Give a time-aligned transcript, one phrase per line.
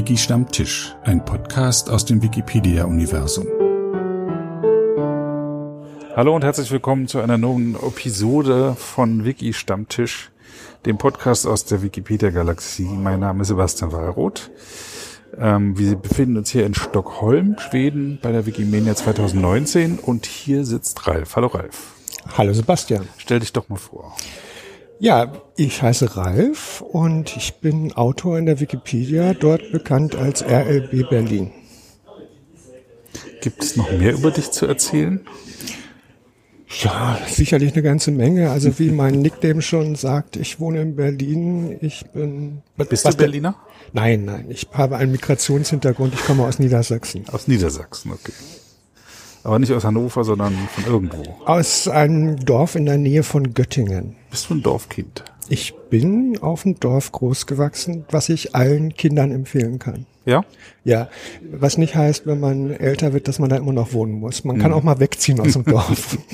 [0.00, 3.46] Wiki Stammtisch, ein Podcast aus dem Wikipedia-Universum.
[6.16, 10.30] Hallo und herzlich willkommen zu einer neuen Episode von Wiki Stammtisch,
[10.86, 12.88] dem Podcast aus der Wikipedia-Galaxie.
[12.88, 14.50] Mein Name ist Sebastian Wallroth.
[15.36, 21.06] Ähm, wir befinden uns hier in Stockholm, Schweden, bei der Wikimania 2019 und hier sitzt
[21.06, 21.36] Ralf.
[21.36, 21.92] Hallo Ralf.
[22.38, 23.06] Hallo Sebastian.
[23.18, 24.16] Stell dich doch mal vor.
[25.00, 31.08] Ja, ich heiße Ralf und ich bin Autor in der Wikipedia, dort bekannt als RLB
[31.08, 31.52] Berlin.
[33.40, 35.26] Gibt es noch mehr über dich zu erzählen?
[36.82, 38.50] Ja, sicherlich eine ganze Menge.
[38.50, 41.78] Also wie mein Nickname schon sagt, ich wohne in Berlin.
[41.80, 42.60] Ich bin.
[42.76, 43.56] Bist du Berliner?
[43.94, 44.46] Nein, nein.
[44.50, 46.12] Ich habe einen Migrationshintergrund.
[46.12, 47.24] Ich komme aus Niedersachsen.
[47.32, 48.32] Aus Niedersachsen, okay.
[49.44, 51.22] Aber nicht aus Hannover, sondern von irgendwo.
[51.46, 54.19] Aus einem Dorf in der Nähe von Göttingen.
[54.30, 55.24] Bist du ein Dorfkind?
[55.48, 60.06] Ich bin auf dem Dorf großgewachsen, was ich allen Kindern empfehlen kann.
[60.24, 60.44] Ja?
[60.84, 61.08] Ja,
[61.50, 64.44] was nicht heißt, wenn man älter wird, dass man da immer noch wohnen muss.
[64.44, 66.18] Man kann auch mal wegziehen aus dem Dorf.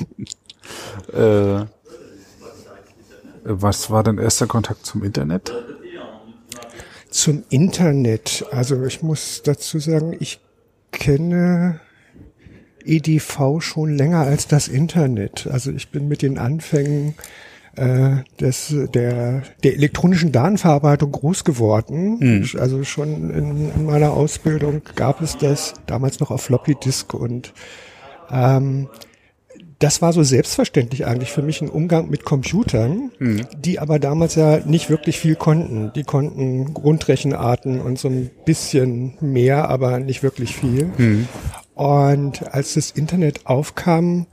[1.13, 1.65] Äh,
[3.45, 5.53] was war dein erster Kontakt zum Internet?
[7.11, 8.45] Zum Internet.
[8.51, 10.41] Also ich muss dazu sagen, ich
[10.91, 11.81] kenne
[12.85, 15.47] EDV schon länger als das Internet.
[15.47, 17.15] Also ich bin mit den Anfängen
[17.77, 22.19] äh, des, der, der elektronischen Datenverarbeitung groß geworden.
[22.19, 22.59] Mhm.
[22.59, 27.53] Also schon in, in meiner Ausbildung gab es das, damals noch auf Floppy Disk und
[28.31, 28.89] ähm,
[29.79, 33.43] das war so selbstverständlich eigentlich für mich ein Umgang mit Computern, Mhm.
[33.59, 35.93] die aber damals ja nicht wirklich viel konnten.
[35.95, 40.91] Die konnten Grundrechenarten und so ein bisschen mehr, aber nicht wirklich viel.
[41.75, 44.27] Und als das Internet aufkam,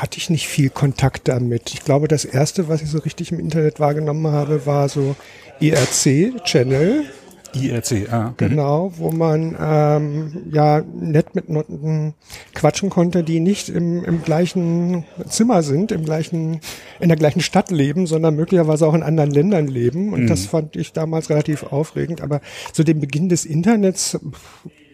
[0.00, 1.72] hatte ich nicht viel Kontakt damit.
[1.74, 5.16] Ich glaube, das erste, was ich so richtig im Internet wahrgenommen habe, war so
[5.60, 7.04] IRC-Channel.
[7.52, 8.32] IRC, ah.
[8.36, 12.14] Genau, wo man ähm, ja nett mit Leuten
[12.54, 16.60] quatschen konnte, die nicht im, im gleichen Zimmer sind, im gleichen,
[17.00, 20.12] in der gleichen Stadt leben, sondern möglicherweise auch in anderen Ländern leben.
[20.12, 22.20] Und das fand ich damals relativ aufregend.
[22.20, 22.40] Aber
[22.72, 24.18] zu dem Beginn des Internets,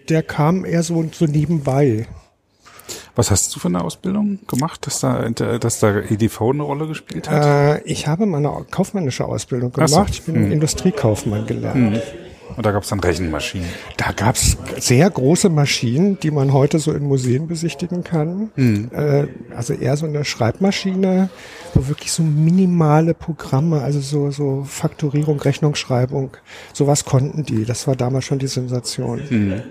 [0.08, 2.06] der kam eher so, so nebenbei.
[3.14, 7.30] Was hast du für eine Ausbildung gemacht, dass da, dass da EDV eine Rolle gespielt
[7.30, 7.44] hat?
[7.44, 9.96] Äh, ich habe meine kaufmännische Ausbildung Ach so.
[9.96, 10.12] gemacht.
[10.12, 12.02] Ich bin Industriekaufmann gelernt.
[12.56, 13.68] Und da gab es dann Rechenmaschinen.
[13.96, 18.50] Da gab's sehr große Maschinen, die man heute so in Museen besichtigen kann.
[18.92, 21.28] Äh, also eher so eine Schreibmaschine,
[21.74, 26.36] wo wirklich so minimale Programme, also so, so Faktorierung, Rechnungsschreibung,
[26.72, 27.64] sowas konnten die.
[27.64, 29.64] Das war damals schon die Sensation.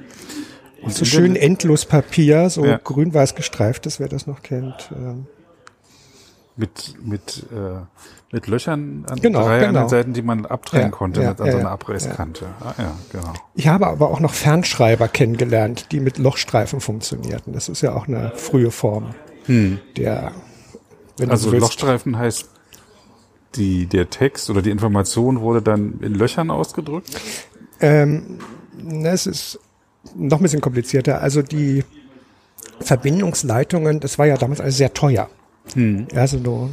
[0.85, 2.79] Und so schön endlos Papier, so Ja.
[2.83, 4.91] grün-weiß gestreiftes, wer das noch kennt.
[4.95, 5.25] Ähm,
[6.57, 7.81] Mit, mit, äh,
[8.31, 9.79] mit Löchern an Genau, drei an genau.
[9.81, 11.73] den Seiten, die man abdrehen Ja, konnte ja, mit an ja, so einer ja.
[11.73, 12.45] Abreißkante.
[12.61, 13.33] Ah ja, genau.
[13.55, 17.51] Ich habe aber auch noch Fernschreiber kennengelernt, die mit Lochstreifen funktionierten.
[17.51, 19.15] Das ist ja auch eine frühe Form
[19.47, 20.31] der,
[21.17, 22.49] wenn Also willst, Lochstreifen heißt,
[23.55, 27.09] die, der Text oder die Information wurde dann in Löchern ausgedrückt?
[27.79, 28.39] Ähm,
[28.81, 29.59] na, es ist
[30.15, 31.21] noch ein bisschen komplizierter.
[31.21, 31.83] Also die
[32.79, 35.29] Verbindungsleitungen, das war ja damals alles sehr teuer.
[36.13, 36.69] Ja, also du,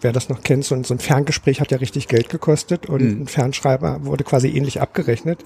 [0.00, 3.00] wer das noch kennt, so ein, so ein Ferngespräch hat ja richtig Geld gekostet und
[3.00, 5.42] ein Fernschreiber wurde quasi ähnlich abgerechnet.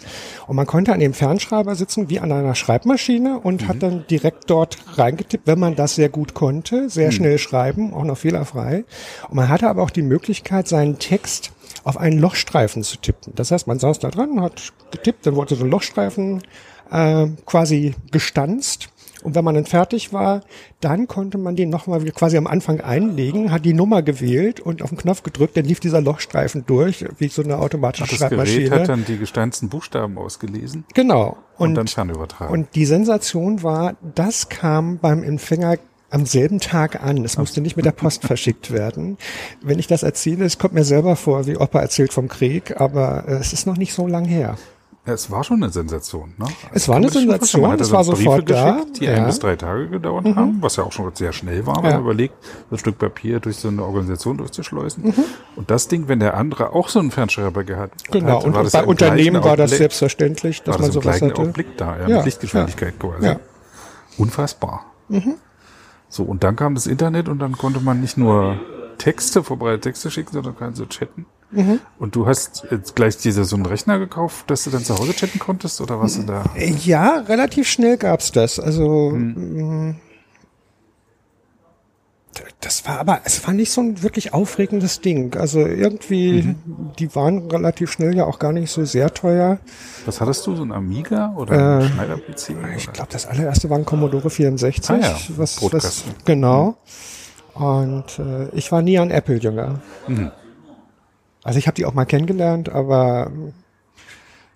[0.46, 4.50] Und man konnte an dem Fernschreiber sitzen wie an einer Schreibmaschine und hat dann direkt
[4.50, 8.84] dort reingetippt, wenn man das sehr gut konnte, sehr schnell schreiben, auch noch fehlerfrei.
[9.28, 11.52] Und man hatte aber auch die Möglichkeit, seinen Text
[11.84, 13.32] auf einen Lochstreifen zu tippen.
[13.34, 16.42] Das heißt, man saß da dran, hat getippt, dann wurde so ein Lochstreifen
[16.94, 18.88] äh, quasi gestanzt.
[19.22, 20.42] Und wenn man dann fertig war,
[20.82, 24.90] dann konnte man den nochmal quasi am Anfang einlegen, hat die Nummer gewählt und auf
[24.90, 28.70] den Knopf gedrückt, dann lief dieser Lochstreifen durch, wie so eine automatische Das Gerät Schreibmaschine.
[28.80, 31.38] hat dann die gesteinsten Buchstaben ausgelesen genau.
[31.56, 32.52] und, Und, dann fernübertragen.
[32.52, 35.78] und die Sensation war, das kam beim Empfänger
[36.10, 37.24] am selben Tag an.
[37.24, 39.16] Es musste nicht mit der Post verschickt werden.
[39.62, 43.24] Wenn ich das erzähle, es kommt mir selber vor, wie Opa erzählt vom Krieg, aber
[43.26, 44.58] äh, es ist noch nicht so lang her.
[45.06, 46.32] Ja, es war schon eine Sensation.
[46.38, 46.46] Ne?
[46.72, 47.12] Es war eine man.
[47.12, 49.12] Sensation, Man es so war Briefe sofort da, die ja.
[49.12, 49.18] Mhm.
[49.18, 51.96] ein bis drei Tage gedauert haben, was ja auch schon sehr schnell war, wenn Ja.
[51.96, 52.34] man überlegt,
[52.70, 55.04] so ein Stück Papier durch so eine Organisation durchzuschleusen.
[55.04, 55.14] Mhm.
[55.56, 58.60] Und das Ding, wenn der andere auch so einen Fernschreiber gehabt Genau, hat, und, war
[58.60, 61.34] und das bei ja Unternehmen war das selbstverständlich, dass man das sowas hatte.
[61.36, 63.26] Augenblick da, ja, Ja, mit Lichtgeschwindigkeit quasi.
[63.26, 63.34] Ja.
[63.34, 63.40] Mhm.
[64.16, 64.86] Unfassbar.
[66.08, 68.58] So, und dann kam das Internet und dann konnte man nicht nur
[68.96, 71.26] Texte, vorbereitete Texte schicken, sondern kann so chatten.
[71.54, 71.80] Mhm.
[71.98, 75.12] Und du hast jetzt gleich dir so einen Rechner gekauft, dass du dann zu Hause
[75.14, 76.44] chatten konntest oder was du da?
[76.84, 78.58] Ja, relativ schnell gab's das.
[78.58, 79.88] Also Hm.
[79.88, 79.94] mh,
[82.60, 85.36] Das war aber, es war nicht so ein wirklich aufregendes Ding.
[85.36, 86.56] Also irgendwie, mhm.
[86.98, 89.58] die waren relativ schnell ja auch gar nicht so sehr teuer.
[90.06, 92.54] Was hattest du, so ein Amiga oder ein äh, Schneider-PC?
[92.76, 94.90] Ich glaube, das allererste war ein Commodore 64.
[94.90, 95.16] Ah, ja.
[95.36, 96.76] was, was, genau.
[97.54, 99.80] Und äh, ich war nie ein Apple-Jünger.
[100.08, 100.32] Mhm.
[101.44, 103.30] Also ich habe die auch mal kennengelernt, aber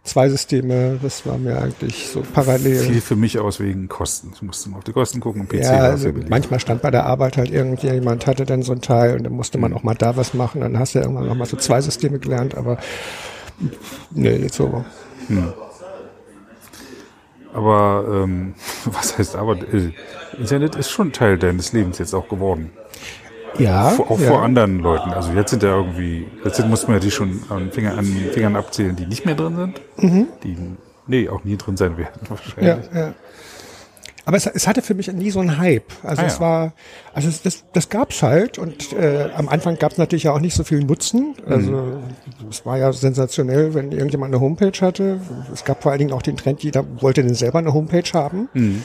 [0.04, 2.78] zwei Systeme, das war mir eigentlich so parallel.
[2.78, 4.32] Viel für mich aus wegen Kosten.
[4.34, 7.04] Ich musste mal auf die Kosten gucken und PC ja, also manchmal stand bei der
[7.04, 9.76] Arbeit halt irgendjemand hatte dann so ein Teil und dann musste man mhm.
[9.76, 10.62] auch mal da was machen.
[10.62, 12.78] Dann hast du ja irgendwann noch mal so zwei Systeme gelernt, aber
[14.10, 14.82] nee, jetzt so.
[15.26, 15.52] Hm.
[17.52, 18.54] Aber ähm,
[18.86, 19.56] was heißt aber?
[19.74, 19.92] Äh,
[20.38, 22.70] Internet ist schon Teil deines Lebens jetzt auch geworden.
[23.58, 23.90] Ja.
[23.90, 24.28] Vor, auch ja.
[24.28, 25.10] vor anderen Leuten.
[25.10, 28.56] Also jetzt sind ja irgendwie, jetzt muss man ja die schon an, Finger, an Fingern
[28.56, 29.80] abzählen, die nicht mehr drin sind.
[29.96, 30.26] Mhm.
[30.42, 30.56] Die,
[31.06, 32.86] nee, auch nie drin sein werden, wahrscheinlich.
[32.92, 33.14] Ja, ja.
[34.28, 35.90] Aber es, es hatte für mich nie so einen Hype.
[36.02, 36.40] Also ah, es ja.
[36.40, 36.72] war,
[37.14, 40.54] also es, das, das gab's halt und äh, am Anfang gab's natürlich ja auch nicht
[40.54, 41.34] so viel Nutzen.
[41.46, 42.02] Also mhm.
[42.50, 45.22] es war ja sensationell, wenn irgendjemand eine Homepage hatte.
[45.50, 48.50] Es gab vor allen Dingen auch den Trend, jeder wollte denn selber eine Homepage haben.
[48.52, 48.84] Mhm.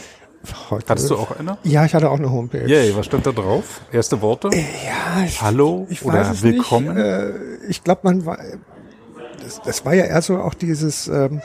[0.69, 0.85] Heute.
[0.89, 1.57] Hattest du auch eine?
[1.63, 2.67] Ja, ich hatte auch eine Homepage.
[2.67, 3.81] Yay, was stand da drauf?
[3.91, 4.49] Erste Worte?
[4.49, 6.97] Äh, ja, ich, Hallo ich oder willkommen?
[6.97, 7.31] Äh,
[7.69, 8.37] ich glaube, man war,
[9.41, 11.41] das, das war ja eher so auch dieses, ähm,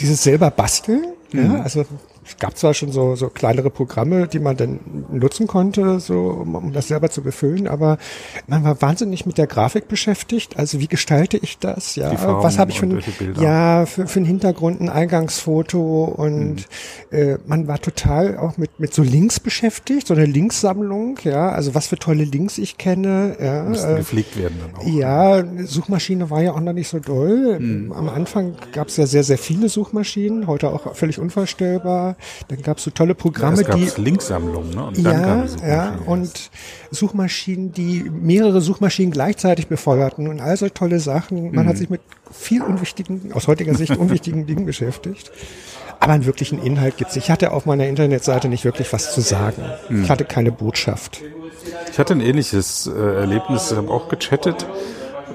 [0.00, 1.14] dieses selber basteln.
[1.32, 1.56] Mhm.
[1.56, 1.84] Ja, also
[2.30, 4.80] es gab zwar schon so, so kleinere Programme, die man dann
[5.10, 7.98] nutzen konnte, so um, um das selber zu befüllen, aber
[8.46, 10.56] man war wahnsinnig mit der Grafik beschäftigt.
[10.56, 11.96] Also wie gestalte ich das?
[11.96, 12.12] Ja,
[12.42, 13.02] was habe ich für ein,
[13.40, 16.66] ja für, für einen Hintergrund, ein Eingangsfoto und
[17.10, 17.16] mhm.
[17.16, 21.18] äh, man war total auch mit mit so Links beschäftigt, so eine Linksammlung.
[21.24, 23.36] Ja, also was für tolle Links ich kenne.
[23.40, 24.86] Ja, Müssten äh, gepflegt werden dann auch.
[24.86, 27.58] Ja, Suchmaschine war ja auch noch nicht so doll.
[27.58, 27.92] Mhm.
[27.92, 32.16] Am Anfang gab es ja sehr sehr viele Suchmaschinen, heute auch völlig unvorstellbar.
[32.48, 34.86] Dann gab es so tolle Programme, ja, die Linksammlungen, ne?
[34.86, 36.50] Und ja, ja, und
[36.90, 41.52] Suchmaschinen, die mehrere Suchmaschinen gleichzeitig befeuerten und all so tolle Sachen.
[41.52, 41.68] Man mhm.
[41.68, 42.00] hat sich mit
[42.30, 45.30] viel unwichtigen, aus heutiger Sicht unwichtigen Dingen beschäftigt.
[45.98, 47.16] Aber einen wirklichen Inhalt gibt's.
[47.16, 49.62] Ich hatte auf meiner Internetseite nicht wirklich was zu sagen.
[49.88, 50.04] Mhm.
[50.04, 51.20] Ich hatte keine Botschaft.
[51.92, 54.66] Ich hatte ein ähnliches äh, Erlebnis, ich habe auch gechattet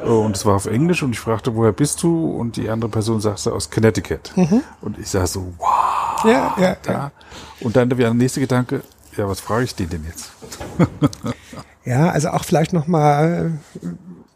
[0.09, 2.31] und es war auf Englisch und ich fragte, woher bist du?
[2.31, 4.31] Und die andere Person sagte aus Connecticut.
[4.35, 4.61] Mhm.
[4.81, 6.23] Und ich sah so, wow.
[6.25, 6.91] Ja, ja, da.
[6.91, 7.11] ja.
[7.59, 8.81] Und dann der nächste Gedanke,
[9.17, 10.31] ja, was frage ich den denn jetzt?
[11.85, 13.59] ja, also auch vielleicht nochmal,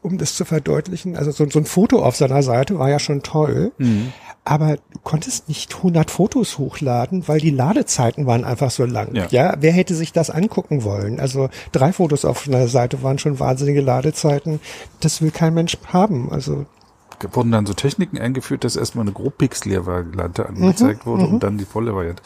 [0.02, 3.24] um das zu verdeutlichen, also so, so, ein Foto auf seiner Seite war ja schon
[3.24, 3.72] toll.
[3.78, 4.14] Mhm
[4.46, 9.14] aber du konntest nicht 100 Fotos hochladen, weil die Ladezeiten waren einfach so lang.
[9.14, 9.28] Ja.
[9.30, 11.20] ja, wer hätte sich das angucken wollen?
[11.20, 14.60] Also drei Fotos auf einer Seite waren schon wahnsinnige Ladezeiten.
[15.02, 16.32] Das will kein Mensch haben.
[16.32, 16.66] Also
[17.32, 21.40] wurden dann so Techniken eingeführt, dass erstmal eine grobpixelier Variante angezeigt mhm, wurde und mhm.
[21.40, 22.24] dann die volle Variante.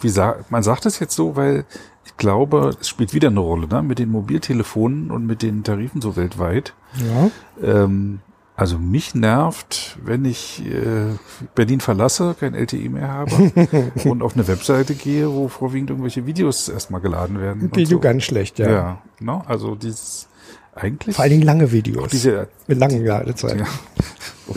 [0.00, 1.64] Wie sa man sagt es jetzt so, weil
[2.06, 3.82] ich glaube, es spielt wieder eine Rolle, ne?
[3.82, 6.74] Mit den Mobiltelefonen und mit den Tarifen so weltweit.
[6.96, 7.30] Ja.
[7.62, 8.20] Ähm,
[8.58, 11.14] also mich nervt, wenn ich äh,
[11.54, 13.52] Berlin verlasse, kein LTE mehr habe
[14.04, 17.70] und auf eine Webseite gehe, wo vorwiegend irgendwelche Videos erstmal geladen werden.
[17.72, 18.00] Video so.
[18.00, 18.68] ganz schlecht, ja.
[18.68, 19.44] Ja, no?
[19.46, 20.26] also dieses
[20.74, 21.14] eigentlich.
[21.14, 22.10] Vor allen Dingen lange Videos.
[22.10, 23.60] Diese, mit langen Ladezeiten.
[23.60, 23.66] Ja,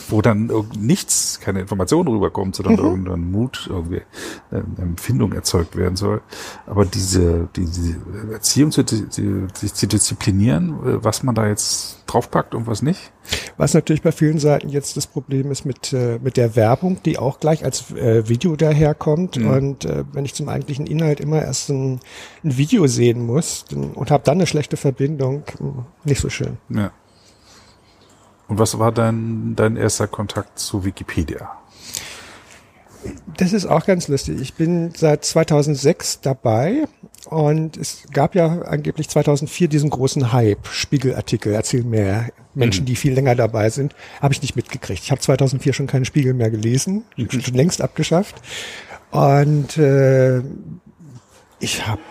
[0.08, 2.80] wo dann nichts, keine Information rüberkommt, sondern mhm.
[2.80, 4.02] irgendein Mut, irgendwie
[4.50, 6.22] eine Empfindung erzeugt werden soll.
[6.66, 7.96] Aber diese, diese
[8.32, 13.12] Erziehung zu, sich zu disziplinieren, was man da jetzt draufpackt und was nicht.
[13.56, 17.18] Was natürlich bei vielen Seiten jetzt das Problem ist mit, äh, mit der Werbung, die
[17.18, 19.36] auch gleich als äh, Video daherkommt.
[19.36, 19.46] Mhm.
[19.46, 22.00] Und äh, wenn ich zum eigentlichen Inhalt immer erst ein,
[22.44, 25.44] ein Video sehen muss dann, und habe dann eine schlechte Verbindung,
[26.04, 26.58] nicht so schön.
[26.68, 26.90] Ja.
[28.52, 31.52] Und was war dein, dein erster Kontakt zu Wikipedia?
[33.38, 34.42] Das ist auch ganz lustig.
[34.42, 36.84] Ich bin seit 2006 dabei
[37.30, 42.28] und es gab ja angeblich 2004 diesen großen Hype, Spiegelartikel, erzähl mehr.
[42.52, 42.88] Menschen, mhm.
[42.88, 45.02] die viel länger dabei sind, habe ich nicht mitgekriegt.
[45.02, 47.30] Ich habe 2004 schon keinen Spiegel mehr gelesen, mhm.
[47.40, 48.34] schon längst abgeschafft.
[49.12, 50.42] Und äh,
[51.58, 52.02] ich habe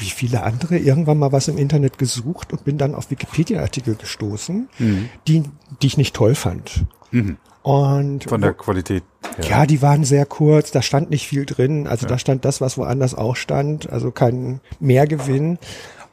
[0.00, 4.68] wie viele andere irgendwann mal was im Internet gesucht und bin dann auf Wikipedia-Artikel gestoßen,
[4.78, 5.08] mhm.
[5.26, 5.44] die,
[5.82, 6.84] die ich nicht toll fand.
[7.10, 7.36] Mhm.
[7.62, 9.02] Und von der Qualität.
[9.42, 9.48] Ja.
[9.48, 9.66] ja.
[9.66, 11.88] die waren sehr kurz, da stand nicht viel drin.
[11.88, 12.10] Also ja.
[12.10, 15.58] da stand das, was woanders auch stand, also kein Mehrgewinn.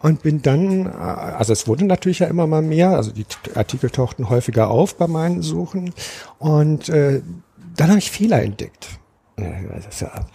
[0.01, 3.25] Und bin dann, also es wurde natürlich ja immer mal mehr, also die
[3.55, 5.93] Artikel tauchten häufiger auf bei meinen Suchen.
[6.39, 7.21] Und äh,
[7.77, 8.89] dann habe ich Fehler entdeckt.
[9.37, 10.25] Das ist ja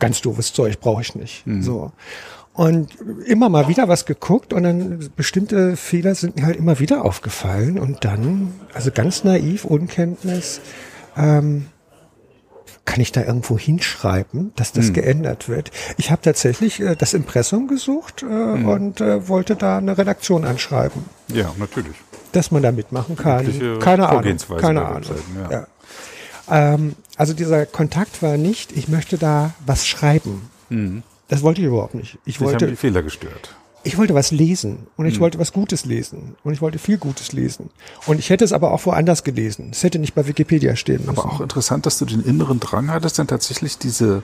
[0.00, 1.46] ganz doofes Zeug, brauche ich nicht.
[1.46, 1.62] Mhm.
[1.62, 1.92] So.
[2.52, 2.88] Und
[3.26, 7.78] immer mal wieder was geguckt und dann bestimmte Fehler sind mir halt immer wieder aufgefallen
[7.78, 10.60] und dann, also ganz naiv, Unkenntnis,
[11.16, 11.66] ähm,
[12.84, 15.70] kann ich da irgendwo hinschreiben, dass das geändert wird?
[15.96, 21.04] Ich habe tatsächlich äh, das Impressum gesucht äh, und äh, wollte da eine Redaktion anschreiben,
[21.28, 21.94] Ja, natürlich.
[22.32, 23.78] dass man da mitmachen kann.
[23.78, 24.36] Keine Ahnung.
[24.58, 25.04] Keine Ahnung.
[25.50, 25.66] Ja.
[26.48, 26.74] Ja.
[26.74, 30.48] Ähm, also dieser Kontakt war nicht, ich möchte da was schreiben.
[31.28, 32.18] Das wollte ich überhaupt nicht.
[32.24, 33.54] Ich Dich haben wollte, die Fehler gestört.
[33.82, 37.32] ich wollte was lesen und ich wollte was Gutes lesen und ich wollte viel Gutes
[37.32, 37.70] lesen.
[38.06, 39.70] Und ich hätte es aber auch woanders gelesen.
[39.72, 41.18] Es hätte nicht bei Wikipedia stehen müssen.
[41.18, 44.22] Aber auch interessant, dass du den inneren Drang hattest, dann tatsächlich diese,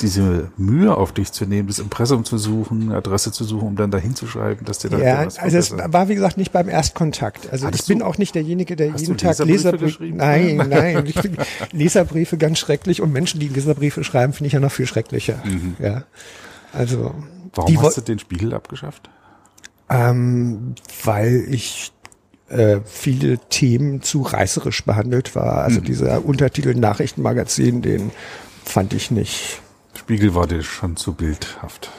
[0.00, 3.76] diese Mühe auf dich zu nehmen, das Impressum zu suchen, eine Adresse zu suchen, um
[3.76, 6.52] dann dahin zu schreiben, dass dir da ja, was also es war wie gesagt nicht
[6.52, 7.48] beim Erstkontakt.
[7.52, 10.04] Also Hattest ich bin du- auch nicht derjenige, der jeden Tag Leserbriefe Leserbriefe.
[10.04, 11.12] Nein, nein.
[11.72, 15.42] Leserbriefe ganz schrecklich und Menschen, die Leserbriefe schreiben, finde ich ja noch viel schrecklicher.
[15.78, 16.04] Ja.
[16.72, 17.50] Also Mhm.
[17.54, 19.08] Warum hast du den Spiegel abgeschafft?
[19.88, 21.92] Ähm, weil ich
[22.50, 25.54] äh, viele Themen zu reißerisch behandelt war.
[25.60, 25.64] Mhm.
[25.64, 28.10] Also dieser Untertitel Nachrichtenmagazin, den
[28.68, 29.60] fand ich nicht.
[29.94, 31.90] Spiegel war dir schon zu bildhaft.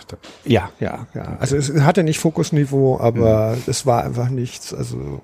[0.46, 1.38] Ja, ja, ja.
[1.40, 3.64] Also es hatte nicht Fokusniveau, aber Mhm.
[3.68, 4.74] es war einfach nichts.
[4.74, 5.22] Also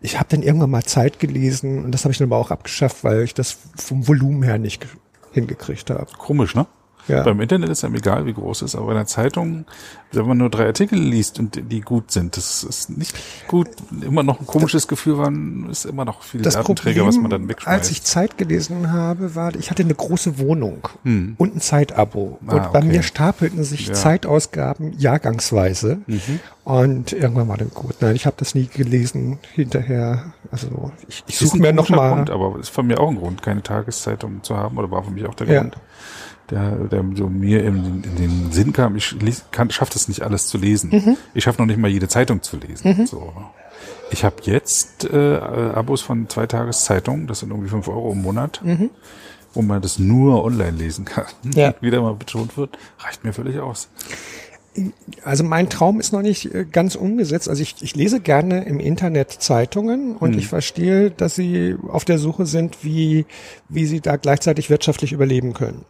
[0.00, 3.02] ich habe dann irgendwann mal Zeit gelesen und das habe ich dann aber auch abgeschafft,
[3.04, 4.90] weil ich das vom Volumen her nicht ge-
[5.32, 6.06] hingekriegt habe.
[6.16, 6.66] Komisch, ne?
[7.10, 7.22] Ja.
[7.22, 9.64] Beim Internet ist einem egal, wie groß es ist, aber bei einer Zeitung,
[10.12, 13.14] wenn man nur drei Artikel liest und die gut sind, das ist nicht
[13.48, 13.68] gut.
[14.00, 17.30] Immer noch ein komisches Gefühl, man ist immer noch viel Das Datenträger, Problem, was man
[17.30, 17.68] dann wegschmeißt.
[17.78, 22.38] als ich Zeit gelesen habe, war, ich hatte eine große Wohnung und ein Zeitabo.
[22.40, 22.50] Hm.
[22.50, 22.88] Ah, und bei okay.
[22.88, 23.92] mir stapelten sich Ja.
[23.92, 23.96] Mhm.
[23.96, 25.98] Zeitausgaben jahrgangsweise.
[26.64, 27.96] Und irgendwann war dann gut.
[28.00, 30.32] Nein, ich habe das nie gelesen hinterher.
[30.52, 32.14] Also ich, ich suche mir noch komischer mal.
[32.14, 35.10] Grund, aber ist von mir auch ein Grund, keine Tageszeitung zu haben, oder war für
[35.10, 35.60] mich auch der Ja.
[35.60, 35.76] Grund,
[36.50, 38.96] der, der so mir in, in den Sinn kam.
[38.96, 39.14] Ich
[39.70, 40.90] schaffe das nicht alles zu lesen.
[40.90, 41.16] Mhm.
[41.34, 43.06] Ich schaffe noch nicht mal jede Zeitung zu lesen.
[43.06, 43.32] So.
[44.10, 48.60] Ich habe jetzt äh, Abos von zwei Tageszeitungen, das sind irgendwie fünf Euro im Monat,
[49.54, 51.26] wo man das nur online lesen kann.
[51.44, 51.52] Mhm.
[51.52, 51.74] Ja.
[51.80, 53.88] Wieder mal betont wird, reicht mir völlig aus.
[55.24, 57.48] Also mein Traum ist noch nicht äh, ganz umgesetzt.
[57.48, 62.18] Also ich, ich lese gerne im Internet Zeitungen und ich verstehe, dass sie auf der
[62.18, 63.26] Suche sind, wie,
[63.68, 65.84] wie sie da gleichzeitig wirtschaftlich überleben können.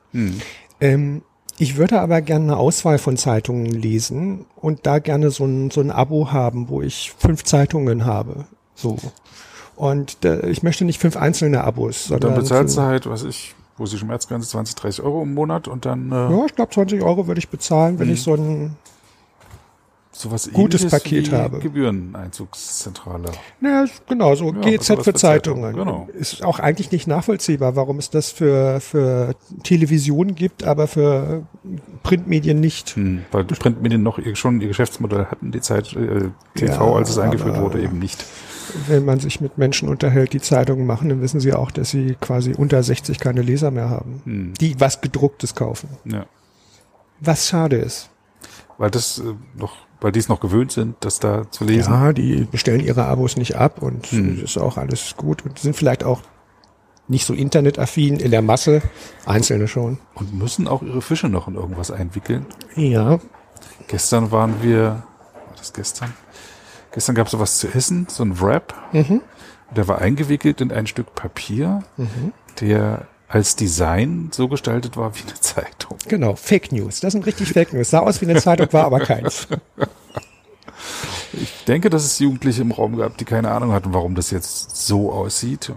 [0.81, 1.23] Ähm,
[1.59, 5.83] ich würde aber gerne eine Auswahl von Zeitungen lesen und da gerne so ein, so
[5.83, 8.47] ein Abo haben, wo ich fünf Zeitungen habe.
[8.75, 8.97] So.
[9.77, 13.55] Und äh, ich möchte nicht fünf einzelne Abos, Dann sondern bezahlst du halt, was ich,
[13.81, 16.71] wo ist die Schmerzgrenze, 20, 30 Euro im Monat und dann äh, ja, ich glaube
[16.73, 17.99] 20 Euro würde ich bezahlen, Mhm.
[17.99, 18.77] wenn ich so ein
[20.13, 21.61] sowas gutes Paket wie habe.
[21.61, 23.31] Gebühreneinzugszentrale.
[23.63, 25.75] Ja, genau, so Ja, GZ sowas für Zeitungen.
[25.75, 26.09] Genau.
[26.13, 31.45] Ist auch eigentlich nicht nachvollziehbar, warum es das für, für Television gibt, aber für
[32.03, 32.97] Printmedien nicht.
[32.97, 36.97] Hm, weil die Printmedien noch ihr, schon ihr Geschäftsmodell hatten, die Zeit äh, TV, Ja,
[36.97, 38.23] als es eingeführt wurde, eben nicht.
[38.87, 42.17] Wenn man sich mit Menschen unterhält, die Zeitungen machen, dann wissen sie auch, dass sie
[42.21, 45.89] quasi unter 60 keine Leser mehr haben, Hm, die was gedrucktes kaufen.
[46.05, 46.27] ja.
[47.23, 48.09] Was schade ist.
[48.79, 51.93] Weil das äh, noch, weil die es noch gewöhnt sind, das da zu lesen.
[51.93, 54.43] Ja, die bestellen ihre Abos nicht ab und Hm.
[54.43, 56.23] ist auch alles gut und sind vielleicht auch
[57.09, 58.81] nicht so internetaffin in der Masse,
[59.27, 59.99] einzelne schon.
[60.15, 62.47] Und müssen auch ihre Fische noch in irgendwas einwickeln.
[62.77, 63.19] Ja,
[63.89, 65.03] Gestern waren wir, war
[65.59, 66.15] das gestern?
[66.93, 68.75] Gestern gab es sowas zu essen, so ein Wrap.
[68.93, 69.23] Mhm.
[69.75, 71.85] Der war eingewickelt in ein Stück Papier,
[72.61, 75.97] der als Design so gestaltet war wie eine Zeitung.
[76.09, 76.99] Genau, Fake News.
[76.99, 77.91] Das sind richtig Fake News.
[77.91, 79.47] Sah aus wie eine Zeitung, war aber keins.
[81.33, 84.85] Ich denke, dass es Jugendliche im Raum gab, die keine Ahnung hatten, warum das jetzt
[84.85, 85.73] so aussieht.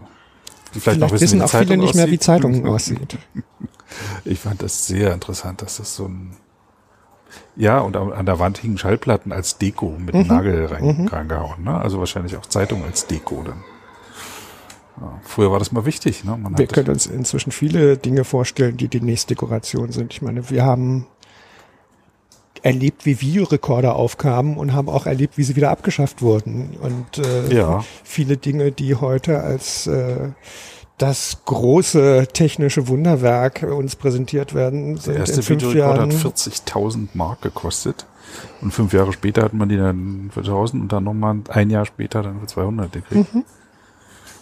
[0.73, 2.19] Die vielleicht, noch Vielleicht wissen, wissen wie auch viele nicht mehr, wie.
[2.19, 3.17] Zeitungen aussieht.
[4.25, 6.35] Ich fand das sehr interessant, dass das so ein
[7.55, 10.27] ja, und an der Wand hingen Schallplatten als Deko mit Mhm.
[10.27, 11.63] Nagel rein, reingehauen.
[11.63, 11.75] Ne?
[11.79, 13.63] Also wahrscheinlich auch Zeitung als Deko dann.
[15.01, 16.23] Ja, früher war das mal wichtig.
[16.23, 16.37] Ne?
[16.37, 20.13] Man Wir können uns inzwischen viele Dinge vorstellen, die demnächst Dekoration sind.
[20.13, 21.07] Ich meine, wir haben
[22.61, 26.77] erlebt, wie Videorekorder aufkamen und haben auch erlebt, wie sie wieder abgeschafft wurden.
[26.81, 27.83] Und äh, Ja.
[28.03, 30.29] viele Dinge, die heute als äh,
[30.97, 38.05] das große technische Wunderwerk uns präsentiert werden, der erste Videorekorder hat 40.000 Mark gekostet.
[38.61, 41.85] Und fünf Jahre später hat man die dann für 1000 und dann nochmal ein Jahr
[41.85, 43.33] später dann für 200 gekriegt.
[43.33, 43.43] Mhm.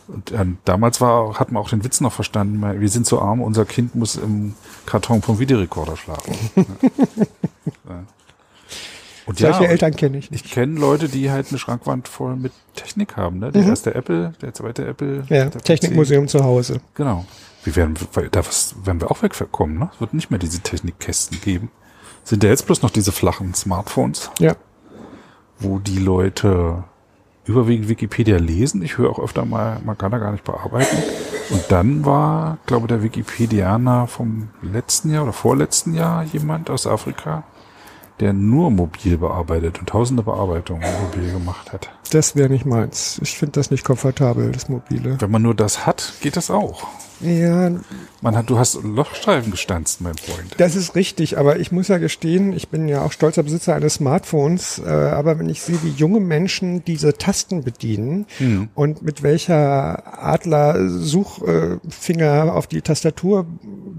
[0.08, 3.42] Und äh, damals war, hat man auch den Witz noch verstanden, wir sind so arm,
[3.42, 4.56] unser Kind muss im
[4.86, 6.36] Karton vom Videorekorder schlafen.
[6.56, 8.04] ja.
[9.32, 10.46] Und solche ja, Eltern kenne ich nicht.
[10.46, 13.40] ich kenne Leute, die halt eine Schrankwand voll mit Technik haben.
[13.40, 13.52] Ne?
[13.52, 15.24] Der erste Apple, der zweite Apple.
[15.24, 15.26] Mhm.
[15.30, 15.50] Ja.
[15.50, 16.82] Technikmuseum zu Hause.
[16.96, 17.26] Genau.
[17.64, 17.96] Wir werden,
[18.32, 19.90] da was, werden wir auch wegkommen, ne?
[19.94, 21.72] Es wird nicht mehr diese Technikkästen geben.
[22.24, 24.56] Sind ja jetzt bloß noch diese flachen Smartphones, Ja.
[25.60, 26.84] wo die Leute
[27.46, 28.82] überwiegend Wikipedia lesen.
[28.82, 30.98] Ich höre auch öfter mal, man kann da gar nicht bearbeiten.
[31.52, 37.44] Und dann war, glaube der Wikipedianer vom letzten Jahr oder vorletzten Jahr jemand aus Afrika,
[38.20, 41.90] der nur mobil bearbeitet und tausende Bearbeitungen mobil gemacht hat.
[42.12, 43.20] Das wäre nicht meins.
[43.24, 45.18] Ich finde das nicht komfortabel, das Mobile.
[45.20, 46.88] Wenn man nur das hat, geht das auch.
[47.22, 47.72] Ja,
[48.22, 50.56] Man hat, du hast Lochstreifen gestanzt, mein Freund.
[50.58, 53.94] das ist richtig, aber ich muss ja gestehen, ich bin ja auch stolzer Besitzer eines
[53.96, 58.26] Smartphones, äh, aber wenn ich sehe, wie junge Menschen diese Tasten bedienen
[58.74, 62.82] und mit welcher Adler-Suchfinger auf die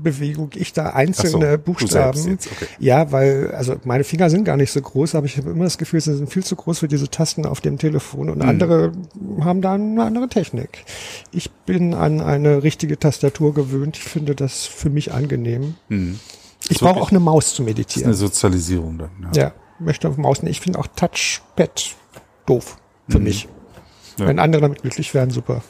[0.02, 2.28] Tastaturbewegung ich da einzelne so, Buchstaben.
[2.28, 2.66] jetzt, okay.
[2.78, 5.78] Ja, weil, also meine Finger sind gar nicht so groß, aber ich habe immer das
[5.78, 8.92] Gefühl, sie sind viel zu groß für diese Tasten auf dem Telefon und andere
[9.40, 10.84] haben da eine andere Technik.
[11.30, 13.96] Ich bin an eine richtige Tastatur gewöhnt.
[13.96, 15.74] Ich finde das für mich angenehm.
[16.68, 18.14] Ich brauche auch eine Maus zum Das ist eine Meditieren.
[18.14, 19.10] Sozialisierung dann.
[19.34, 19.42] Ja.
[19.42, 20.42] Ja, möchte auf Maus.
[20.42, 21.94] Ich finde auch Touchpad
[22.46, 22.76] doof
[23.08, 23.48] für mich.
[24.18, 24.26] Ja.
[24.26, 25.62] Wenn andere damit glücklich werden, super.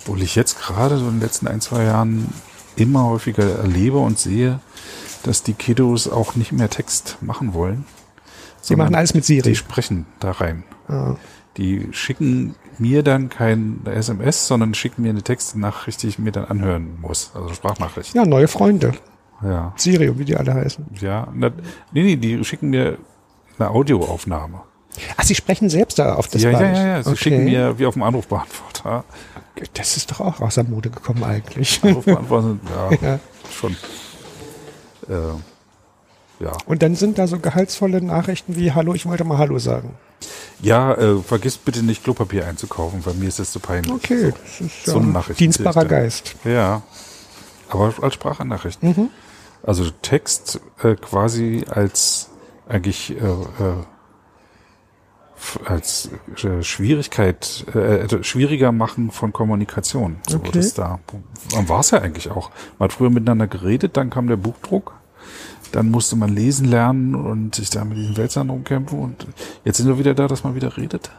[0.00, 2.32] Obwohl ich jetzt gerade so in den letzten ein, zwei Jahren
[2.76, 4.60] immer häufiger erlebe und sehe,
[5.22, 7.84] dass die Kiddos auch nicht mehr Text machen wollen.
[8.60, 9.54] Sie machen alles mit Die Siri.
[9.54, 10.64] sprechen da rein.
[10.88, 11.16] Ja.
[11.56, 16.44] Die schicken mir dann kein SMS, sondern schicken mir eine Textnachricht, die ich mir dann
[16.46, 17.30] anhören muss.
[17.34, 18.14] Also Sprachnachricht.
[18.14, 18.92] ja, neue Freunde.
[19.42, 19.72] Ja.
[19.76, 20.86] Siri, wie die alle heißen.
[21.00, 21.28] Ja.
[21.34, 21.50] Na,
[21.92, 22.98] nee, nee, die schicken mir
[23.58, 24.60] eine Audioaufnahme.
[25.16, 26.76] Ach, Sie sprechen selbst da auf das ja, ja, Band?
[26.76, 27.02] ja, ja.
[27.02, 27.18] Sie Okay.
[27.18, 29.04] schicken mir wie auf dem Anrufbeantworter.
[29.74, 31.80] Das ist doch auch aus der Mode gekommen eigentlich.
[31.84, 32.56] Anrufbeantworter
[33.02, 33.18] ja, Ja.
[33.52, 33.76] schon.
[35.08, 35.12] Äh,
[36.44, 36.52] ja.
[36.66, 39.94] Und dann sind da so gehaltsvolle Nachrichten wie Hallo, ich wollte mal Hallo sagen.
[40.60, 43.92] Ja, äh, vergiss bitte nicht Klopapier einzukaufen, weil mir ist das zu peinlich.
[43.92, 45.84] Okay, das ist So ein Nachricht dienstbarer.
[45.84, 46.34] Geist.
[46.44, 46.82] Ja,
[47.68, 48.82] aber als Sprachnachricht.
[48.82, 49.10] Mhm.
[49.62, 52.28] Also Text äh, quasi als
[52.68, 53.74] eigentlich äh, äh,
[55.64, 56.10] als
[56.42, 60.16] äh, Schwierigkeit, äh, äh, schwieriger machen von Kommunikation.
[60.28, 60.50] So Okay.
[60.54, 60.98] das da.
[61.66, 62.50] War es ja eigentlich auch.
[62.78, 64.94] Man hat früher miteinander geredet, dann kam der Buchdruck.
[65.72, 68.98] Dann musste man lesen lernen und sich da mit diesen Wälzern rumkämpfen.
[68.98, 69.26] Und
[69.64, 71.10] jetzt sind wir wieder da, dass man wieder redet.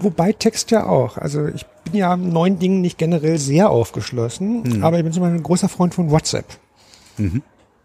[0.00, 1.16] Wobei Text ja auch.
[1.18, 4.84] Also ich bin ja neuen Dingen nicht generell sehr aufgeschlossen, Mhm.
[4.84, 6.46] aber ich bin zum Beispiel ein großer Freund von WhatsApp.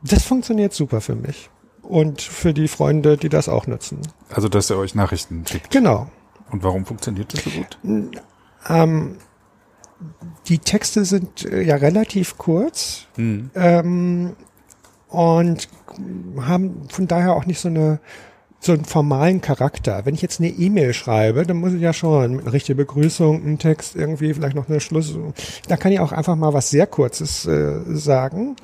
[0.03, 1.49] Das funktioniert super für mich.
[1.83, 4.01] Und für die Freunde, die das auch nutzen.
[4.33, 5.69] Also, dass er euch Nachrichten schickt.
[5.69, 6.09] Genau.
[6.49, 7.79] Und warum funktioniert das so gut?
[8.69, 9.17] Ähm,
[10.47, 14.35] die Texte sind äh, ja relativ kurz ähm,
[15.09, 15.69] und
[16.41, 17.99] haben von daher auch nicht so eine
[18.65, 20.05] so einen formalen Charakter.
[20.05, 23.43] Wenn ich jetzt eine E-Mail schreibe, dann muss ich ja schon mit einer richtigen Begrüßung,
[23.43, 25.13] einen Text irgendwie, vielleicht noch eine Schluss.
[25.67, 28.55] Da kann ich auch einfach mal was sehr Kurzes äh, sagen.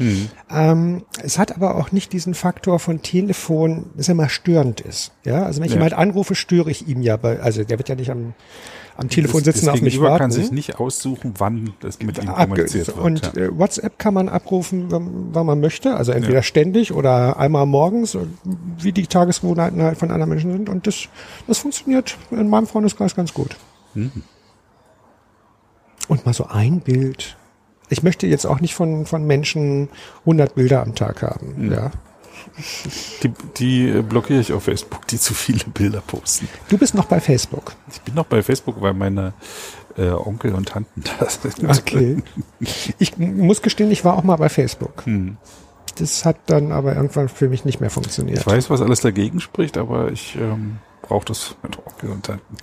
[0.50, 5.12] Ähm, es hat aber auch nicht diesen Faktor von Telefon, das ja mal störend ist.
[5.26, 5.78] Ja, also wenn ich Ja.
[5.78, 8.34] jemand anrufe, störe ich ihm ja bei, also der wird ja nicht am,
[9.00, 10.18] am Telefon Das- sitzen das auf mich warten.
[10.20, 12.98] kann sich nicht aussuchen, wann das mit ihm kommuniziert wird.
[12.98, 13.44] Und ja.
[13.44, 15.96] äh, WhatsApp kann man abrufen, wann man möchte.
[15.96, 18.20] Also entweder ständig oder einmal morgens, äh,
[18.80, 20.70] wie die Tagesgewohnheiten halt von anderen Menschen sind.
[20.70, 21.08] Und das,
[21.48, 23.56] das funktioniert in meinem Freundeskreis ganz gut.
[23.94, 24.12] Mhm.
[26.08, 27.38] Und mal so ein Bild.
[27.90, 29.90] Ich möchte jetzt auch nicht von, von Menschen
[30.22, 31.54] 100 Bilder am Tag haben.
[31.58, 31.72] Mhm.
[31.72, 31.92] Ja.
[33.24, 36.48] Die, die äh, blockiere ich auf Facebook, die zu viele Bilder posten.
[36.70, 37.74] Du bist noch bei Facebook.
[37.92, 39.34] Ich bin noch bei Facebook, weil meine
[39.98, 41.64] äh, Onkel und Tanten da sind.
[41.64, 42.24] Okay.
[43.00, 45.06] Ich muss gestehen, ich war auch mal bei Facebook.
[45.06, 45.38] Hm.
[45.98, 48.40] Das hat dann aber irgendwann für mich nicht mehr funktioniert.
[48.40, 50.78] Ich weiß, was alles dagegen spricht, aber ich ähm,
[51.64, 52.56] mit Onkel und Tanten.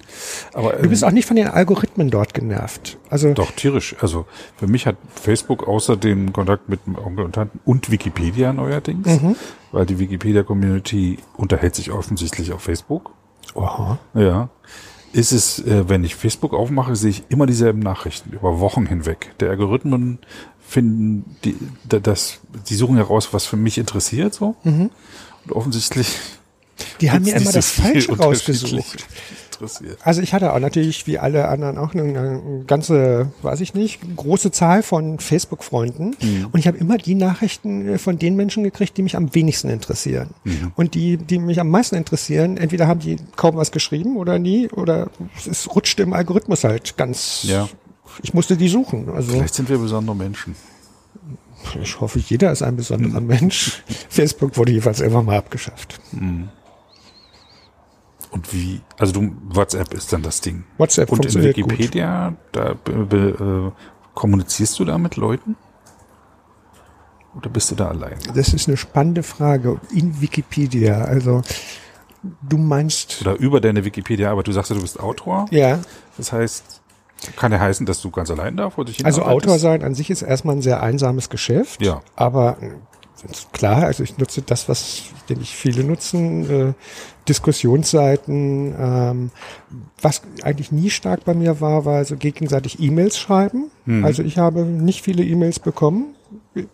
[0.52, 2.98] Aber Du ähm, bist auch nicht von den Algorithmen dort genervt.
[3.11, 3.96] Also doch tierisch.
[4.00, 9.06] Also für mich hat Facebook außer dem Kontakt mit Onkel und Tanten und Wikipedia neuerdings,
[9.22, 9.37] Mhm.
[9.72, 13.11] weil die Wikipedia-Community unterhält sich offensichtlich auf Facebook.
[13.54, 13.98] Oha.
[14.14, 14.48] Ja.
[15.12, 19.35] Ist es, äh, wenn ich Facebook aufmache, sehe ich immer dieselben Nachrichten über Wochen hinweg.
[19.40, 20.18] Der Algorithmen
[20.61, 21.56] finden die,
[21.88, 24.56] da- das, die suchen heraus, was für mich interessiert, so.
[24.64, 24.90] Und
[25.52, 26.18] offensichtlich.
[27.00, 29.06] Die haben mir immer das Falsche rausgesucht.
[30.02, 34.50] Also ich hatte auch natürlich, wie alle anderen, auch eine, ganze, weiß ich nicht, große
[34.50, 36.14] Zahl von Facebook-Freunden.
[36.52, 39.68] Und ich habe immer die Nachrichten äh, von den Menschen gekriegt, die mich am wenigsten
[39.70, 40.30] interessieren.
[40.76, 44.68] Und die, die mich am meisten interessieren, entweder haben die kaum was geschrieben oder nie,
[44.68, 45.10] oder
[45.48, 47.44] es rutschte im Algorithmus halt ganz.
[47.44, 47.68] Ja.
[48.22, 49.08] Ich musste die suchen.
[49.10, 50.54] Also Vielleicht sind wir besondere Menschen.
[51.82, 53.82] ich hoffe, jeder ist ein besonderer Mensch.
[54.08, 56.00] Facebook wurde jeweils irgendwann mal abgeschafft.
[58.37, 60.64] Und wie, also du, WhatsApp ist dann das Ding.
[60.77, 61.72] WhatsApp Und in funktioniert gut.
[61.72, 63.70] Wikipedia, da äh,
[64.12, 65.57] kommunizierst du da mit Leuten?
[67.35, 68.18] Oder bist du da allein?
[68.35, 69.81] Das ist eine spannende Frage.
[69.90, 71.40] In Wikipedia, also
[72.42, 75.46] du meinst, Oder über deine Wikipedia, aber du sagst ja, du bist Autor.
[75.51, 75.79] ja,
[76.18, 76.83] Das heißt,
[77.37, 79.22] Kann ja heißen, dass du ganz allein da vor dich hin Also?
[79.22, 81.81] Autor sein an sich ist erstmal ein sehr einsames Geschäft.
[81.81, 82.03] Ja.
[82.16, 82.59] Aber
[83.52, 86.72] klar, also ich nutze das, was denke ich viele nutzen, äh,
[87.29, 88.74] Diskussionsseiten.
[88.79, 89.31] Ähm,
[90.00, 93.70] was eigentlich nie stark bei mir war, war also gegenseitig E-Mails schreiben.
[93.87, 94.05] Hm.
[94.05, 96.14] Also ich habe nicht viele E-Mails bekommen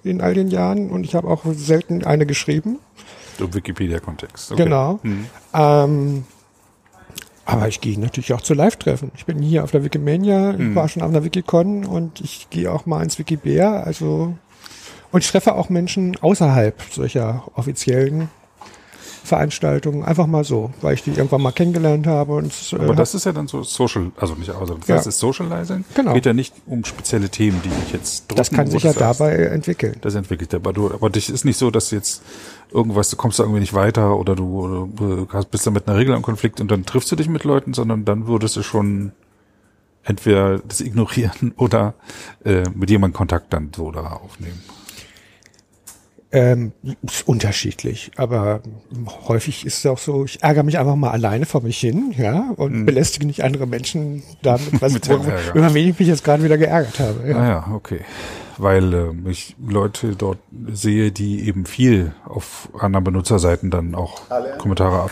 [0.02, 2.78] in all den Jahren und ich habe auch selten eine geschrieben.
[3.38, 4.52] Im Wikipedia-Kontext.
[4.52, 4.64] Okay.
[4.64, 5.00] Genau.
[5.02, 5.26] Hm.
[5.54, 6.24] Ähm,
[7.44, 9.10] aber ich gehe natürlich auch zu Live-Treffen.
[9.16, 12.70] Ich bin hier auf der Wikimania, ich war schon auf der Wikicon und ich gehe
[12.70, 13.84] auch mal ins Wikibear.
[13.84, 14.34] Also
[15.12, 18.28] und ich treffe auch Menschen außerhalb solcher offiziellen
[19.24, 23.14] Veranstaltungen einfach mal so, weil ich die irgendwann mal kennengelernt habe und äh, Aber das
[23.14, 24.96] ist ja dann so Social, also nicht außer, das Ja.
[24.96, 25.84] ist Socializing.
[25.94, 26.14] Genau.
[26.14, 28.36] Geht ja nicht um spezielle Themen, die dich jetzt drücken.
[28.36, 29.96] das kann sich ja dabei entwickeln.
[30.00, 32.22] Das entwickelt aber du, aber dich ist nicht so, dass jetzt
[32.72, 36.16] irgendwas, du kommst da irgendwie nicht weiter oder du, du bist da mit einer Regel
[36.16, 39.12] im Konflikt und dann triffst du dich mit Leuten, sondern dann würdest du schon
[40.02, 41.94] entweder das ignorieren oder
[42.44, 44.60] äh, mit jemandem Kontakt dann so da aufnehmen.
[46.34, 48.62] Ähm, ist unterschiedlich, aber
[49.28, 52.52] häufig ist es auch so, ich ärgere mich einfach mal alleine vor mich hin, ja,
[52.56, 54.94] und belästige nicht andere Menschen damit, was.
[54.94, 57.28] Mit worüber- über wen ich mich jetzt gerade wieder geärgert habe.
[57.28, 57.36] Ja.
[57.36, 58.00] Ah ja, okay.
[58.56, 60.38] Weil ähm, ich Leute dort
[60.72, 64.22] sehe, die eben viel auf anderen Benutzerseiten dann auch
[64.58, 65.10] Kommentare ab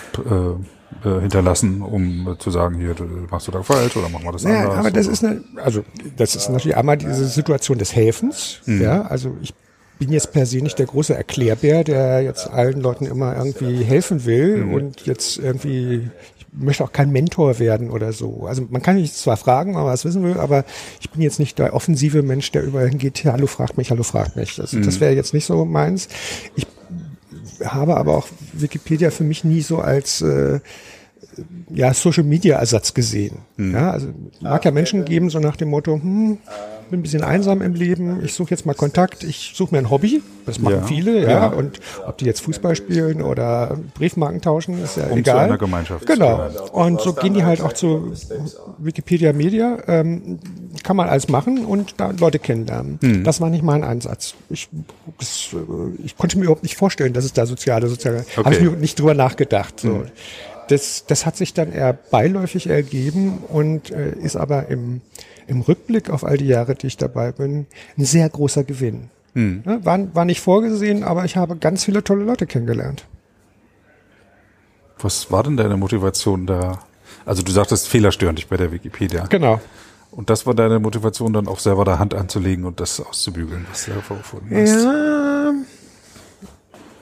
[1.04, 4.24] äh, äh, hinterlassen, um äh, zu sagen, hier, du, machst du da falsch oder machen
[4.24, 4.76] wir das Ja, anders.
[4.76, 5.84] aber das oder- ist eine, also
[6.16, 8.80] das ist natürlich einmal diese Situation des Helfens, Mhm.
[8.82, 9.52] ja, also ich
[10.00, 14.24] bin jetzt per se nicht der große Erklärbär, der jetzt allen Leuten immer irgendwie helfen
[14.24, 14.74] will Mhm.
[14.74, 16.08] und jetzt irgendwie,
[16.38, 18.46] ich möchte auch kein Mentor werden oder so.
[18.46, 20.64] Also man kann mich zwar fragen, wenn man was wissen will, aber
[21.00, 24.36] ich bin jetzt nicht der offensive Mensch, der überall hingeht, hallo, fragt mich, hallo, fragt
[24.36, 24.56] mich.
[24.56, 24.82] Das, Mhm.
[24.82, 26.08] das wäre jetzt nicht so meins.
[26.56, 26.66] Ich
[27.64, 30.60] habe aber auch Wikipedia für mich nie so als äh,
[31.72, 33.36] ja, Social Media Ersatz gesehen.
[33.58, 34.08] Ja, also
[34.40, 36.38] mag ja Menschen geben, so nach dem Motto, hm,
[36.90, 39.90] bin ein bisschen einsam im Leben, ich suche jetzt mal Kontakt, ich suche mir ein
[39.90, 40.82] Hobby, das machen Ja.
[40.82, 41.46] viele, ja, Ja.
[41.48, 45.44] und ob die jetzt Fußball spielen oder Briefmarken tauschen, ist ja Um zu egal.
[45.46, 46.48] einer Gemeinschaft zu Genau.
[46.72, 48.12] Und so gehen die halt auch zu
[48.78, 50.38] Wikipedia Media, ähm,
[50.82, 52.98] kann man alles machen und da Leute kennenlernen.
[53.02, 53.24] Hm.
[53.24, 54.34] Das war nicht mein Ansatz.
[54.50, 54.68] Ich,
[55.18, 58.44] das, äh, ich konnte mir überhaupt nicht vorstellen, dass es da soziale, soziale, Okay.
[58.44, 59.80] habe ich mir nicht drüber nachgedacht.
[59.80, 60.04] So.
[60.68, 65.00] Das, das hat sich dann eher beiläufig ergeben und äh, ist aber im,
[65.50, 67.66] im Rückblick auf all die Jahre, die ich dabei bin,
[67.98, 69.10] ein sehr großer Gewinn.
[69.34, 73.06] Ne, war, war nicht vorgesehen, aber ich habe ganz viele tolle Leute kennengelernt.
[74.98, 76.80] Was war denn deine Motivation da?
[77.24, 79.26] Also du sagtest, Fehler stören dich bei der Wikipedia.
[79.26, 79.60] Genau.
[80.10, 83.84] Und das war deine Motivation, dann auch selber da Hand anzulegen und das auszubügeln, was
[83.84, 84.84] du hervorgefunden hast.
[84.84, 85.52] Ja.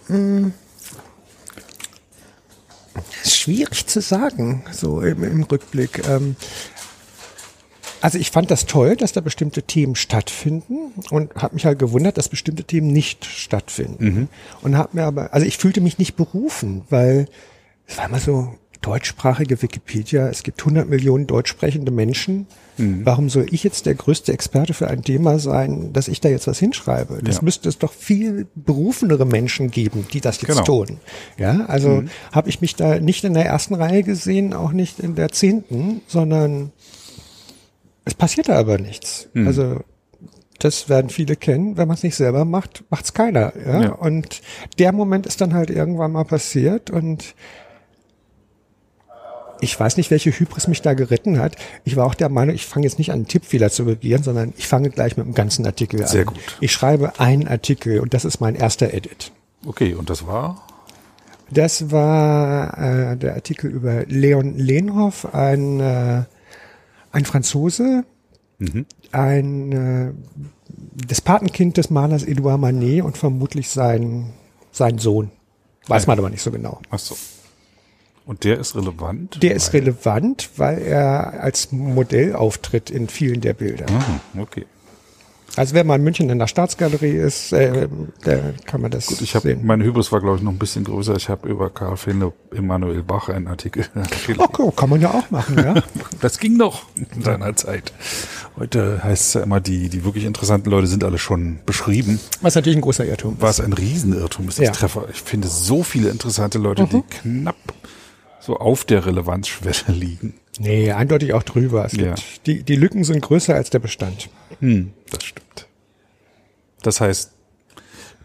[0.08, 0.52] Hm.
[3.24, 6.06] Schwierig zu sagen, so im, im Rückblick.
[6.06, 6.36] Ähm,
[8.00, 12.18] also ich fand das toll, dass da bestimmte Themen stattfinden und habe mich halt gewundert,
[12.18, 14.28] dass bestimmte Themen nicht stattfinden.
[14.62, 17.26] Und habe mir aber, also ich fühlte mich nicht berufen, weil
[17.86, 22.46] es war immer so deutschsprachige Wikipedia, es gibt 100 Millionen deutsch sprechende Menschen.
[22.76, 26.46] Warum soll ich jetzt der größte Experte für ein Thema sein, dass ich da jetzt
[26.46, 27.18] was hinschreibe?
[27.24, 27.42] Das Ja.
[27.42, 30.62] müsste es doch viel berufenere Menschen geben, die das jetzt Genau.
[30.62, 30.98] tun.
[31.38, 35.16] Ja, also habe ich mich da nicht in der ersten Reihe gesehen, auch nicht in
[35.16, 36.70] der zehnten, sondern
[38.08, 39.28] es passierte aber nichts.
[39.34, 39.80] Also
[40.58, 41.76] das werden viele kennen.
[41.76, 43.52] Wenn man es nicht selber macht, macht's keiner.
[43.56, 43.82] Ja?
[43.82, 43.92] Ja.
[43.92, 44.40] Und
[44.78, 47.34] der Moment ist dann halt irgendwann mal passiert und
[49.60, 51.56] ich weiß nicht, welche Hybris mich da geritten hat.
[51.84, 54.54] Ich war auch der Meinung, ich fange jetzt nicht an, einen Tippfehler zu regieren, sondern
[54.56, 56.26] ich fange gleich mit dem ganzen Artikel Sehr an.
[56.28, 56.58] gut.
[56.60, 59.32] Ich schreibe einen Artikel und das ist mein erster Edit.
[59.66, 60.64] Okay, und das war?
[61.50, 66.22] Das war äh, der Artikel über Leon Lehnhoff, ein, äh,
[67.18, 68.04] ein Franzose,
[69.12, 70.12] ein äh,
[71.06, 74.32] das Patenkind des Malers Edouard Manet und vermutlich sein,
[74.70, 75.30] sein Sohn.
[75.88, 76.80] Weiß man aber nicht so genau.
[76.90, 77.16] Ach so.
[78.24, 79.42] Und der ist relevant?
[79.42, 83.86] Der ist relevant, weil er als Modell auftritt in vielen der Bilder.
[83.90, 84.66] Mhm, okay.
[85.58, 87.88] Also wenn man in München in der Staatsgalerie ist, äh,
[88.64, 89.66] kann man das Ich habe sehen.
[89.66, 91.16] meine Hybris war glaube ich noch ein bisschen größer.
[91.16, 93.86] Ich habe über Karl Philipp Emanuel Bach einen Artikel.
[94.60, 95.74] Oh, kann man ja auch machen, ja.
[96.20, 96.82] Das ging noch
[97.14, 97.92] in seiner Zeit.
[98.56, 102.18] Heute heißt es ja immer, die, die wirklich interessanten Leute sind alle schon beschrieben.
[102.40, 103.42] Was natürlich ein großer Irrtum ist.
[103.42, 104.70] Was ein Riesenirrtum ist, das Ja.
[104.72, 104.74] Mhm.
[104.76, 105.04] Treffer.
[105.12, 107.56] Ich finde so viele interessante Leute, die knapp
[108.40, 110.34] so auf der Relevanzschwelle liegen.
[110.58, 111.84] Nee, eindeutig auch drüber.
[111.84, 112.14] Es Ja.
[112.14, 114.28] gibt, die, die Lücken sind größer als der Bestand.
[114.60, 115.66] Hm, das stimmt.
[116.82, 117.32] Das heißt,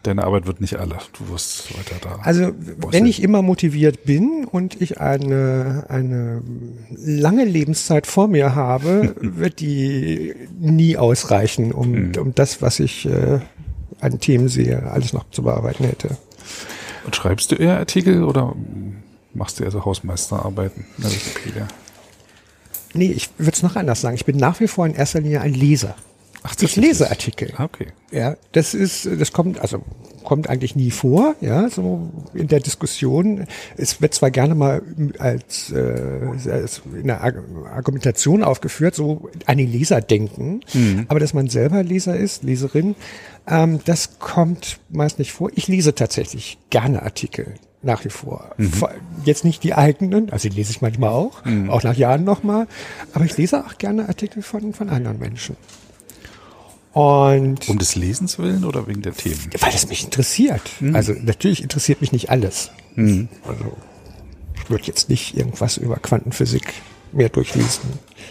[0.03, 0.97] deine Arbeit wird nicht alle.
[1.17, 2.19] Du wirst weiter da.
[2.23, 2.51] Also
[2.91, 6.41] wenn ich immer motiviert bin und ich eine, eine
[6.89, 13.39] lange Lebenszeit vor mir habe, wird die nie ausreichen, um, um das, was ich äh,
[14.01, 16.17] an Themen sehe, alles noch zu bearbeiten hätte.
[17.05, 18.55] Und schreibst du eher Artikel oder
[19.33, 21.67] machst du eher so Hausmeisterarbeiten in der Wikipedia?
[22.93, 24.15] Nee, ich würde es noch anders sagen.
[24.15, 25.95] Ich bin nach wie vor in erster Linie ein Leser.
[26.43, 27.53] Ach, Ich lese Artikel.
[27.57, 27.87] Ah, Okay.
[28.11, 29.81] Ja, das ist, das kommt, also
[30.23, 33.47] kommt eigentlich nie vor, ja, so in der Diskussion.
[33.75, 34.83] Es wird zwar gerne mal
[35.17, 37.41] als, äh, als in der Arg-
[37.73, 40.59] Argumentation aufgeführt, so an den Leser denken,
[41.07, 42.95] aber dass man selber Leser ist, Leserin,
[43.47, 45.49] ähm, das kommt meist nicht vor.
[45.55, 47.55] Ich lese tatsächlich gerne Artikel.
[47.85, 48.55] Nach wie vor.
[48.79, 48.91] Vor-
[49.25, 52.67] Jetzt nicht die eigenen, also die lese ich manchmal auch, auch nach Jahren nochmal,
[53.13, 55.57] aber ich lese auch gerne Artikel von, von anderen Menschen.
[56.93, 59.49] Und Um des Lesens willen oder wegen der Themen?
[59.59, 60.61] weil es mich interessiert.
[60.93, 62.71] Also natürlich interessiert mich nicht alles.
[62.95, 63.77] Also
[64.63, 66.73] ich würde jetzt nicht irgendwas über Quantenphysik
[67.11, 67.81] mehr durchlesen.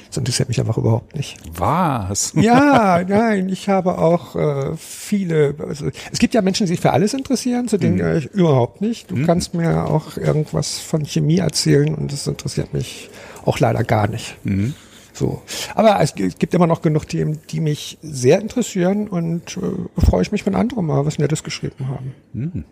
[0.08, 1.36] Das interessiert mich einfach überhaupt nicht.
[1.56, 2.32] Was?
[2.36, 5.54] Ja, nein, ich habe auch äh, viele.
[5.58, 8.80] Also, es gibt ja Menschen, die sich für alles interessieren, zu denen gehöre ich überhaupt
[8.80, 9.10] nicht.
[9.10, 13.08] Du kannst mir auch irgendwas von Chemie erzählen und das interessiert mich
[13.44, 14.36] auch leider gar nicht.
[15.22, 15.40] So.
[15.76, 20.22] Aber es gi- gibt immer noch genug Themen, die mich sehr interessieren und äh, freue
[20.22, 22.64] ich mich, wenn andere mal was Nettes geschrieben haben.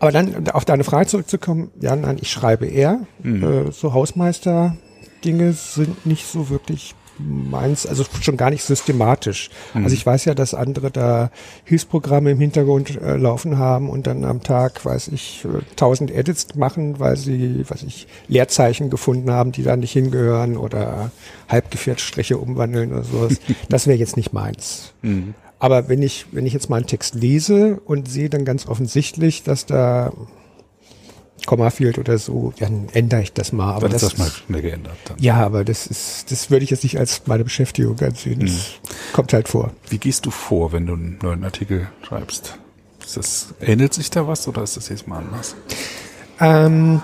[0.00, 3.06] Aber dann auf deine Frage zurückzukommen, ja, nein, ich schreibe eher.
[3.22, 9.50] Äh, so Hausmeister-Dinge sind nicht so wirklich meins, also schon gar nicht systematisch.
[9.74, 11.30] Also ich weiß ja, dass andere da
[11.64, 16.54] Hilfsprogramme im Hintergrund äh, laufen haben und dann am Tag, weiß ich, äh, tausend Edits
[16.54, 21.10] machen, weil sie, weiß ich, Leerzeichen gefunden haben, die da nicht hingehören oder
[21.48, 23.40] Halbgefährtstriche umwandeln oder sowas.
[23.68, 24.92] das wäre jetzt nicht meins.
[25.58, 29.42] Aber wenn ich, wenn ich jetzt mal einen Text lese und sehe dann ganz offensichtlich,
[29.42, 30.12] dass da
[31.44, 33.74] Komma fehlt oder so, dann ändere ich das mal.
[33.74, 34.96] Aber Dann ist das, das mal schnell geändert.
[35.04, 35.18] Dann.
[35.18, 38.40] ja, aber das ist, das würde ich jetzt nicht als meine Beschäftigung ansehen.
[38.40, 38.70] Das
[39.12, 39.72] kommt halt vor.
[39.88, 42.58] Wie gehst du vor, wenn du einen neuen Artikel schreibst?
[43.04, 45.54] Ist das, ähnelt sich da was oder ist das jetzt mal anders?
[46.40, 47.02] Ähm,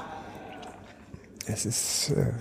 [1.46, 2.32] es ist, äh,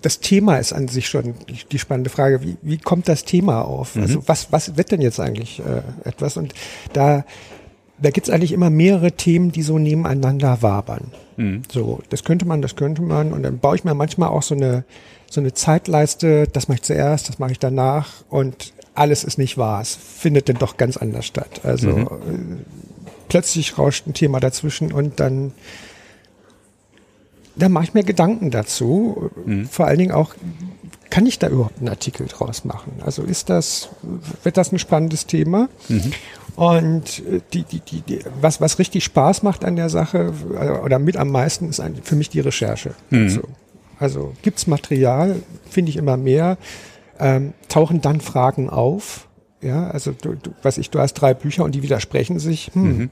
[0.00, 1.34] das, Thema ist an sich schon
[1.70, 2.42] die, spannende Frage.
[2.42, 3.96] Wie, wie kommt das Thema auf?
[3.96, 6.36] Also was, was wird denn jetzt eigentlich äh, etwas?
[6.36, 6.54] Und
[6.92, 7.24] da,
[7.98, 11.12] da gibt's eigentlich immer mehrere Themen, die so nebeneinander wabern.
[11.70, 13.32] So, das könnte man, das könnte man.
[13.32, 14.84] Und dann baue ich mir manchmal auch so eine,
[15.30, 19.58] so eine Zeitleiste, das mache ich zuerst, das mache ich danach und alles ist nicht
[19.58, 19.80] wahr.
[19.80, 21.60] Es findet dann doch ganz anders statt.
[21.62, 22.06] Also äh,
[23.28, 25.52] plötzlich rauscht ein Thema dazwischen und dann
[27.58, 29.30] da mache ich mir Gedanken dazu.
[29.70, 30.34] Vor allen Dingen auch,
[31.08, 32.92] kann ich da überhaupt einen Artikel draus machen?
[33.04, 33.88] Also ist das,
[34.42, 35.68] wird das ein spannendes Thema?
[36.56, 40.70] Und äh, die, die, die, die, was, was richtig Spaß macht an der Sache äh,
[40.84, 42.94] oder mit am meisten ist für mich die Recherche.
[43.10, 43.42] So.
[43.98, 45.36] Also gibt's Material,
[45.68, 46.58] finde ich immer mehr,
[47.18, 49.28] ähm, tauchen dann Fragen auf.
[49.62, 52.70] Ja, also du, du, was ich, du hast drei Bücher und die widersprechen sich.
[52.74, 53.08] Hm,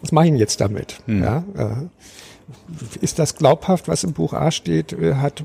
[0.00, 1.00] Was mache ich denn jetzt damit?
[1.06, 1.86] Ja, äh,
[3.00, 4.92] ist das glaubhaft, was im Buch A steht?
[4.92, 5.44] Äh, Hat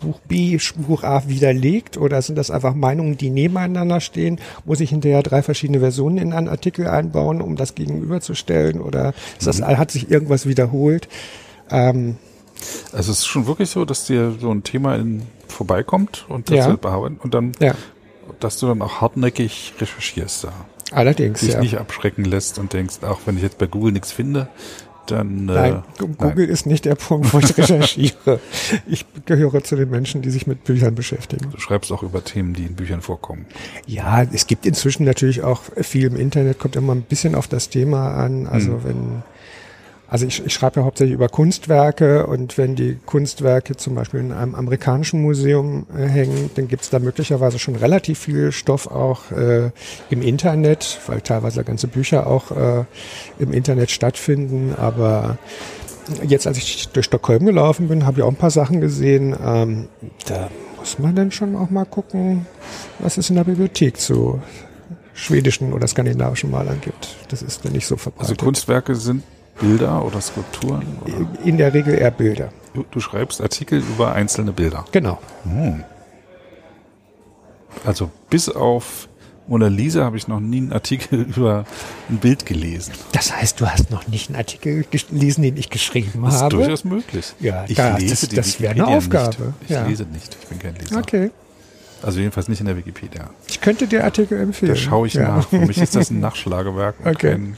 [0.00, 4.38] Buch B Buch A widerlegt oder sind das einfach Meinungen, die nebeneinander stehen?
[4.64, 8.80] Muss ich hinterher drei verschiedene Versionen in einen Artikel einbauen, um das gegenüberzustellen?
[8.80, 11.08] Oder ist das, hat sich irgendwas wiederholt?
[11.70, 12.16] Ähm,
[12.92, 16.58] Also es ist schon wirklich so, dass dir so ein Thema in, vorbeikommt und das
[16.58, 16.76] Ja.
[16.76, 17.74] bearbeiten und dann, ja,
[18.40, 20.52] dass du dann auch hartnäckig recherchierst da.
[20.92, 21.40] allerdings.
[21.40, 21.60] Dich Ja.
[21.60, 24.48] nicht abschrecken lässt und denkst, auch wenn ich jetzt bei Google nichts finde,
[25.06, 28.40] dann Nein, äh, Google ist nicht der Punkt, wo ich recherchiere.
[28.86, 31.50] Ich gehöre zu den Menschen, die sich mit Büchern beschäftigen.
[31.50, 33.46] Du schreibst auch über Themen, die in Büchern vorkommen.
[33.86, 37.68] Ja, es gibt inzwischen natürlich auch viel im Internet, kommt immer ein bisschen auf das
[37.68, 38.46] Thema an.
[38.46, 39.22] Also wenn,
[40.12, 44.30] also ich, ich schreibe ja hauptsächlich über Kunstwerke und wenn die Kunstwerke zum Beispiel in
[44.30, 49.32] einem amerikanischen Museum äh, hängen, dann gibt es da möglicherweise schon relativ viel Stoff auch
[49.32, 49.70] äh,
[50.10, 52.84] im Internet, weil teilweise ganze Bücher auch äh,
[53.38, 54.74] im Internet stattfinden.
[54.76, 55.38] Aber
[56.28, 59.34] jetzt, als ich durch Stockholm gelaufen bin, habe ich auch ein paar Sachen gesehen.
[59.42, 59.88] Ähm,
[60.26, 62.44] da muss man dann schon auch mal gucken,
[62.98, 64.42] was es in der Bibliothek zu
[65.14, 67.16] schwedischen oder skandinavischen Malern gibt.
[67.28, 68.38] Das ist dann nicht so Also verbreitet.
[68.38, 69.22] Kunstwerke sind
[69.60, 70.86] Bilder oder Skulpturen.
[71.04, 71.44] Oder?
[71.44, 72.50] in der Regel eher Bilder.
[72.74, 74.84] Du, du schreibst Artikel über einzelne Bilder.
[74.92, 75.18] Genau.
[77.84, 79.08] Also bis auf
[79.48, 81.64] Mona Lisa habe ich noch nie einen Artikel über
[82.08, 82.92] ein Bild gelesen.
[83.12, 86.56] Das heißt, du hast noch nicht einen Artikel gelesen, den ich geschrieben Das ist habe.
[86.56, 87.34] durchaus möglich.
[87.40, 89.36] Ja, ich da- lese das- die das wäre eine Aufgabe.
[89.36, 89.54] Nicht.
[89.64, 89.86] Ich Ja.
[89.86, 90.36] lese nicht.
[90.40, 90.98] Ich bin kein Leser.
[90.98, 91.30] Okay.
[92.02, 93.30] Also jedenfalls nicht in der Wikipedia.
[93.46, 94.72] Ich könnte dir Artikel empfehlen.
[94.72, 95.36] Da schaue ich ja.
[95.36, 95.48] nach.
[95.48, 96.96] Für mich ist das ein Nachschlagewerk.
[97.00, 97.30] und Okay.
[97.32, 97.56] Kein,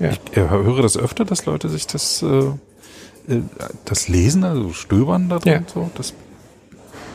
[0.00, 0.10] Ja.
[0.10, 3.42] Ich äh, höre das öfter, dass Leute sich das, äh, äh,
[3.84, 5.52] das lesen, also stöbern da drin.
[5.52, 5.72] Ja.
[5.72, 5.90] So.
[5.94, 6.14] Das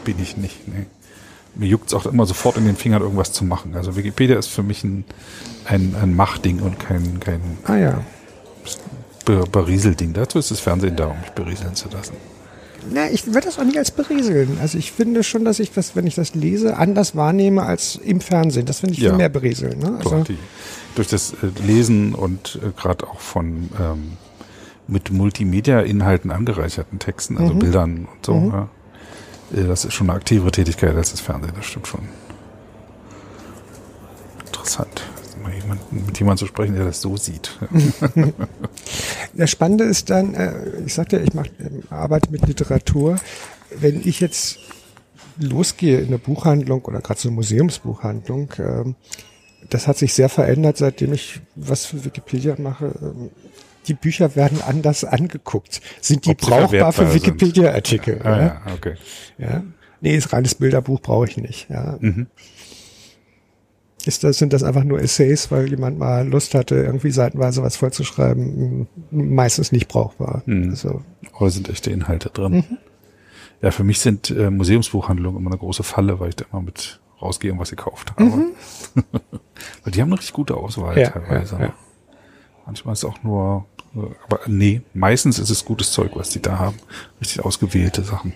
[0.03, 0.67] bin ich nicht.
[0.67, 0.85] Nee.
[1.55, 3.75] Mir juckt's auch immer sofort in den Fingern, irgendwas zu machen.
[3.75, 5.03] Also Wikipedia ist für mich ein,
[5.65, 8.03] ein, ein Machding und kein, kein Ah ja.
[9.25, 10.13] Be Berieselding.
[10.13, 12.13] Dazu ist das Fernsehen da, um mich berieseln zu lassen.
[12.91, 14.57] Na, ich würde das auch nicht als berieseln.
[14.61, 18.21] Also ich finde schon, dass ich das, wenn ich das lese, anders wahrnehme als im
[18.21, 18.65] Fernsehen.
[18.65, 19.09] Das finde ich Ja.
[19.09, 19.79] viel mehr berieseln.
[19.79, 19.99] Ne?
[20.01, 20.37] Doch, Also, die,
[20.95, 24.13] durch das äh, Lesen und äh, gerade auch von ähm,
[24.87, 27.59] mit Multimedia-Inhalten angereicherten Texten, also Mhm.
[27.59, 28.33] Bildern und so.
[28.53, 28.69] Ja.
[29.55, 32.01] Äh, Das ist schon eine aktivere Tätigkeit als das Fernsehen, das stimmt schon.
[34.45, 35.03] Interessant.
[35.43, 37.57] Mal jemand, mit jemandem zu sprechen, der das so sieht.
[39.33, 40.53] das Spannende ist dann, äh,
[40.85, 41.45] ich sagte ja, ich mach,
[41.89, 43.17] arbeite mit Literatur.
[43.75, 44.59] Wenn ich jetzt
[45.37, 48.95] losgehe in eine Buchhandlung oder gerade so eine Museumsbuchhandlung, ähm,
[49.69, 52.93] das hat sich sehr verändert, seitdem ich was für Wikipedia mache.
[53.01, 53.29] Ähm,
[53.87, 55.81] die Bücher werden anders angeguckt.
[56.01, 57.13] Sind die Ob brauchbar für.
[57.13, 58.21] Wikipedia-Artikel?
[58.23, 58.45] ah, ja?
[58.45, 58.95] ja, okay.
[59.37, 59.63] Ja.
[60.01, 61.69] Nee, ist reines Bilderbuch brauche ich nicht.
[61.69, 61.97] Ja.
[61.99, 62.27] Mhm.
[64.05, 67.75] Ist das, sind das einfach nur Essays, weil jemand mal Lust hatte, irgendwie seitenweise was
[67.75, 68.87] vollzuschreiben?
[69.11, 70.41] Meistens nicht brauchbar.
[70.45, 70.69] Mhm.
[70.69, 71.01] Also,
[71.37, 72.63] Oder sind echte Inhalte drin?
[73.61, 77.01] Ja, für mich sind äh, Museumsbuchhandlungen immer eine große Falle, weil ich da immer mit
[77.21, 78.23] rausgehe und was gekauft habe.
[79.83, 81.55] weil die haben eine richtig gute Auswahl Ja, teilweise.
[81.55, 81.73] ja, ja.
[82.65, 86.57] Manchmal ist auch nur, äh, aber nee, meistens ist es gutes Zeug, was die da
[86.57, 86.77] haben.
[87.19, 88.31] Richtig ausgewählte Sachen.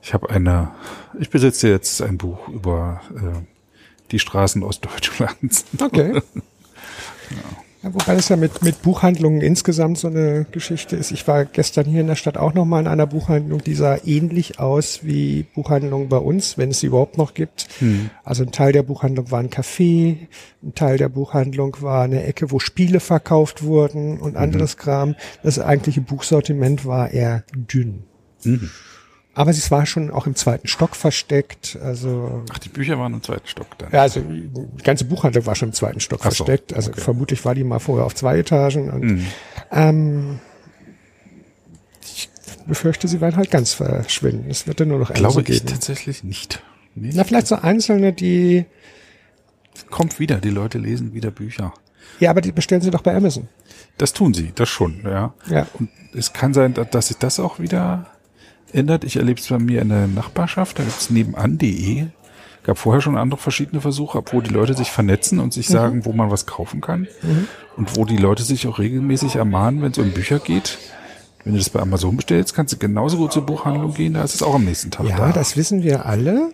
[0.00, 0.70] Ich habe eine,
[1.18, 3.42] ich besitze jetzt ein Buch über äh,
[4.10, 5.64] die Straßen Ostdeutschlands.
[5.80, 6.20] okay.
[7.82, 11.12] Ja, wobei das ja mit, mit Buchhandlungen insgesamt so eine Geschichte ist.
[11.12, 13.96] Ich war gestern hier in der Stadt auch noch mal in einer Buchhandlung, die sah
[14.04, 17.68] ähnlich aus wie Buchhandlungen bei uns, wenn es sie überhaupt noch gibt.
[18.24, 20.16] Also ein Teil der Buchhandlung war ein Café,
[20.62, 25.14] ein Teil der Buchhandlung war eine Ecke, wo Spiele verkauft wurden und anderes Kram.
[25.42, 28.04] Das eigentliche Buchsortiment war eher dünn.
[29.38, 31.78] Aber es war schon auch im zweiten Stock versteckt.
[31.82, 33.90] Also Ach, die Bücher waren im zweiten Stock dann.
[33.92, 34.50] ja, also die
[34.82, 36.72] ganze Buchhandlung war schon im zweiten Stock so, versteckt.
[36.72, 37.02] Also okay.
[37.02, 38.88] vermutlich war die mal vorher auf zwei Etagen.
[38.90, 39.26] Und Mhm.
[39.70, 40.38] ähm,
[42.02, 42.30] ich
[42.66, 44.48] befürchte, sie werden halt ganz verschwinden.
[44.50, 45.66] Es wird dann nur noch Glaube so ich geben.
[45.66, 46.62] tatsächlich nicht.
[46.94, 48.64] Nee, Na, vielleicht so einzelne, die,
[49.90, 51.74] kommt wieder, die Leute lesen wieder Bücher.
[52.20, 53.48] ja, aber die bestellen sie doch bei Amazon.
[53.98, 55.34] Das tun sie, das schon, ja.
[55.50, 55.66] Ja.
[55.78, 58.06] Und es kann sein, da- dass sich das auch wieder
[58.76, 59.04] ändert.
[59.04, 62.06] Ich erlebe es bei mir in der Nachbarschaft, da gibt es nebenan.de.
[62.64, 65.50] Gab vorher schon andere verschiedene Versuche, wo die Leute sich vernetzen und Mhm.
[65.52, 67.06] sich sagen, wo man was kaufen kann.
[67.76, 70.78] Und wo die Leute sich auch regelmäßig ermahnen, wenn es um Bücher geht.
[71.44, 74.34] Wenn du das bei Amazon bestellst, kannst du genauso gut zur Buchhandlung gehen, da ist
[74.34, 75.32] es auch am nächsten Tag Ja, da.
[75.32, 76.50] das wissen wir alle.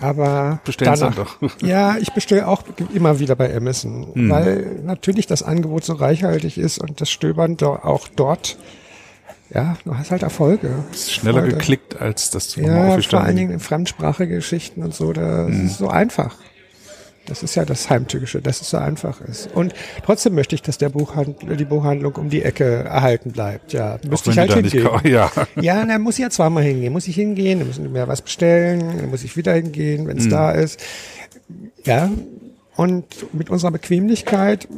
[0.00, 1.50] Aber Bestellen's dann danach, doch.
[1.62, 4.28] ja, ich bestelle auch immer wieder bei Amazon, Hm.
[4.30, 8.56] weil natürlich das Angebot so reichhaltig ist und das Stöbern auch dort,
[9.54, 10.70] ja, du hast halt Erfolge.
[10.90, 11.56] ist schneller Erfolge.
[11.58, 15.66] geklickt, als du nochmal Ja, vor allen Dingen in fremdsprachige Geschichten und so, das Hm.
[15.66, 16.36] ist so einfach.
[17.26, 19.50] Das ist ja das Heimtückische, dass es so einfach ist.
[19.52, 23.72] Und trotzdem möchte ich, dass der Buchhandel, die Buchhandlung um die Ecke erhalten bleibt.
[23.72, 24.88] Ja, müsste ich halt da hingehen.
[25.04, 25.32] ja.
[25.60, 26.92] Ja, dann muss ich ja zweimal hingehen.
[26.92, 30.18] Muss ich hingehen, dann müssen wir mir was bestellen, dann muss ich wieder hingehen, wenn
[30.18, 30.80] es da ist.
[31.84, 32.10] Ja,
[32.76, 34.68] und mit unserer Bequemlichkeit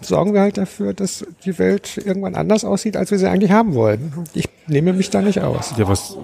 [0.00, 3.74] sorgen wir halt dafür, dass die Welt irgendwann anders aussieht, als wir sie eigentlich haben
[3.74, 4.12] wollen.
[4.34, 5.74] Ich nehme mich da nicht aus.
[5.76, 6.16] Ja, was,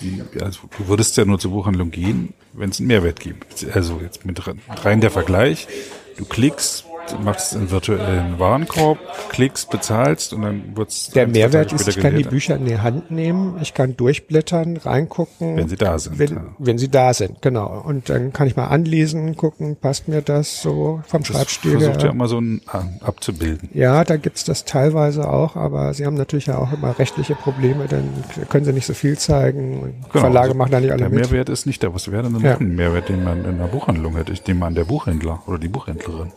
[0.00, 3.64] die, also du würdest ja nur zur Buchhandlung gehen, wenn es einen Mehrwert gibt.
[3.72, 4.40] Also jetzt mit
[4.84, 5.68] rein- der Vergleich.
[6.16, 6.84] Du klickst,
[7.22, 8.98] machst einen virtuellen Warenkorb,
[9.30, 12.22] klickst, bezahlst und dann wird's Der ein, Mehrwert ist, ich kann die.
[12.24, 15.56] Bücher in die Hand nehmen, ich kann durchblättern, reingucken.
[15.56, 16.44] Wenn sie da sind, Wenn, ja.
[16.58, 17.82] wenn sie da sind, genau.
[17.84, 22.02] Und dann kann ich mal anlesen, gucken, passt mir das so vom Das Schreibstil versucht
[22.02, 23.68] ja immer so ein an- abzubilden.
[23.74, 27.86] Ja, da gibt's das teilweise auch, aber sie haben natürlich ja auch immer rechtliche Probleme,
[27.88, 28.08] dann
[28.48, 29.94] können sie nicht so viel zeigen.
[30.12, 31.20] Genau, Verlage also machen da nicht alle Der mit.
[31.30, 31.92] Mehrwert ist nicht da.
[31.94, 32.56] Was wäre denn Ja.
[32.56, 34.32] ein Mehrwert, den man in einer Buchhandlung hätte?
[34.32, 36.32] Ich nehme an, der Buchhändler oder die Buchhändlerin.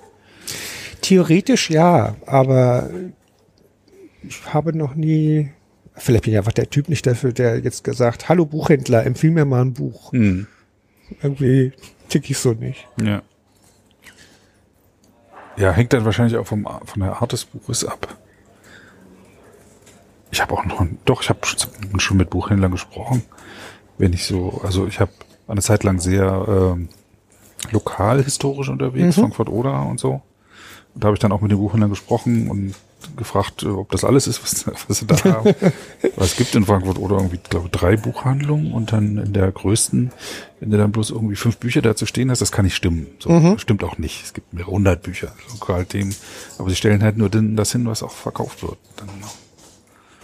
[1.06, 2.90] Theoretisch ja, aber
[4.24, 5.52] ich habe noch nie,
[5.94, 9.46] vielleicht bin ich einfach der Typ nicht dafür, der jetzt gesagt, hallo Buchhändler, empfiehl mir
[9.46, 10.12] mal ein Buch.
[10.14, 10.48] Hm.
[11.22, 11.74] Irgendwie
[12.10, 12.88] tick ich so nicht.
[13.00, 13.22] Ja.
[15.58, 18.18] Ja, hängt dann wahrscheinlich auch vom, von der Art des Buches ab.
[20.32, 21.40] Ich habe auch noch, doch, ich habe
[22.00, 23.22] schon, mit Buchhändlern gesprochen.
[24.00, 25.12] Wenn ich so, also ich habe
[25.48, 26.90] eine Zeit lang sehr ähm,
[27.70, 30.24] lokal historisch unterwegs, Frankfurt Oder und so.
[30.96, 32.74] Und da habe ich dann auch mit den Buchhändlern gesprochen und
[33.18, 35.54] gefragt, äh, ob das alles ist, was, was sie da haben.
[36.18, 40.12] Es gibt in Frankfurt oder irgendwie, glaube ich, drei Buchhandlungen und dann in der größten,
[40.60, 43.08] wenn du dann bloß irgendwie fünf Bücher dazu stehen hast, das kann nicht stimmen.
[43.20, 43.60] So, Mhm.
[43.60, 44.24] Stimmt auch nicht.
[44.24, 46.16] Es gibt mehrere hundert Bücher, Lokalthemen.
[46.58, 48.78] Aber sie stellen halt nur das hin, was auch verkauft wird.
[48.96, 49.10] Dann,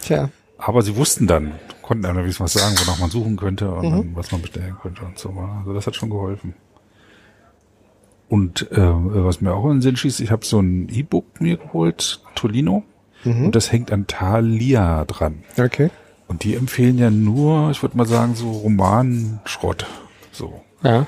[0.00, 0.30] Tja.
[0.58, 1.52] aber sie wussten dann,
[1.82, 3.90] konnten einem wenigstens was sagen, wonach man suchen könnte und Mhm.
[3.90, 5.28] dann, was man bestellen könnte und so.
[5.60, 6.54] Also das hat schon geholfen.
[8.32, 11.58] Und äh, was mir auch in den Sinn schießt, ich habe so ein E-Book mir
[11.58, 12.82] geholt, Tolino,
[13.24, 13.44] Mhm.
[13.46, 15.44] und das hängt an Thalia dran.
[15.58, 15.90] Okay.
[16.28, 19.86] Und die empfehlen ja nur, ich würde mal sagen, so Romanschrott.
[20.32, 20.62] So.
[20.82, 21.06] Ja.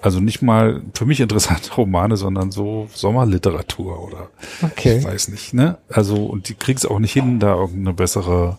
[0.00, 4.28] Also nicht mal für mich interessante Romane, sondern so Sommerliteratur oder
[4.62, 4.98] Okay.
[4.98, 5.76] ich weiß nicht, ne?
[5.90, 8.58] Also, und die kriegt's auch nicht hin, da irgendeine bessere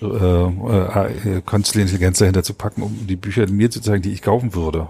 [0.00, 4.22] äh, äh, künstliche Intelligenz dahinter zu packen, um die Bücher mir zu zeigen, die ich
[4.22, 4.88] kaufen würde.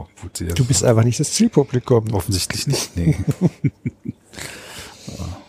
[0.54, 2.12] Du bist einfach nicht das Zielpublikum.
[2.12, 3.16] offensichtlich nicht, nee.
[3.40, 3.48] Ja.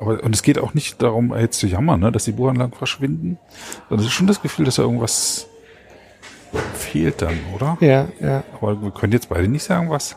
[0.00, 3.38] Aber, und es geht auch nicht darum, jetzt zu jammern, ne, dass die Buchanlagen verschwinden,
[3.88, 5.46] sondern es ist schon das Gefühl, dass da irgendwas
[6.74, 7.76] fehlt dann, oder?
[7.80, 8.42] Ja, ja.
[8.54, 10.16] Aber wir können jetzt beide nicht sagen, was.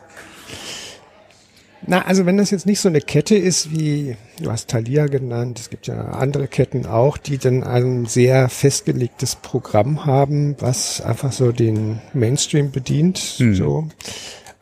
[1.85, 5.59] Na, also wenn das jetzt nicht so eine Kette ist wie, du hast Thalia genannt,
[5.59, 11.31] es gibt ja andere Ketten auch, die dann ein sehr festgelegtes Programm haben, was einfach
[11.31, 13.35] so den Mainstream bedient.
[13.39, 13.55] Mhm.
[13.55, 13.87] So.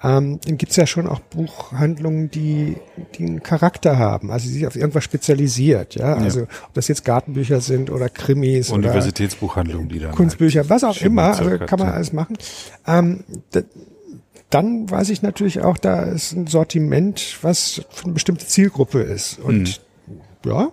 [0.04, 2.78] Ähm, dann gibt's ja schon auch Buchhandlungen, die,
[3.16, 6.16] die einen Charakter haben, also die sich auf irgendwas spezialisiert, ja.
[6.16, 10.12] Also ob das jetzt Gartenbücher sind oder Krimis oder Universitätsbuchhandlung, die dann.
[10.14, 12.36] Kunstbücher, was auch immer, also kann man alles machen.
[12.88, 13.24] Ähm,
[14.52, 19.40] dann weiß ich natürlich auch, da ist ein Sortiment, was für eine bestimmte Zielgruppe ist.
[19.40, 20.22] Und Hm.
[20.52, 20.70] ja,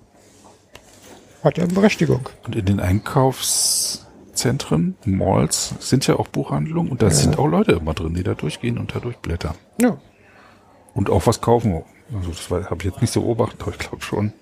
[1.43, 2.29] hat ja eine Berechtigung.
[2.47, 7.95] Und in den Einkaufszentren, Malls, sind ja auch Buchhandlungen und da sind auch Leute immer
[7.95, 9.55] drin, die da durchgehen und da durchblättern.
[9.81, 9.97] Ja.
[10.95, 11.83] Und auch was kaufen.
[12.15, 14.33] Also das habe ich jetzt nicht so beobachtet, aber ich glaube schon.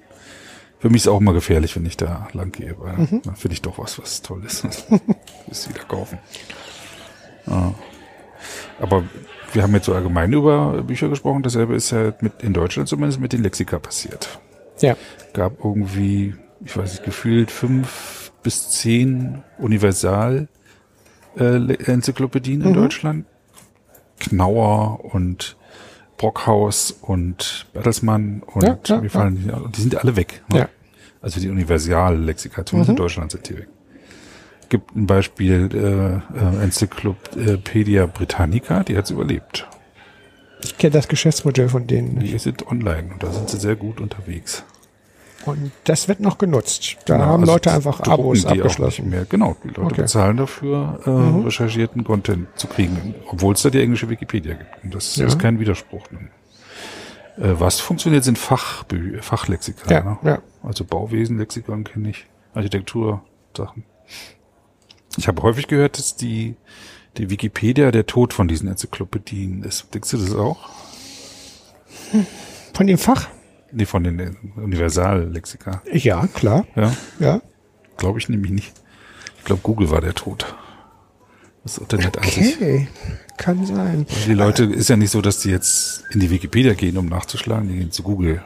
[0.78, 3.22] Für mich ist auch immer gefährlich, wenn ich da lang gehe, weil Mhm.
[3.24, 4.64] dann finde ich doch was, was toll ist.
[5.50, 6.18] Ist wieder kaufen.
[7.46, 7.74] Ja.
[8.80, 9.04] Aber
[9.52, 11.42] wir haben jetzt so allgemein über Bücher gesprochen.
[11.42, 14.38] Dasselbe ist ja mit, in Deutschland zumindest mit den Lexika passiert.
[14.80, 14.96] Ja.
[15.32, 16.34] Gab irgendwie,
[16.64, 20.48] ich weiß nicht, gefühlt fünf bis zehn Universal
[21.36, 23.26] äh, Enzyklopädien in Deutschland.
[24.18, 25.56] Knauer und
[26.16, 30.42] Brockhaus und Bertelsmann und Ja, ja, mir fallen die, die sind alle weg.
[30.48, 30.60] Ne?
[30.60, 30.68] Ja.
[31.20, 33.68] Also die Universal-Lexika, zumindest in Deutschland sind die weg.
[34.68, 39.68] Gibt ein Beispiel äh, äh, Enzyklopädia Britannica, die hat's überlebt.
[40.64, 42.32] Ich kenne das Geschäftsmodell von denen nicht.
[42.32, 44.64] Die sind online und da sind sie sehr gut unterwegs.
[45.44, 46.96] Und das wird noch genutzt.
[47.04, 49.08] Da Genau, haben also Leute einfach Abos abgeschlossen.
[49.10, 49.26] Mehr.
[49.26, 49.92] Genau, die Leute Okay.
[49.92, 50.02] Mhm.
[50.02, 54.82] bezahlen dafür, äh, recherchierten Content zu kriegen, obwohl es da die englische Wikipedia gibt.
[54.82, 55.26] Und das Ja.
[55.26, 56.02] ist kein Widerspruch.
[56.10, 56.18] Ne?
[57.38, 59.88] Äh, was funktioniert, sind Fachbü Fachlexika.
[59.94, 60.18] Ja, ne?
[60.24, 60.38] ja.
[60.64, 63.84] Also Bauwesenlexikon kenne ich, Architektur-Sachen.
[65.16, 66.56] Ich habe häufig gehört, dass die,
[67.16, 69.92] die Wikipedia der Tod von diesen Enzyklopädien ist.
[69.94, 70.58] Denkst du das auch?
[72.74, 73.28] Von dem Fach?
[73.72, 75.82] Nee, von den Universallexika.
[75.92, 76.66] Ja, klar.
[76.76, 77.40] Ja, Ja.
[77.96, 78.72] glaube ich nämlich nicht.
[79.38, 80.54] Ich glaube, Google war der Tod.
[81.62, 82.16] Das Internet.
[82.18, 82.88] Okay.
[83.38, 84.06] Kann sein.
[84.26, 87.68] Die Leute, ist ja nicht so, dass die jetzt in die Wikipedia gehen, um nachzuschlagen,
[87.68, 88.42] die gehen zu Google.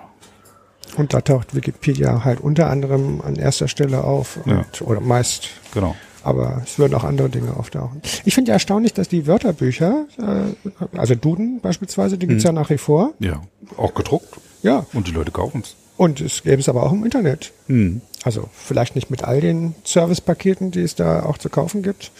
[0.97, 4.39] Und da taucht Wikipedia halt unter anderem an erster Stelle auf.
[4.39, 4.65] Und, Ja.
[4.87, 5.49] Oder meist.
[5.75, 5.95] Genau.
[6.23, 8.03] Aber es würden auch andere Dinge auftauchen.
[8.25, 12.71] Ich finde ja erstaunlich, dass die Wörterbücher, äh, also Duden beispielsweise, die gibt's ja nach
[12.71, 13.13] wie vor.
[13.21, 13.41] Ja.
[13.77, 14.29] Auch gedruckt.
[14.63, 14.85] Ja.
[14.93, 15.77] Und die Leute kaufen es.
[15.97, 17.53] Und es gäbe es aber auch im Internet.
[17.67, 18.01] Hm.
[18.23, 22.11] Also vielleicht nicht mit all den Servicepaketen, die es da auch zu kaufen gibt.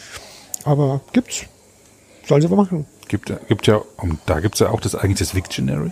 [0.63, 1.45] Aber gibt's.
[2.27, 2.85] Sollen sie aber machen.
[3.07, 5.91] Gibt, gibt ja, und da gibt's ja auch das eigentlich das Wiktionary.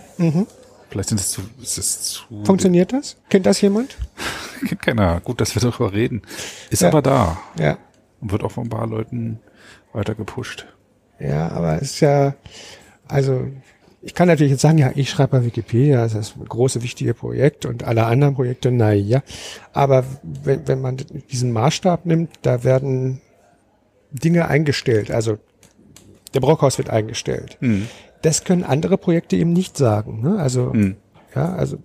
[0.88, 3.16] Vielleicht sind es zu, ist es zu, Funktioniert das?
[3.28, 3.96] Kennt das jemand?
[4.66, 5.20] kennt keiner.
[5.20, 6.22] Gut, dass wir darüber reden.
[6.70, 6.88] Ist Ja.
[6.88, 7.38] aber da.
[7.58, 7.76] Ja.
[8.20, 9.40] Und wird auch von ein paar Leuten
[9.92, 10.66] weiter gepusht.
[11.18, 12.34] Ja, aber es ist ja,
[13.08, 13.48] also
[14.02, 17.12] ich kann natürlich jetzt sagen, ja, ich schreibe bei Wikipedia, das ist das große, wichtige
[17.12, 19.22] Projekt und alle anderen Projekte, na ja.
[19.72, 20.96] Aber wenn, wenn man
[21.30, 23.20] diesen Maßstab nimmt, da werden
[24.10, 25.10] Dinge eingestellt.
[25.10, 25.38] Also
[26.32, 27.58] der Brockhaus wird eingestellt.
[28.22, 30.22] Das können andere Projekte eben nicht sagen.
[30.22, 30.38] Ne?
[30.38, 30.74] Also,
[31.34, 31.78] ja, also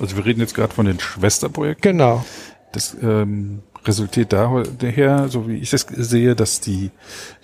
[0.00, 1.92] Also wir reden jetzt gerade von den Schwesterprojekten.
[1.92, 2.24] genau.
[2.72, 6.90] Das ähm, resultiert daher, so wie ich das sehe, dass die,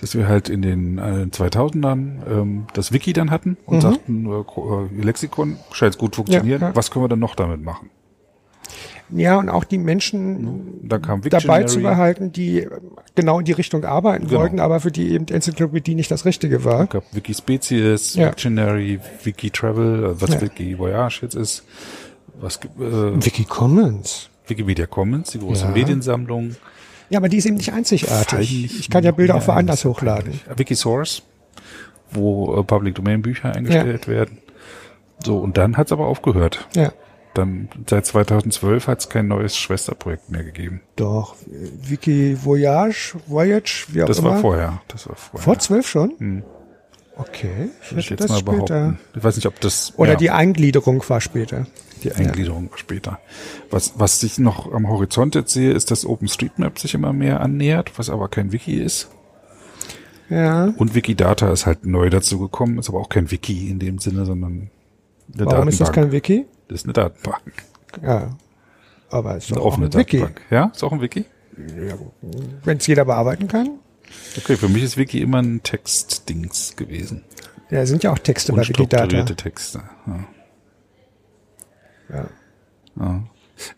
[0.00, 4.40] dass wir halt in den äh, 2000ern ähm, das Wiki dann hatten und sagten, äh,
[4.40, 6.60] äh, Lexikon scheint gut funktionieren.
[6.60, 6.76] Ja, ja.
[6.76, 7.90] Was können wir denn noch damit machen?
[9.10, 12.68] Ja, und auch die Menschen Da kam dabei zu behalten, die
[13.14, 14.40] genau in die Richtung arbeiten Genau.
[14.40, 16.82] wollten, aber für die eben Enzyklopädie nicht das Richtige war.
[16.84, 18.28] Es gab Wikispecies, Ja.
[18.28, 20.40] Wiktionary, Wiki Travel, äh, was Ja.
[20.42, 21.64] Wiki Voyage jetzt ist.
[22.38, 24.28] Was gibt, äh, Wiki Commons.
[24.48, 25.70] Wikimedia Commons, die große Ja.
[25.70, 26.56] Mediensammlung.
[27.10, 28.78] Ja, aber die ist eben nicht einzigartig.
[28.80, 30.40] Ich kann ja Bilder auch woanders hochladen.
[30.56, 31.22] Wikisource,
[32.10, 34.38] wo äh, Public Domain Bücher eingestellt werden.
[35.24, 36.68] So, und dann hat's aber aufgehört.
[36.74, 36.92] Ja.
[37.34, 40.80] Dann seit 2012 hat's kein neues Schwesterprojekt mehr gegeben.
[40.96, 41.36] Doch.
[41.46, 44.30] Wiki Voyage, Voyage, wie auch Das immer.
[44.32, 44.82] war vorher.
[44.88, 45.44] Das war vorher.
[45.44, 46.12] Vor zwölf schon?
[46.18, 46.42] Hm.
[47.16, 47.70] Okay.
[47.82, 48.80] Ich ich hätte jetzt das mal später.
[48.80, 48.98] behaupten.
[49.16, 51.66] Ich weiß nicht, ob das Oder ja, die Eingliederung war später.
[51.98, 53.18] Die Eingliederung war später.
[53.70, 57.98] Was, was ich noch am Horizont jetzt sehe, ist, dass OpenStreetMap sich immer mehr annähert,
[57.98, 59.08] was aber kein Wiki ist.
[60.30, 60.72] Ja.
[60.76, 64.26] Und Wikidata ist halt neu dazu gekommen, ist aber auch kein Wiki in dem Sinne,
[64.26, 64.70] sondern
[65.34, 65.94] eine Warum ist das Datenbank.
[65.94, 66.46] kein Wiki?
[66.68, 67.52] Das ist eine Datenbank.
[68.02, 68.36] Ja.
[69.10, 70.18] Aber es ist Eine doch auch offene ein Wiki.
[70.18, 70.42] Datenbank.
[70.50, 71.24] Ja, ist auch ein Wiki?
[72.64, 73.78] Wenn es jeder bearbeiten kann.
[74.36, 77.24] Okay, für mich ist Wiki immer ein Textdings gewesen.
[77.70, 79.22] Ja, sind ja auch Texte bei Wikidata.
[79.34, 79.82] Texte.
[80.06, 80.24] Ja.
[82.10, 82.26] Ja.
[82.98, 83.22] Ja.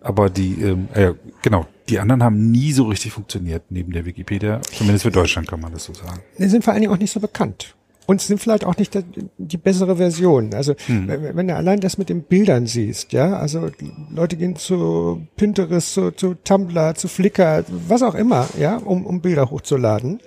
[0.01, 1.12] Aber die, ähm, äh,
[1.43, 4.61] genau, die anderen haben nie so richtig funktioniert neben der Wikipedia.
[4.62, 6.20] Zumindest für Deutschland kann man das so sagen.
[6.39, 7.74] Die sind vor allen Dingen auch nicht so bekannt.
[8.07, 9.05] Und sind vielleicht auch nicht der,
[9.39, 10.53] die bessere Version.
[10.53, 11.07] Also Hm.
[11.07, 13.70] wenn, wenn du allein das mit den Bildern siehst, ja, also
[14.11, 19.20] Leute gehen zu Pinterest, zu, zu Tumblr, zu Flickr, was auch immer, ja, um, um
[19.20, 20.18] Bilder hochzuladen.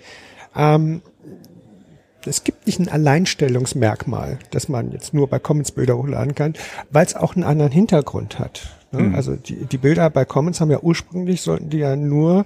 [0.56, 1.02] Ähm,
[2.26, 6.54] es gibt nicht ein Alleinstellungsmerkmal, dass man jetzt nur bei Commons Bilder hochladen kann,
[6.92, 8.70] weil es auch einen anderen Hintergrund hat.
[8.92, 9.16] Ne?
[9.16, 12.46] Also die, die Bilder bei Commons haben ja ursprünglich, sollten die ja nur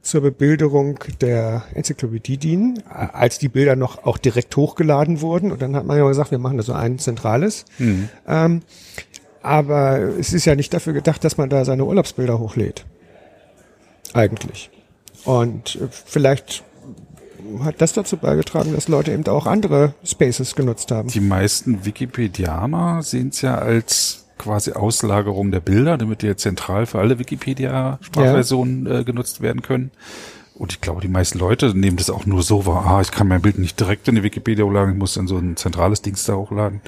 [0.00, 5.52] zur Bebilderung der Enzyklopädie dienen, als die Bilder noch auch direkt hochgeladen wurden.
[5.52, 7.64] Und dann hat man ja gesagt, wir machen da so ein zentrales.
[8.26, 8.62] Ähm,
[9.42, 12.84] aber es ist ja nicht dafür gedacht, dass man da seine Urlaubsbilder hochlädt.
[14.12, 14.70] Eigentlich.
[15.24, 16.64] Und äh, vielleicht
[17.64, 21.08] hat das dazu beigetragen, dass Leute eben auch andere Spaces genutzt haben.
[21.08, 26.98] Die meisten Wikipedianer sehen es ja als quasi Auslagerung der Bilder, damit die zentral für
[26.98, 29.92] alle Wikipedia-Sprachversionen äh, genutzt werden können.
[30.54, 33.26] Und ich glaube, die meisten Leute nehmen das auch nur so wahr, ah, ich kann
[33.26, 36.24] mein Bild nicht direkt in die Wikipedia hochladen, ich muss dann so ein zentrales Dings
[36.24, 36.80] da hochladen.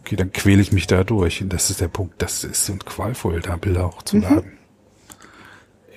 [0.00, 1.42] Okay, dann quäle ich mich da durch.
[1.42, 4.52] Und das ist der Punkt, das ist so qualvoll, da Bilder hochzuladen.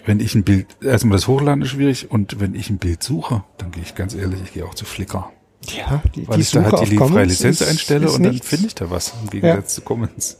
[0.06, 3.44] Wenn ich ein Bild, erstmal das Hochladen ist schwierig und wenn ich ein Bild suche,
[3.58, 5.32] dann gehe ich ganz ehrlich, ich gehe auch zu Flickr.
[5.76, 8.16] Ja, die, Weil die ich da Suche halt auf die freie Lizenz ist- einstelle ist
[8.16, 8.48] und dann nichts.
[8.48, 10.38] finde ich da was im Gegensatz zu Commons.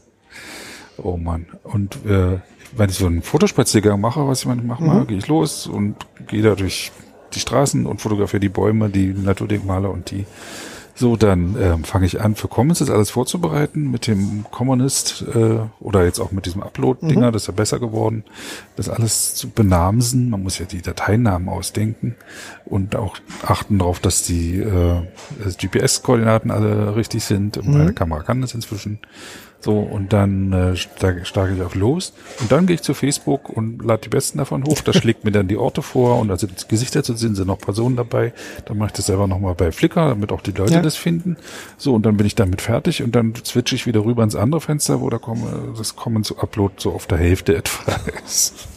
[0.98, 1.46] Oh Mann.
[1.64, 2.38] Und äh,
[2.76, 4.88] wenn ich so einen Fotospaziergang mache, was ich manchmal mache, Mhm.
[4.88, 5.96] mal, gehe ich los und
[6.28, 6.92] gehe da durch
[7.34, 10.26] die Straßen und fotografiere die Bäume, die Naturdenkmale und die
[10.98, 15.58] so, dann ähm, fange ich an, für Commons das alles vorzubereiten mit dem Commonist äh,
[15.78, 18.24] oder jetzt auch mit diesem Upload-Dinger, das ist ja besser geworden,
[18.76, 20.30] das alles zu benamsen.
[20.30, 22.16] Man muss ja die Dateinamen ausdenken
[22.64, 25.02] und auch achten darauf, dass die äh,
[25.58, 27.58] GPS-Koordinaten alle richtig sind.
[27.58, 28.98] Und Meine Kamera kann das inzwischen.
[29.60, 31.22] So, und dann äh, starke,
[31.54, 32.12] ich auf los.
[32.40, 34.80] Und dann gehe ich zu Facebook und lade die besten davon hoch.
[34.82, 37.58] Das schlägt mir dann die Orte vor und da sind Gesichter zu sehen, sind noch
[37.58, 38.32] Personen dabei.
[38.66, 40.82] Dann mache ich das selber nochmal bei Flickr, damit auch die Leute Ja.
[40.82, 41.36] das finden.
[41.78, 44.60] So, und dann bin ich damit fertig und dann switche ich wieder rüber ins andere
[44.60, 48.68] Fenster, wo da komme, das Kommen zu Upload so auf der Hälfte etwa ist.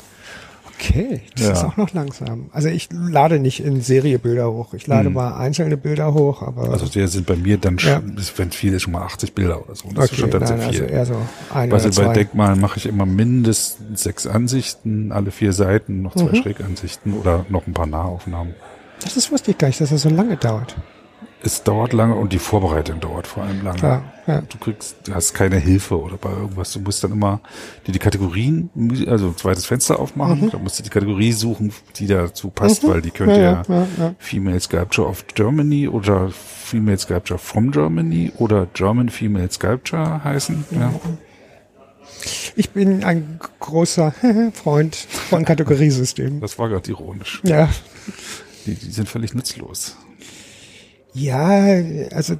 [0.82, 1.52] Okay, das Ja.
[1.52, 2.50] ist auch noch langsam.
[2.54, 4.74] Also ich lade nicht in Serie Bilder hoch.
[4.74, 6.72] Ich lade mal einzelne Bilder hoch, aber Hm.
[6.72, 7.96] Also der sind bei mir dann Ja.
[8.02, 9.90] schon, wenn viel ist, schon mal 80 Bilder oder so.
[9.94, 10.90] Das ist okay, schon dann nein, sehr also viel.
[10.90, 11.16] eher so
[11.54, 12.14] ein Also bei.
[12.14, 16.30] Denkmalen mache ich immer mindestens sechs Ansichten, alle vier Seiten, noch Mhm.
[16.30, 18.54] zwei Schrägansichten oder noch ein paar Nahaufnahmen.
[19.04, 20.76] Das ist wusste ich gar nicht, dass das so lange dauert.
[21.42, 23.78] Es dauert lange und die Vorbereitung dauert vor allem lange.
[23.80, 24.42] Klar, ja.
[24.42, 26.74] Du kriegst, du hast keine Hilfe oder bei irgendwas.
[26.74, 27.40] Du musst dann immer
[27.88, 28.70] dir die Kategorien,
[29.08, 30.50] also ein zweites Fenster aufmachen.
[30.50, 33.42] Da musst du die Kategorie suchen, die dazu passt, weil die könnte Mhm.
[33.42, 34.16] Ja, ja, ja, ja, ja.
[34.20, 40.66] Female Sculpture of Germany oder Female Sculpture from Germany oder German Female Sculpture heißen.
[40.72, 40.94] Ja.
[42.58, 44.14] Ich bin ein großer
[44.54, 46.42] Freund von Kategoriesystemen.
[46.42, 47.42] Das war gerade ironisch.
[47.46, 47.70] Ja.
[48.66, 49.96] Die, die sind völlig nutzlos.
[51.14, 51.50] Ja,
[52.14, 52.36] also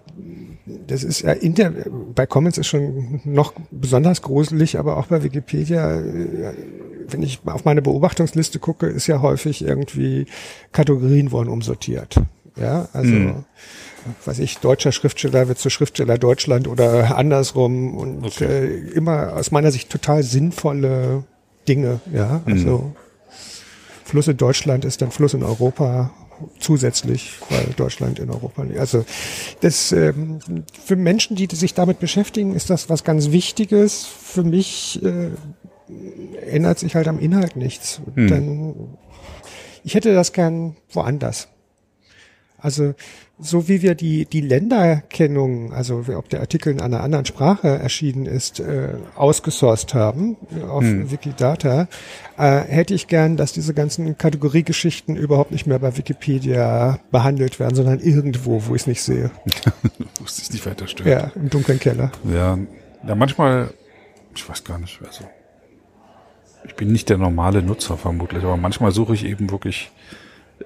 [0.88, 1.74] das ist ja in der,
[2.16, 6.54] bei Commons ist schon noch besonders gruselig, aber auch bei Wikipedia, äh,
[7.08, 10.28] wenn ich auf meine Beobachtungsliste gucke, ist ja häufig irgendwie
[10.72, 12.16] Kategorien wurden umsortiert.
[12.56, 13.46] Ja, also Hm.
[14.26, 18.46] was ich, deutscher Schriftsteller wird zu Schriftsteller Deutschland oder andersrum und Okay.
[18.46, 21.24] äh, immer aus meiner Sicht total sinnvolle
[21.68, 22.42] Dinge, ja.
[22.46, 22.94] Also
[24.04, 26.12] Fluss in Deutschland ist dann Fluss in Europa
[26.60, 28.80] zusätzlich, weil Deutschland in Europa liegt.
[28.80, 29.06] Also
[29.62, 30.40] das ähm,
[30.86, 34.06] für Menschen, die sich damit beschäftigen, ist das was ganz Wichtiges.
[34.06, 35.30] Für mich äh,
[36.50, 38.02] ändert sich halt am Inhalt nichts.
[38.16, 38.28] Hm.
[38.28, 38.76] Dann
[39.84, 41.48] ich hätte das gern woanders.
[42.58, 42.94] Also
[43.42, 48.26] so wie wir die, die Länderkennung, also ob der Artikel in einer anderen Sprache erschienen
[48.26, 50.36] ist, äh, ausgesourced haben
[50.68, 51.10] auf Hm.
[51.10, 51.88] Wikidata,
[52.38, 57.76] äh, hätte ich gern, dass diese ganzen Kategoriegeschichten überhaupt nicht mehr bei Wikipedia behandelt werden,
[57.76, 59.32] sondern irgendwo, wo ich es nicht sehe.
[60.20, 61.10] Muss ich nicht weiter stören.
[61.10, 62.12] Ja, im dunklen Keller.
[62.26, 62.58] Ja,
[63.08, 63.74] ja, manchmal,
[64.36, 65.24] ich weiß gar nicht, also
[66.66, 69.92] ich bin nicht der normale Nutzer vermutlich, aber manchmal suche ich eben wirklich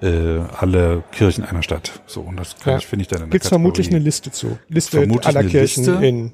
[0.02, 2.00] äh, alle Kirchen einer Stadt.
[2.06, 2.78] So, und das kann Ja.
[2.78, 4.04] ich, finde ich dann in der Gibt es vermutlich eine Kategorie.
[4.06, 4.58] Liste zu.
[4.68, 6.06] Liste Vermutlich aller Kirchen Liste.
[6.06, 6.32] in.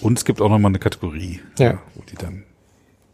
[0.00, 1.78] Und es gibt auch nochmal eine Kategorie, Ja.
[1.94, 2.44] wo die dann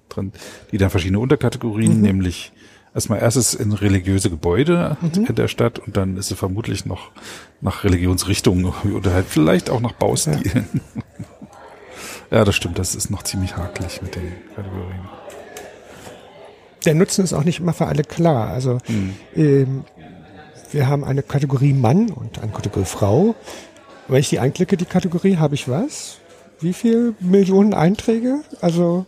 [0.08, 0.32] drin,
[0.72, 2.02] die dann verschiedene Unterkategorien, Mhm.
[2.02, 2.52] nämlich
[2.94, 5.24] erstmal erstes in religiöse Gebäude Mhm.
[5.26, 7.10] in der Stadt und dann ist sie vermutlich noch
[7.60, 10.66] nach Religionsrichtungen oder halt vielleicht auch nach Baustilen.
[12.30, 12.44] Ja.
[12.44, 15.08] das stimmt, das ist noch ziemlich hakelig mit den Kategorien.
[16.84, 18.48] Der Nutzen ist auch nicht immer für alle klar.
[18.50, 19.14] Also Hm.
[19.36, 19.84] ähm,
[20.70, 23.34] wir haben eine Kategorie Mann und eine Kategorie Frau.
[24.08, 26.18] Wenn ich die einklicke, die Kategorie, habe ich was?
[26.60, 28.40] Wie viel Millionen Einträge?
[28.60, 29.06] Also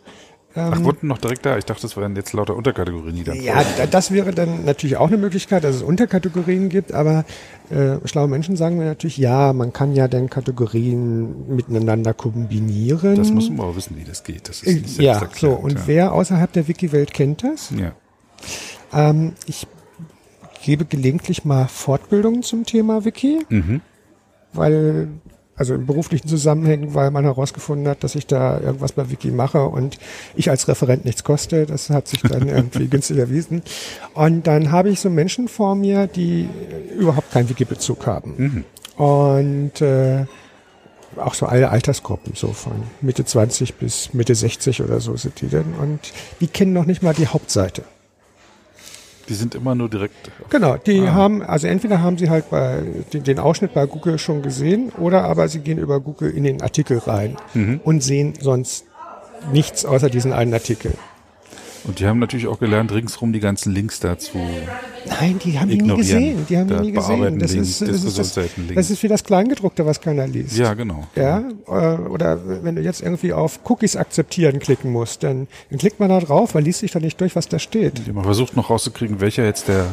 [0.56, 1.58] Ach, wurden noch direkt da?
[1.58, 4.96] Ich dachte, das wären jetzt lauter Unterkategorien, die dann Ja, da- das wäre dann natürlich
[4.96, 7.24] auch eine Möglichkeit, dass es Unterkategorien gibt, aber
[7.70, 13.16] äh, schlaue Menschen sagen mir natürlich, ja, man kann ja dann Kategorien miteinander kombinieren.
[13.16, 14.48] Das muss man aber wissen, wie das geht.
[14.48, 15.80] Das ist Äh, nicht ja, so, und ja.
[15.86, 17.70] wer außerhalb der Wiki-Welt kennt das?
[17.76, 17.92] Ja.
[18.92, 19.66] Ähm, ich
[20.64, 23.80] gebe gelegentlich mal Fortbildungen zum Thema Wiki, Mhm.
[24.52, 25.08] weil,
[25.56, 29.64] also in beruflichen Zusammenhängen, weil man herausgefunden hat, dass ich da irgendwas bei Wiki mache
[29.64, 29.98] und
[30.34, 31.66] ich als Referent nichts koste.
[31.66, 33.62] Das hat sich dann irgendwie günstig erwiesen.
[34.14, 36.48] Und dann habe ich so Menschen vor mir, die
[36.98, 38.34] überhaupt keinen Wiki-Bezug haben.
[38.96, 40.26] Und äh,
[41.16, 45.48] auch so alle Altersgruppen, so von Mitte 20 bis Mitte 60 oder so sind die
[45.48, 45.74] denn.
[45.80, 46.00] Und
[46.40, 47.82] die kennen noch nicht mal die Hauptseite.
[49.28, 50.14] Die sind immer nur direkt.
[50.50, 54.42] Genau, die haben, also entweder haben sie halt bei den, den Ausschnitt bei Google schon
[54.42, 57.36] gesehen oder aber sie gehen über Google in den Artikel rein
[57.84, 58.84] und sehen sonst
[59.52, 60.92] nichts außer diesen einen Artikel.
[61.86, 64.38] Und die haben natürlich auch gelernt, ringsrum die ganzen Links dazu.
[65.08, 66.46] Nein, die haben die nie gesehen.
[66.48, 67.38] Die haben die nie gesehen.
[67.38, 68.34] Das Link, ist, das, ist das,
[68.74, 70.56] das ist wie das Kleingedruckte, was keiner liest.
[70.56, 71.06] Ja, genau.
[71.14, 76.00] Ja, äh, oder wenn du jetzt irgendwie auf Cookies akzeptieren klicken musst, dann, dann klickt
[76.00, 78.02] man da drauf, man liest sich da nicht durch, was da steht.
[78.08, 79.86] Haben versucht noch rauszukriegen, welcher jetzt der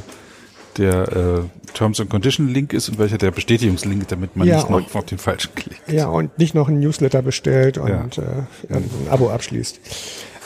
[0.78, 4.70] der äh, Terms and Condition Link ist und welcher der Bestätigungslink, damit man Ja, nicht
[4.70, 5.92] noch auf den falschen klickt.
[5.92, 8.06] Ja, und nicht noch ein Newsletter bestellt und Ja.
[8.70, 9.80] äh, ein Abo abschließt.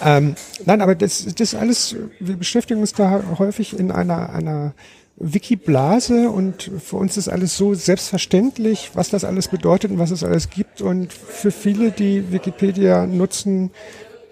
[0.03, 0.35] Ähm,
[0.65, 4.73] nein, aber das, das alles, wir beschäftigen uns da häufig in einer, einer
[5.17, 10.23] Wiki-Blase und für uns ist alles so selbstverständlich, was das alles bedeutet und was es
[10.23, 10.81] alles gibt.
[10.81, 13.71] Und für viele, die Wikipedia nutzen,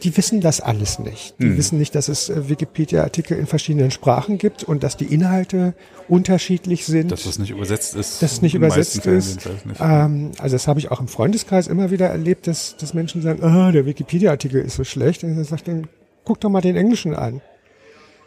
[0.06, 1.34] die wissen das alles nicht.
[1.40, 5.74] Die wissen nicht, dass es äh, Wikipedia-Artikel in verschiedenen Sprachen gibt und dass die Inhalte
[6.08, 7.12] unterschiedlich sind.
[7.12, 8.22] Dass das nicht übersetzt ist.
[8.22, 9.48] dass es nicht übersetzt ist.
[9.66, 9.80] nicht.
[9.80, 13.44] Ähm, also das habe ich auch im Freundeskreis immer wieder erlebt, dass, dass Menschen sagen,
[13.44, 15.24] ah, der Wikipedia-Artikel ist so schlecht.
[15.24, 15.88] Und ich sage dann,
[16.24, 17.42] guck doch mal den Englischen an.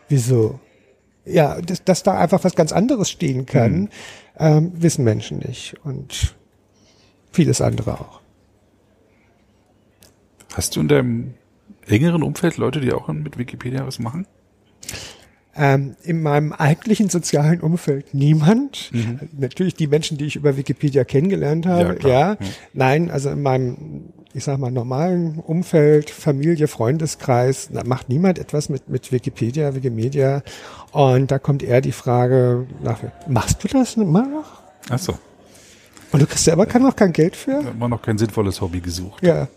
[0.08, 0.58] Wieso?
[1.24, 3.88] Ja, dass, dass da einfach was ganz anderes stehen kann,
[4.36, 5.76] ähm, wissen Menschen nicht.
[5.84, 6.34] Und
[7.30, 8.20] vieles andere auch.
[10.54, 11.34] Hast du in deinem
[11.88, 14.26] engeren Umfeld Leute, die auch mit Wikipedia was machen?
[15.60, 18.90] Ähm, in meinem eigentlichen sozialen Umfeld niemand.
[18.92, 19.28] Mhm.
[19.36, 21.98] Natürlich die Menschen, die ich über Wikipedia kennengelernt habe.
[22.02, 22.36] Ja, Ja.
[22.74, 28.68] Nein, also in meinem, ich sag mal, normalen Umfeld, Familie, Freundeskreis, da macht niemand etwas
[28.68, 30.42] mit, mit Wikipedia, Wikimedia.
[30.92, 34.62] Und da kommt eher die Frage nach, machst du das immer noch?
[34.90, 35.18] Ach so.
[36.12, 37.60] Und du kriegst selber kein, noch kein Geld für?
[37.60, 39.22] Immer noch kein sinnvolles Hobby gesucht.
[39.24, 39.48] Ja.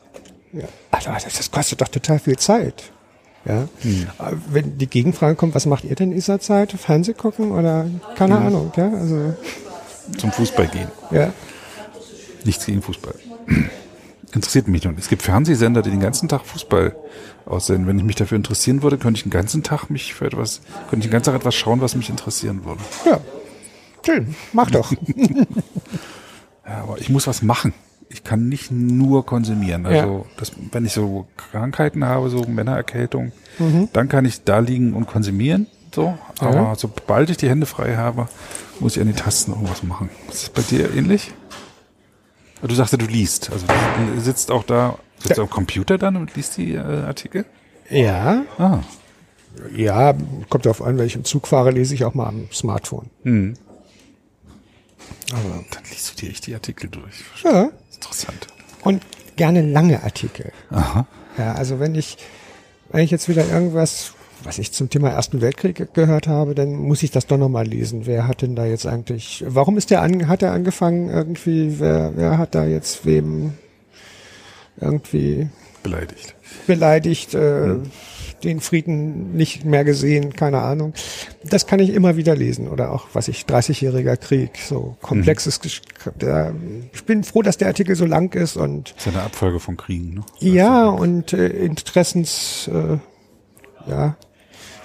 [0.53, 0.65] Ja.
[0.91, 2.91] Also das, kostet doch total viel Zeit.
[3.45, 3.63] Ja.
[3.63, 3.67] Äh,
[4.49, 6.71] Wenn die Gegenfrage kommt, was macht ihr denn in dieser Zeit?
[6.73, 8.91] Fernseh gucken oder keine Ahnung, ja?
[8.93, 9.33] Also,
[10.17, 10.87] Zum Fußball gehen.
[11.11, 11.33] ja.
[12.43, 13.13] Nichts gegen Fußball.
[14.33, 14.93] Interessiert mich noch.
[14.97, 16.95] Es gibt Fernsehsender, die den ganzen Tag Fußball
[17.45, 17.87] aussenden.
[17.87, 20.97] Wenn ich mich dafür interessieren würde, könnte ich den ganzen Tag mich für etwas, könnte
[20.99, 22.81] ich den ganzen Tag etwas schauen, was mich interessieren würde.
[23.05, 23.19] Ja.
[24.05, 24.35] Schön.
[24.53, 24.91] Mach doch.
[26.63, 27.73] Ja, aber ich muss was machen.
[28.13, 29.85] Ich kann nicht nur konsumieren.
[29.85, 33.31] Also, das, wenn ich so Krankheiten habe, so Männererkältung,
[33.93, 35.67] dann kann ich da liegen und konsumieren.
[35.93, 36.75] So, aber Ja.
[36.75, 38.27] sobald ich die Hände frei habe,
[38.79, 40.09] muss ich an die Tasten irgendwas machen.
[40.29, 41.31] Ist das bei dir ähnlich?
[42.61, 43.49] Du sagst ja, du liest.
[43.51, 45.43] Also du sitzt auch da, sitzt Ja.
[45.43, 47.45] am Computer dann und liest die äh, Artikel?
[47.89, 48.43] ja.
[48.57, 48.79] Ah.
[49.75, 50.13] Ja,
[50.49, 53.09] kommt darauf an, wenn ich im Zug fahre, lese ich auch mal am Smartphone.
[53.23, 53.55] Hm.
[55.33, 57.23] Aber, Dann liest du dir echt die Artikel durch.
[57.43, 57.69] ja.
[58.01, 58.47] Interessant.
[58.83, 59.03] Und
[59.35, 60.51] gerne lange Artikel.
[60.71, 61.05] Aha.
[61.37, 62.17] Ja, also wenn ich,
[62.91, 67.03] wenn ich jetzt wieder irgendwas was ich zum Thema Ersten Weltkrieg gehört habe, dann muss
[67.03, 68.05] ich das doch nochmal lesen.
[68.05, 72.13] Wer hat denn da jetzt eigentlich, warum ist der an, hat er angefangen irgendwie, wer,
[72.15, 73.53] wer hat da jetzt wem
[74.79, 75.49] irgendwie
[75.83, 76.35] Beleidigt.
[76.67, 77.75] beleidigt, äh,
[78.43, 80.93] den Frieden nicht mehr gesehen, keine Ahnung.
[81.43, 82.67] Das kann ich immer wieder lesen.
[82.67, 85.81] Oder auch, was ich, 30-jähriger Krieg, so komplexes, Gesch-
[86.19, 86.53] der,
[86.93, 89.77] ich bin froh, dass der Artikel so lang ist und Das ist eine Abfolge von
[89.77, 90.21] Kriegen, ne?
[90.39, 92.97] ja, und äh, Interessens, äh,
[93.89, 94.15] ja,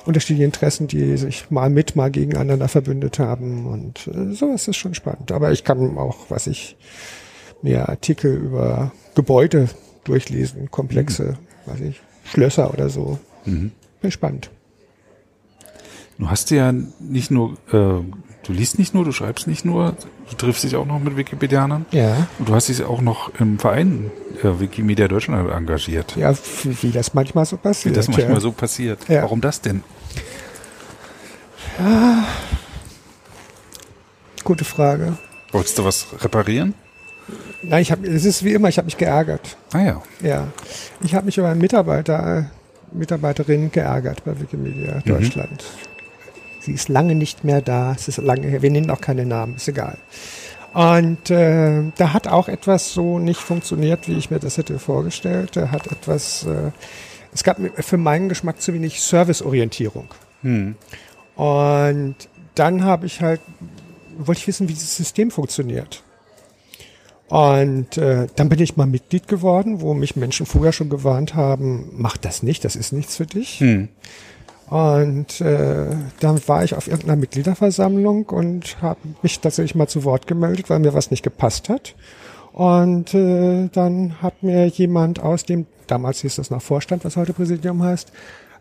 [0.04, 4.94] unterschiedliche Interessen, die sich mal mit, mal gegeneinander verbündet haben und äh, sowas ist schon
[4.94, 5.32] spannend.
[5.32, 6.76] Aber ich kann auch, was ich,
[7.62, 9.68] mir Artikel über Gebäude
[10.04, 11.36] durchlesen, komplexe,
[11.66, 13.18] weiß ich, Schlösser oder so.
[13.46, 13.72] Mhm.
[14.00, 14.50] Bin spannend.
[16.18, 19.96] Du hast ja nicht nur, äh, du liest nicht nur, du schreibst nicht nur,
[20.30, 21.84] du triffst dich auch noch mit Wikipedianern.
[21.90, 22.26] Ja.
[22.38, 24.10] Und du hast dich auch noch im Verein
[24.42, 26.16] äh, Wikimedia Deutschland engagiert.
[26.16, 27.96] Ja, wie, wie das manchmal so Wie passiert.
[27.96, 28.40] das manchmal ja.
[28.40, 29.08] so passiert.
[29.08, 29.22] Ja.
[29.22, 29.82] Warum das denn?
[34.44, 35.18] Gute Frage.
[35.52, 36.74] Wolltest du was reparieren?
[37.62, 39.56] Nein, ich habe, es ist wie immer, ich habe mich geärgert.
[39.72, 40.02] Ah ja.
[40.22, 40.48] Ja,
[41.02, 42.50] ich habe mich über einen Mitarbeiter,
[42.92, 45.64] Mitarbeiterin geärgert bei Wikimedia Deutschland.
[46.60, 47.92] Sie ist lange nicht mehr da.
[47.96, 48.62] Es ist lange her.
[48.62, 49.56] Wir nennen auch keine Namen.
[49.56, 49.98] Ist egal.
[50.74, 55.56] Und äh, da hat auch etwas so nicht funktioniert, wie ich mir das hätte vorgestellt.
[55.56, 56.44] Da hat etwas.
[56.44, 56.70] Äh,
[57.32, 60.08] es gab mir- für meinen Geschmack zu wenig Serviceorientierung.
[61.36, 62.14] Und
[62.54, 63.40] dann habe ich halt
[64.18, 66.02] wollte ich wissen, wie dieses System funktioniert.
[67.28, 71.90] Und äh, dann bin ich mal Mitglied geworden, wo mich Menschen vorher schon gewarnt haben,
[71.92, 73.60] mach das nicht, das ist nichts für dich.
[74.68, 75.86] Und äh,
[76.20, 80.80] dann war ich auf irgendeiner Mitgliederversammlung und habe mich tatsächlich mal zu Wort gemeldet, weil
[80.80, 81.94] mir was nicht gepasst hat.
[82.52, 87.32] Und äh, dann hat mir jemand aus dem, damals hieß das noch Vorstand, was heute
[87.32, 88.12] Präsidium heißt,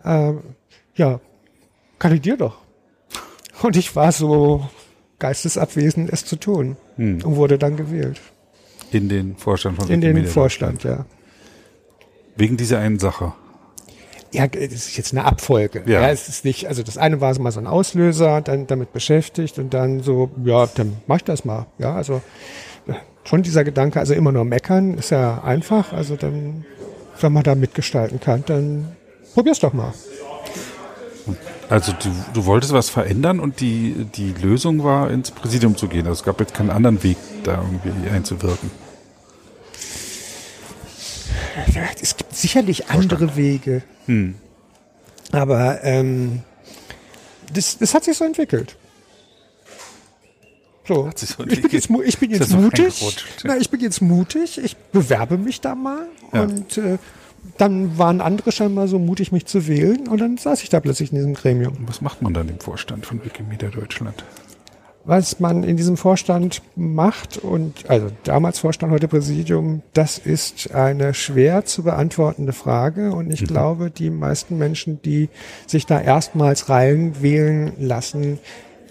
[0.04, 0.34] äh,
[0.96, 1.20] ja,
[1.98, 2.58] kandidier doch.
[3.62, 4.68] Und ich war so
[5.20, 6.78] geistesabwesend, es zu tun.
[7.24, 8.20] Und wurde dann gewählt.
[8.92, 11.06] In den Vorstand von In den Vorstand, ja.
[12.36, 13.34] Wegen dieser einen Sache.
[14.32, 15.84] Ja, das ist jetzt eine Abfolge.
[15.86, 16.02] Ja.
[16.02, 16.10] Ja.
[16.10, 19.74] es ist nicht, also das eine war mal so ein Auslöser, dann damit beschäftigt und
[19.74, 21.68] dann so, ja, dann mach ich das mal.
[21.78, 22.22] Ja, also
[23.24, 25.94] schon dieser Gedanke, also immer nur meckern, ist ja einfach.
[25.94, 26.66] Also dann,
[27.20, 28.96] wenn man da mitgestalten kann, dann
[29.34, 29.94] probier's doch mal.
[31.70, 36.06] Also du, du wolltest was verändern und die, die Lösung war, ins Präsidium zu gehen.
[36.08, 38.70] Also es gab jetzt keinen anderen Weg, da irgendwie einzuwirken.
[42.02, 43.84] Es gibt sicherlich andere Wege.
[45.32, 46.44] Aber ähm,
[47.52, 48.76] das, das hat sich so entwickelt.
[50.88, 51.08] So.
[51.08, 53.26] Hat sich so ich bin jetzt, ich bin jetzt mutig.
[53.44, 54.60] Na, ich bin jetzt mutig.
[54.60, 56.08] Ich bewerbe mich da mal.
[56.32, 56.44] Ja.
[56.44, 56.98] Und äh,
[57.58, 60.08] dann waren andere scheinbar so mutig, mich zu wählen.
[60.08, 61.74] Und dann saß ich da plötzlich in diesem Gremium.
[61.88, 64.24] Was macht man dann im Vorstand von Wikimedia Deutschland?
[65.08, 71.14] Was man in diesem Vorstand macht und also damals Vorstand, heute Präsidium, das ist eine
[71.14, 75.30] schwer zu beantwortende Frage und ich glaube, die meisten Menschen, die
[75.68, 78.40] sich da erstmals reinwählen lassen,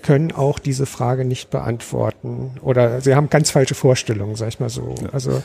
[0.02, 4.68] können auch diese Frage nicht beantworten oder sie haben ganz falsche Vorstellungen, sag ich mal
[4.70, 4.94] so.
[5.10, 5.42] Also Mu-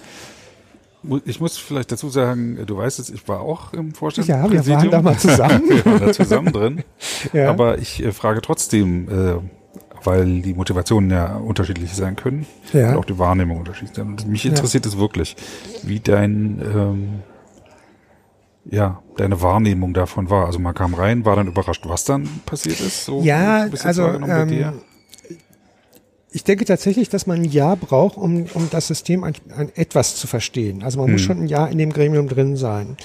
[1.25, 4.27] Ich muss vielleicht dazu sagen, du weißt es, ich war auch im Vorstand.
[4.27, 5.63] ja, wir waren da mal zusammen.
[5.69, 6.83] wir waren da zusammen drin.
[7.33, 7.49] Ja.
[7.49, 9.35] Aber ich äh, frage trotzdem, äh,
[10.03, 12.91] weil die Motivationen ja unterschiedlich sein können Ja.
[12.91, 14.07] und auch die Wahrnehmung unterschiedlich sein.
[14.07, 15.35] Und mich interessiert es wirklich,
[15.83, 17.09] wie dein ähm,
[18.65, 20.45] ja, deine Wahrnehmung davon war.
[20.45, 23.05] Also man kam rein, war dann überrascht, was dann passiert ist.
[23.05, 24.65] So Ja, also wahrgenommen bei dir?
[24.67, 24.81] ähm,
[26.31, 30.15] ich denke tatsächlich, dass man ein Jahr braucht, um, um das System an, an etwas
[30.15, 30.83] zu verstehen.
[30.83, 32.97] Also man muss schon ein Jahr in dem Gremium drin sein.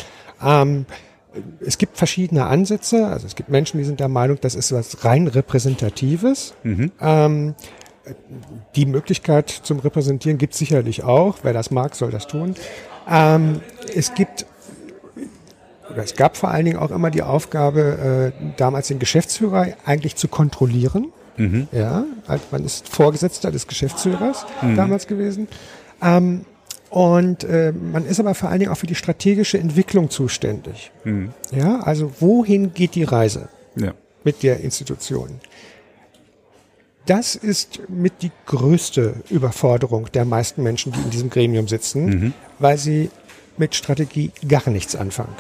[0.43, 0.87] Ähm,
[1.61, 3.07] es gibt verschiedene Ansätze.
[3.07, 6.55] Also es gibt Menschen, die sind der Meinung, das ist was rein Repräsentatives.
[7.01, 7.55] Ähm,
[8.77, 11.39] die Möglichkeit zum Repräsentieren gibt es sicherlich auch.
[11.43, 12.55] Wer das mag, soll das tun.
[13.11, 13.61] Ähm,
[13.95, 14.47] es gibt
[15.91, 20.17] oder es gab vor allen Dingen auch immer die Aufgabe, äh, damals den Geschäftsführer eigentlich
[20.17, 21.13] zu kontrollieren.
[21.73, 25.49] Ja, also man ist Vorgesetzter des Geschäftsführers damals gewesen.
[26.03, 26.45] Ähm,
[26.91, 30.93] und äh, man ist aber vor allen Dingen auch für die strategische Entwicklung zuständig.
[31.51, 33.95] Ja, also wohin geht die Reise Ja.
[34.23, 35.41] mit der Institution?
[37.07, 42.79] Das ist mit die größte Überforderung der meisten Menschen, die in diesem Gremium sitzen, weil
[42.79, 43.11] sie
[43.59, 45.35] mit Strategie gar nichts anfangen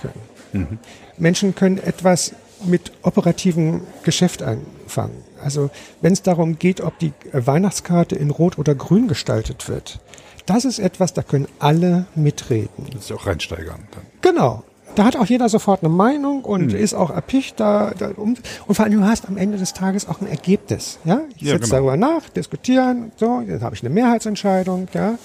[0.53, 0.79] können.
[1.17, 2.35] Menschen können etwas
[2.67, 5.17] mit operativem Geschäft anfangen.
[5.45, 5.71] Also
[6.01, 10.01] wenn es darum geht, ob die Weihnachtskarte in Rot oder Grün gestaltet wird,
[10.47, 12.87] das ist etwas, da können alle mitreden.
[12.93, 13.81] Das ist auch reinsteigern.
[13.93, 14.03] Dann.
[14.21, 14.63] Genau.
[14.95, 16.79] Da hat auch jeder sofort eine Meinung und Hm.
[16.79, 18.37] ist auch erpicht da, da um,
[18.67, 21.23] und vor allem du hast am Ende des Tages auch ein Ergebnis, ja?
[21.35, 21.77] Ich Ja, sitze genau.
[21.77, 25.19] darüber nach, diskutieren, so, jetzt habe ich eine Mehrheitsentscheidung, ja?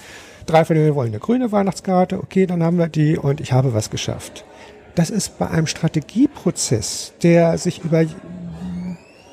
[0.46, 3.90] Drei Viertel wollen eine grüne Weihnachtskarte, okay, dann haben wir die und ich habe was
[3.90, 4.44] geschafft.
[4.96, 8.04] Das ist bei einem Strategieprozess, der sich über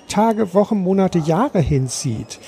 [0.07, 2.39] Tage, Wochen, Monate, Jahre hinzieht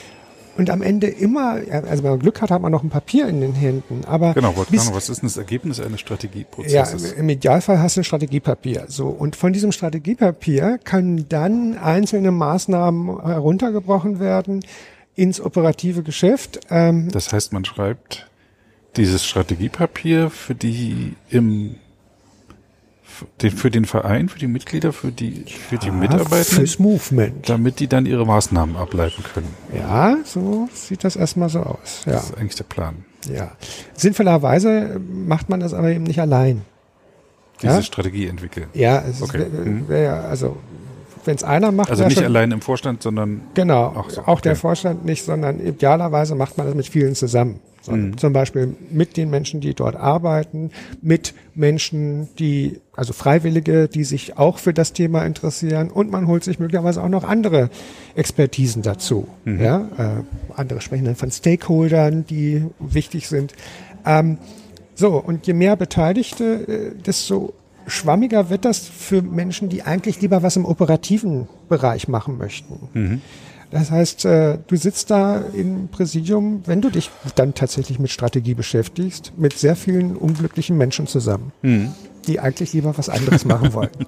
[0.58, 3.40] und am Ende immer, also wenn man Glück hat, hat man noch ein Papier in
[3.40, 7.14] den Händen, aber Genau, bis, was ist denn das Ergebnis eines ja, Strategieprozesses?
[7.14, 8.86] im Idealfall hast du ein Strategiepapier.
[8.90, 14.66] So und von diesem Strategiepapier können dann einzelne Maßnahmen heruntergebrochen werden
[15.16, 16.60] ins operative Geschäft.
[16.70, 18.30] Ähm, Das heißt, man schreibt
[18.98, 21.76] dieses Strategiepapier für die im
[23.56, 27.48] für den, Verein, für die Mitglieder, für die für die Mitarbeiter, fürs Movement.
[27.50, 29.48] damit die dann ihre Maßnahmen ableiten können.
[29.76, 32.04] Ja, so sieht das erstmal so aus.
[32.06, 33.04] Ja, Das ist eigentlich der Plan.
[33.34, 33.52] ja.
[33.96, 36.62] Sinnvollerweise macht man das aber eben nicht allein.
[37.62, 37.82] Diese Ja?
[37.82, 38.68] Strategie entwickeln.
[38.74, 39.44] Ja, es Okay.
[39.44, 39.88] ist, wär, Mhm.
[39.90, 40.58] wär, ja, also
[41.26, 44.22] wenn es einer macht, Also nicht schon, allein im Vorstand, sondern Genau, Ach auch, so,
[44.22, 44.56] der okay.
[44.56, 47.60] Vorstand nicht, sondern idealerweise macht man das mit vielen zusammen.
[47.90, 48.18] So, Mhm.
[48.18, 50.72] Zum Beispiel mit den Menschen, die dort arbeiten,
[51.02, 56.44] mit Menschen, die, also Freiwillige, die sich auch für das Thema interessieren und man holt
[56.44, 57.70] sich möglicherweise auch noch andere
[58.16, 59.28] Expertisen dazu.
[59.46, 59.62] Mhm.
[59.62, 63.54] Ja, äh, andere sprechen dann von Stakeholdern, die wichtig sind.
[64.06, 64.38] Ähm,
[64.96, 67.54] so, und je mehr Beteiligte, äh, desto
[67.88, 73.20] schwammiger wird das für Menschen, die eigentlich lieber was im operativen Bereich machen möchten.
[73.72, 78.56] Das heißt, äh, du sitzt da im Präsidium, wenn du dich dann tatsächlich mit Strategie
[78.56, 81.52] beschäftigst, mit sehr vielen unglücklichen Menschen zusammen,
[82.28, 83.92] die eigentlich lieber was anderes machen wollen.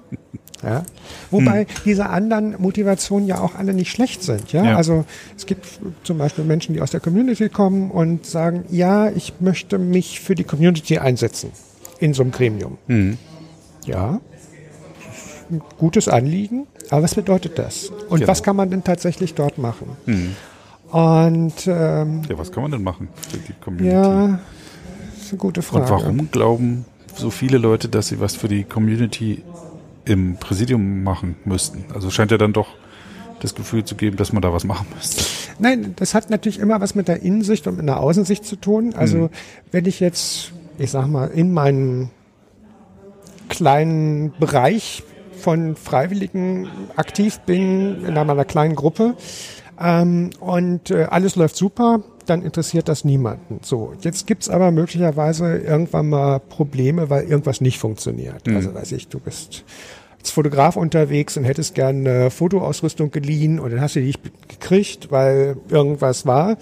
[0.62, 0.84] Ja?
[1.32, 4.52] Wobei diese anderen Motivationen ja auch alle nicht schlecht sind.
[4.52, 4.64] Ja?
[4.64, 4.76] Ja.
[4.76, 5.04] Also
[5.36, 5.66] es gibt
[6.04, 10.36] zum Beispiel Menschen, die aus der Community kommen und sagen, ja, ich möchte mich für
[10.36, 11.50] die Community einsetzen
[11.98, 12.78] in so einem Gremium.
[13.84, 14.20] Ja,
[15.52, 16.66] ein gutes Anliegen.
[16.90, 17.90] Aber was bedeutet das?
[18.08, 18.28] Und Genau.
[18.30, 19.96] was kann man denn tatsächlich dort machen?
[20.90, 23.94] Und ähm, ja, was kann man denn machen für die Community?
[23.94, 24.38] ja,
[25.20, 25.84] ist eine gute Frage.
[25.84, 26.84] Und warum glauben
[27.14, 29.42] so viele Leute, dass sie was für die Community
[30.04, 31.84] im Präsidium machen müssten?
[31.94, 32.68] Also scheint ja dann doch
[33.40, 35.24] das Gefühl zu geben, dass man da was machen müsste.
[35.58, 38.94] Nein, das hat natürlich immer was mit der Innensicht und mit der Außensicht zu tun.
[38.94, 39.30] Also
[39.72, 42.10] wenn ich jetzt, ich sag mal, in meinem
[43.48, 45.02] kleinen Bereich
[45.42, 49.14] von Freiwilligen aktiv bin, in einer kleinen Gruppe,
[49.80, 53.60] ähm, und äh, alles läuft super, dann interessiert das niemanden.
[53.62, 58.48] So, jetzt gibt's aber möglicherweise irgendwann mal Probleme, weil irgendwas nicht funktioniert.
[58.48, 59.64] Also weiß ich, du bist
[60.22, 64.20] als Fotograf unterwegs und hättest gerne eine Fotoausrüstung geliehen und dann hast du die nicht
[64.48, 66.58] gekriegt, weil irgendwas war,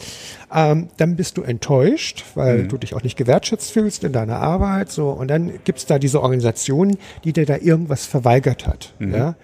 [0.52, 4.90] ähm, dann bist du enttäuscht, weil du dich auch nicht gewertschätzt fühlst in deiner Arbeit.
[4.90, 8.94] So und dann gibt's da diese Organisation, die dir da irgendwas verweigert hat.
[8.98, 9.34] Ja?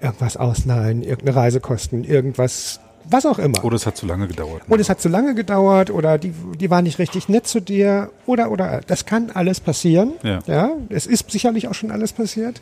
[0.00, 2.78] Irgendwas ausleihen, irgendeine Reisekosten, irgendwas,
[3.10, 3.64] was auch immer.
[3.64, 4.62] Oder es hat zu lange gedauert.
[4.68, 8.12] Oder es hat zu lange gedauert oder die, die war nicht richtig nett zu dir
[8.24, 10.12] oder, oder, das kann alles passieren.
[10.22, 10.38] Ja.
[10.46, 12.60] ja es ist sicherlich auch schon alles passiert.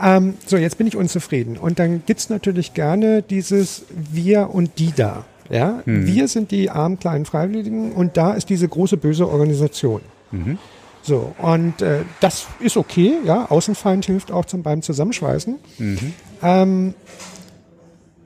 [0.00, 1.56] Ähm, so, jetzt bin ich unzufrieden.
[1.56, 5.24] Und dann gibt's natürlich gerne dieses Wir und die da.
[5.50, 10.00] Ja, wir sind die armen kleinen Freiwilligen und da ist diese große böse Organisation.
[11.02, 15.56] So, und äh, das ist okay, ja, Außenfeind hilft auch zum, beim Zusammenschweißen.
[16.42, 16.94] Ähm,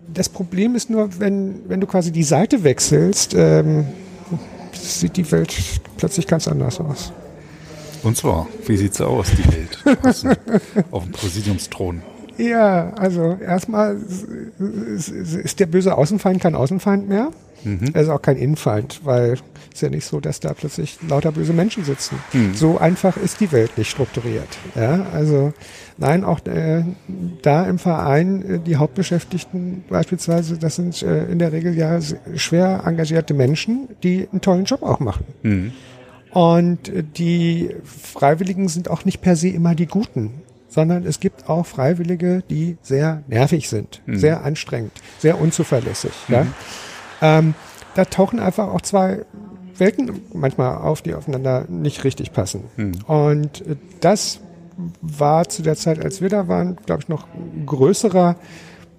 [0.07, 3.87] das Problem ist nur, wenn, wenn du quasi die Seite wechselst, ähm,
[4.73, 5.53] sieht die Welt
[5.97, 7.13] plötzlich ganz anders aus.
[8.07, 9.79] Und zwar, wie sieht's aus, die Welt?
[10.93, 12.03] Auf dem- Präsidiumsthron.
[12.39, 13.97] Ja, also erstmal
[14.59, 17.31] ist- der böse Außenfeind kein Außenfeind mehr.
[17.95, 19.41] Er ist auch kein Innenfeind, weil es
[19.75, 22.17] ist ja nicht so, dass da plötzlich lauter böse Menschen sitzen.
[22.55, 24.47] So einfach ist die Welt nicht strukturiert.
[24.77, 25.53] Ja, also
[25.99, 26.85] nein, auch äh,
[27.43, 31.99] da im Verein äh, die Hauptbeschäftigten beispielsweise, das sind äh, in der Regel ja
[32.37, 35.25] schwer engagierte Menschen, die einen tollen Job auch machen.
[36.37, 41.65] Und die Freiwilligen sind auch nicht per se immer die Guten, sondern es gibt auch
[41.65, 46.13] Freiwillige, die sehr nervig sind, sehr anstrengend, sehr unzuverlässig.
[46.29, 46.47] Ja?
[47.23, 47.55] Ähm,
[47.95, 49.25] da tauchen einfach auch zwei
[49.79, 52.65] Welten manchmal auf, die aufeinander nicht richtig passen.
[53.07, 54.41] Und äh, das
[55.01, 57.29] war zu der Zeit, als wir da waren, glaube ich, noch
[57.65, 58.37] größerer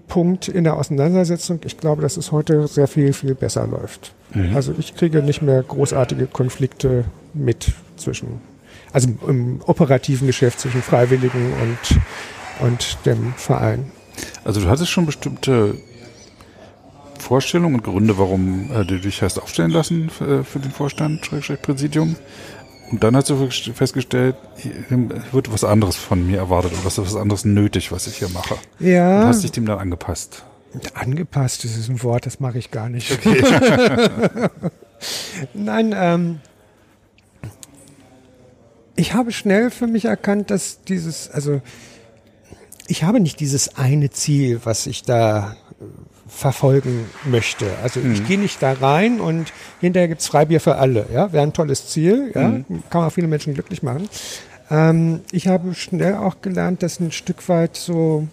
[0.08, 1.60] Punkt in der Auseinandersetzung.
[1.66, 4.14] Ich glaube, dass es heute sehr viel, viel besser läuft.
[4.54, 8.42] Also ich kriege nicht mehr großartige Konflikte mit zwischen,
[8.92, 13.92] also im operativen Geschäft zwischen Freiwilligen und, und dem Verein.
[14.44, 15.76] Also du hattest schon bestimmte
[17.20, 21.30] Vorstellungen und Gründe, warum äh, du dich hast aufstellen lassen für, für den Vorstand,
[21.62, 22.16] Präsidium.
[22.90, 24.36] Und dann hast du festgestellt,
[25.32, 28.56] wird was anderes von mir erwartet oder was anderes nötig, was ich hier mache.
[28.80, 29.22] Ja.
[29.22, 30.44] Und hast dich dem dann angepasst.
[30.94, 33.12] Angepasst, das ist ein Wort, das mache ich gar nicht.
[33.12, 33.44] Okay.
[35.54, 36.40] Nein, ähm,
[38.96, 41.62] ich habe schnell für mich erkannt, dass dieses, also
[42.88, 45.56] ich habe nicht dieses eine Ziel, was ich da
[46.38, 47.66] verfolgen möchte.
[47.82, 48.14] Also mhm.
[48.14, 51.08] ich gehe nicht da rein und hinterher gibt's Freibier für alle.
[51.12, 52.32] Ja, wäre ein tolles Ziel.
[52.36, 52.66] Ja, mhm.
[52.92, 54.08] kann man auch viele Menschen glücklich machen.
[54.70, 58.28] Ähm, ich habe schnell auch gelernt, dass ein Stück weit so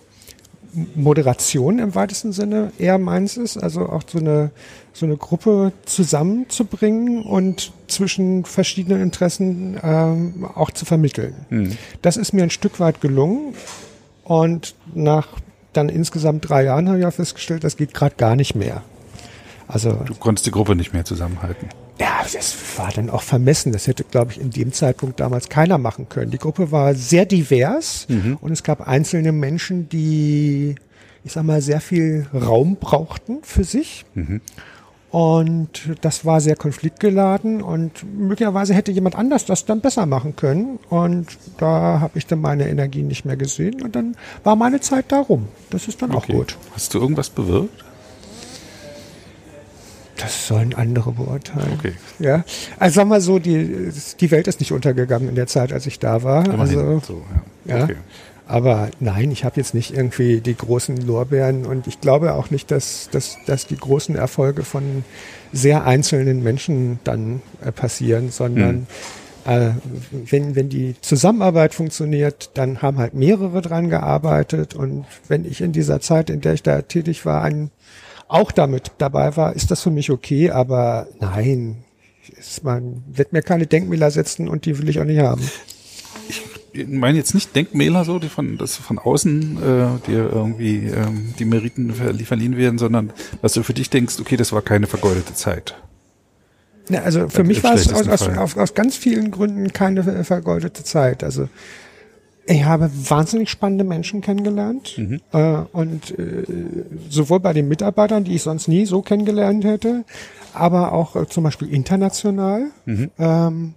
[0.94, 3.56] Moderation im weitesten Sinne eher meins ist.
[3.56, 4.50] Also auch so eine
[4.92, 11.34] so eine Gruppe zusammenzubringen und zwischen verschiedenen Interessen ähm, auch zu vermitteln.
[11.48, 11.78] Mhm.
[12.02, 13.54] Das ist mir ein Stück weit gelungen
[14.24, 15.28] und nach
[15.76, 18.82] dann insgesamt drei Jahren habe ich auch festgestellt, das geht gerade gar nicht mehr.
[19.66, 21.68] Also du konntest die Gruppe nicht mehr zusammenhalten.
[21.98, 23.72] Ja, das war dann auch vermessen.
[23.72, 26.30] Das hätte, glaube ich, in dem Zeitpunkt damals keiner machen können.
[26.30, 28.36] Die Gruppe war sehr divers mhm.
[28.40, 30.74] und es gab einzelne Menschen, die,
[31.22, 34.04] ich sag mal, sehr viel Raum brauchten für sich.
[34.14, 34.40] Mhm.
[35.14, 35.68] Und
[36.00, 40.80] das war sehr konfliktgeladen und möglicherweise hätte jemand anders das dann besser machen können.
[40.90, 45.12] Und da habe ich dann meine Energie nicht mehr gesehen und dann war meine Zeit
[45.12, 45.46] darum.
[45.70, 46.32] Das ist dann okay.
[46.32, 46.58] auch gut.
[46.72, 47.84] Hast du irgendwas bewirkt?
[50.16, 51.78] Das sollen andere beurteilen.
[51.78, 51.92] Okay.
[52.18, 52.44] Ja.
[52.80, 56.00] Also sag mal so, die, die Welt ist nicht untergegangen in der Zeit, als ich
[56.00, 56.44] da war.
[56.44, 57.22] Immerhin also, so,
[57.66, 57.76] ja.
[57.76, 57.84] ja.
[57.84, 57.96] Okay.
[58.46, 62.70] Aber nein, ich habe jetzt nicht irgendwie die großen Lorbeeren und ich glaube auch nicht,
[62.70, 65.04] dass, dass, dass die großen Erfolge von
[65.52, 68.86] sehr einzelnen Menschen dann äh, passieren, sondern
[69.46, 69.50] mhm.
[69.50, 69.70] äh,
[70.10, 75.72] wenn, wenn die Zusammenarbeit funktioniert, dann haben halt mehrere dran gearbeitet und wenn ich in
[75.72, 77.70] dieser Zeit, in der ich da tätig war, ein,
[78.28, 81.84] auch damit dabei war, ist das für mich okay, aber nein,
[82.62, 85.42] man wird mir keine Denkmäler setzen und die will ich auch nicht haben
[86.28, 86.42] ich
[86.86, 91.44] meine jetzt nicht Denkmäler so, die von, das von außen äh, dir irgendwie ähm, die
[91.44, 93.12] Meriten verliehen werden, sondern
[93.42, 95.76] dass du für dich denkst, okay, das war keine vergeudete Zeit.
[96.88, 100.84] Ja, also für mich war es aus, aus, aus, aus ganz vielen Gründen keine vergeudete
[100.84, 101.24] Zeit.
[101.24, 101.48] Also
[102.46, 105.20] ich habe wahnsinnig spannende Menschen kennengelernt mhm.
[105.32, 106.44] äh, und äh,
[107.08, 110.04] sowohl bei den Mitarbeitern, die ich sonst nie so kennengelernt hätte,
[110.52, 112.70] aber auch äh, zum Beispiel international.
[112.84, 113.10] Mhm.
[113.18, 113.74] Ähm,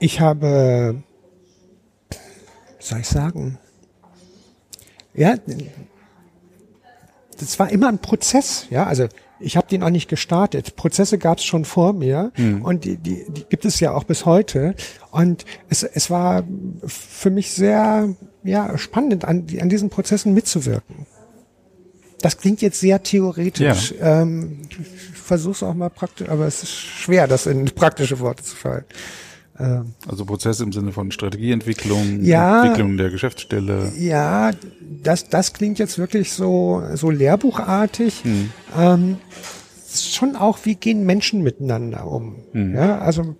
[0.00, 1.02] ich habe
[2.88, 3.58] soll ich sagen?
[5.14, 5.36] Ja,
[7.38, 9.08] das war immer ein Prozess, ja, also
[9.40, 10.76] ich habe den auch nicht gestartet.
[10.76, 12.62] Prozesse gab es schon vor mir mhm.
[12.62, 14.74] und die, die, die gibt es ja auch bis heute.
[15.10, 16.42] Und es, es war
[16.84, 21.06] für mich sehr ja, spannend, an, an diesen Prozessen mitzuwirken.
[22.20, 23.94] Das klingt jetzt sehr theoretisch.
[23.98, 24.22] Ja.
[24.22, 28.42] Ähm, ich versuche es auch mal praktisch, aber es ist schwer, das in praktische Worte
[28.42, 28.84] zu fallen.
[29.58, 33.92] Ähm, also Prozesse im Sinne von Strategieentwicklung, ja, Entwicklung der Geschäftsstelle.
[33.98, 34.52] Ja,
[35.02, 38.24] das, das klingt jetzt wirklich so, so lehrbuchartig.
[38.24, 38.50] Hm.
[38.76, 39.16] Ähm,
[39.92, 42.36] schon auch, wie gehen Menschen miteinander um?
[42.52, 42.74] Hm.
[42.74, 43.36] Ja, also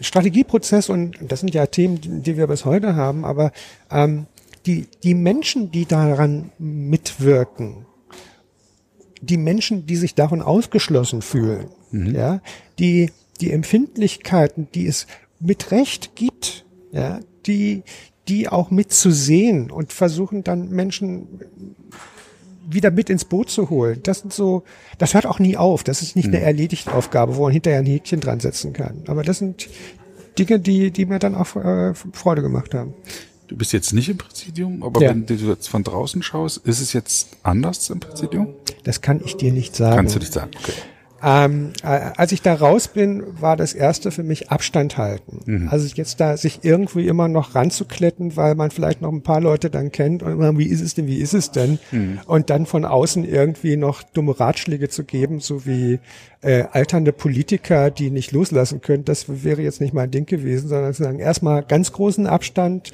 [0.00, 3.52] Strategieprozess und das sind ja Themen, die wir bis heute haben, aber
[3.90, 4.26] ähm,
[4.66, 7.86] die, die Menschen, die daran mitwirken,
[9.20, 12.14] die Menschen, die sich davon ausgeschlossen fühlen, mhm.
[12.14, 12.40] ja,
[12.78, 13.10] die
[13.40, 15.06] die Empfindlichkeiten, die es
[15.40, 17.82] mit Recht gibt, ja, die,
[18.28, 21.26] die auch mitzusehen und versuchen dann Menschen
[22.66, 24.00] wieder mit ins Boot zu holen.
[24.02, 24.64] Das sind so,
[24.98, 25.84] das hört auch nie auf.
[25.84, 26.36] Das ist nicht mhm.
[26.36, 29.02] eine erledigte Aufgabe, wo man hinterher ein Häkchen dran setzen kann.
[29.06, 29.68] Aber das sind
[30.38, 32.94] Dinge, die, die mir dann auch äh, Freude gemacht haben.
[33.46, 35.10] Du bist jetzt nicht im Präsidium, aber ja.
[35.10, 38.54] wenn du jetzt von draußen schaust, ist es jetzt anders im Präsidium?
[38.84, 39.96] Das kann ich dir nicht sagen.
[39.96, 40.72] Kannst du nicht sagen, okay.
[41.26, 45.40] Ähm, äh, als ich da raus bin, war das erste für mich Abstand halten.
[45.46, 45.68] Mhm.
[45.70, 49.70] Also jetzt da sich irgendwie immer noch ranzukletten, weil man vielleicht noch ein paar Leute
[49.70, 51.78] dann kennt und immer, wie ist es denn, wie ist es denn?
[51.92, 52.20] Mhm.
[52.26, 55.98] Und dann von außen irgendwie noch dumme Ratschläge zu geben, so wie
[56.42, 60.92] äh, alternde Politiker, die nicht loslassen können, das wäre jetzt nicht mein Ding gewesen, sondern
[60.92, 62.90] zu sagen, erstmal ganz großen Abstand,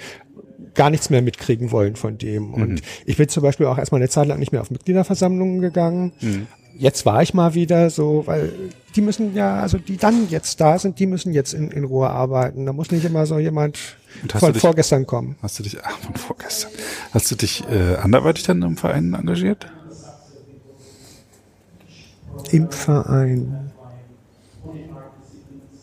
[0.75, 2.55] gar nichts mehr mitkriegen wollen von dem.
[2.55, 2.81] Und mhm.
[3.07, 6.13] ich bin zum Beispiel auch erstmal eine Zeit lang nicht mehr auf Mitgliederversammlungen gegangen.
[6.21, 6.47] Mhm
[6.81, 8.53] jetzt war ich mal wieder so, weil
[8.97, 12.09] die müssen ja, also die dann jetzt da sind, die müssen jetzt in, in Ruhe
[12.09, 12.67] arbeiten.
[12.67, 13.79] Da muss nicht immer so jemand
[14.35, 15.37] von dich, vorgestern kommen.
[15.43, 16.73] Hast du dich, ach, von vorgestern.
[17.13, 19.67] Hast du dich äh, anderweitig dann im Verein engagiert?
[22.51, 23.71] Im Verein?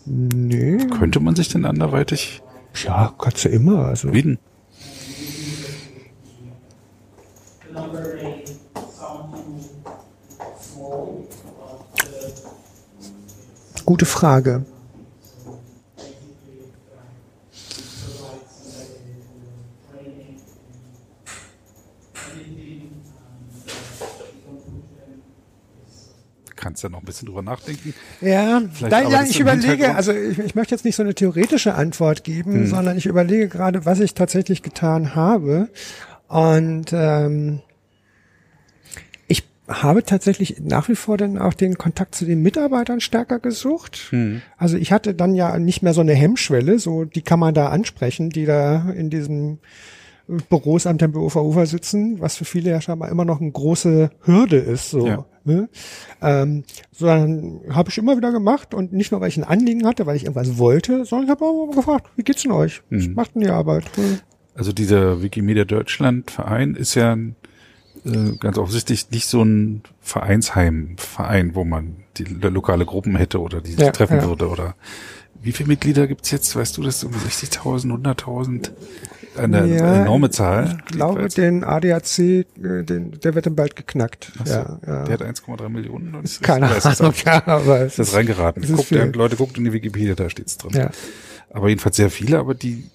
[0.05, 0.87] Nö.
[0.87, 2.41] Könnte man sich denn anderweitig?
[2.83, 3.85] Ja, kannst du immer.
[3.85, 4.13] Also.
[4.13, 4.39] Wie denn?
[13.85, 14.65] Gute Frage.
[26.67, 27.93] kannst ja noch ein bisschen drüber nachdenken.
[28.21, 32.23] Ja, da, ja ich überlege, also ich, ich, möchte jetzt nicht so eine theoretische Antwort
[32.23, 32.67] geben, hm.
[32.67, 35.69] sondern ich überlege gerade, was ich tatsächlich getan habe.
[36.27, 37.61] Und ähm,
[39.67, 44.07] habe tatsächlich nach wie vor dann auch den Kontakt zu den Mitarbeitern stärker gesucht.
[44.11, 44.41] Hm.
[44.57, 47.69] Also ich hatte dann ja nicht mehr so eine Hemmschwelle, so die kann man da
[47.69, 49.59] ansprechen, die da in diesem
[50.49, 54.57] Büros am Tempelhofer Ufer sitzen, was für viele ja scheinbar immer noch eine große Hürde
[54.57, 54.89] ist.
[54.89, 55.25] So, Ja.
[55.45, 55.69] ne?
[56.21, 60.05] ähm, sondern habe ich immer wieder gemacht und nicht nur, weil ich ein Anliegen hatte,
[60.05, 62.81] weil ich irgendwas wollte, sondern ich habe auch gefragt, wie geht's denn euch?
[62.89, 62.99] Mhm.
[62.99, 63.85] Was macht denn die Arbeit?
[63.95, 64.19] Hm.
[64.53, 67.35] Also dieser Wikimedia Deutschland Verein ist ja ein,
[68.07, 73.61] äh, ganz offensichtlich nicht so ein Vereinsheimverein, wo man die lo- lokale Gruppen hätte oder
[73.61, 74.25] die sich Ja, treffen ja.
[74.27, 74.75] würde oder
[75.41, 76.55] wie viele Mitglieder gibt's jetzt?
[76.55, 77.03] Weißt du das?
[77.03, 78.71] Um 60.000, 100.000?
[79.37, 80.79] Eine Ja, enorme Zahl.
[80.87, 81.33] Ich glaube, jedenfalls.
[81.35, 82.45] den ADAC, äh,
[82.83, 84.31] den, der wird dann bald geknackt.
[84.43, 85.03] So, ja, ja.
[85.03, 86.15] Der hat 1,3 Millionen.
[86.15, 88.63] oder ist- Keine ist das Ahnung, ja, aber es Ist das reingeraten?
[88.63, 90.71] ist Guckt, Leute, guckt in die Wikipedia, da steht's drin.
[90.73, 90.89] Ja.
[91.51, 92.89] Aber jedenfalls sehr viele, aber die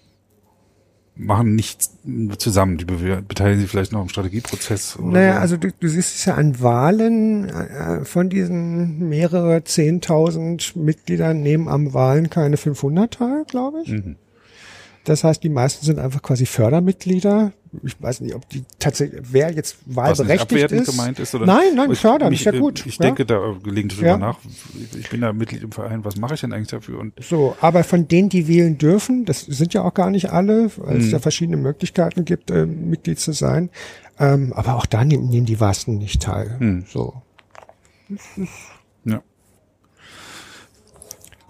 [1.15, 1.97] machen nichts
[2.39, 2.79] zusammen.
[2.79, 4.99] Die beteiligen sich vielleicht noch im Strategieprozess.
[4.99, 5.41] Oder Naja, so.
[5.41, 11.69] also du, du siehst es ja an Wahlen, äh, von diesen mehrere Zehntausend Mitgliedern nehmen
[11.69, 13.91] am Wahlen keine 500 teil, glaube ich.
[13.93, 14.17] Mhm.
[15.05, 17.53] Das heißt, die meisten sind einfach quasi Fördermitglieder.
[17.83, 20.91] Ich weiß nicht, ob die tatsächlich, wer jetzt nicht wahlberechtigt abwertend ist.
[20.91, 21.35] gemeint ist?
[21.35, 21.47] Oder?
[21.47, 22.85] Nein, nein, Ich- fördern, mich, ist ja gut.
[22.87, 23.07] Ich ja?
[23.07, 24.19] denke da gelegentlich drüber Ja.
[24.19, 24.39] nach.
[24.99, 26.05] Ich bin da Mitglied im Verein.
[26.05, 26.99] Was mache ich denn eigentlich dafür?
[27.01, 30.71] Und So, aber von denen, die wählen dürfen, das sind ja auch gar nicht alle,
[30.77, 33.71] weil es ja verschiedene Möglichkeiten gibt, äh, Mitglied zu sein.
[34.19, 36.57] Ähm, aber auch da nehmen, nehmen die Wasten nicht teil.
[36.61, 36.85] Mhm.
[36.87, 37.15] So.
[38.37, 38.47] ja.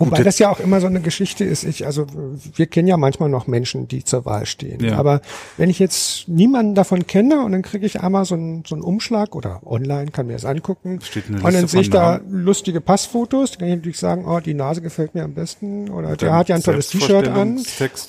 [0.07, 1.65] Wobei das ja auch immer so eine Geschichte ist.
[1.65, 2.07] Ich, also
[2.55, 4.83] wir kennen ja manchmal noch Menschen, die zur Wahl stehen.
[4.85, 4.97] Ja.
[4.99, 5.21] Aber
[5.57, 8.83] wenn ich jetzt niemanden davon kenne und dann kriege ich einmal so einen, so einen
[8.85, 12.21] Umschlag oder online kann mir das angucken Steht eine und dann Liste sehe ich da
[12.29, 16.17] lustige Passfotos, dann kann ich natürlich sagen, oh, die Nase gefällt mir am besten oder
[16.17, 17.59] der hat ja ein tolles T-Shirt an.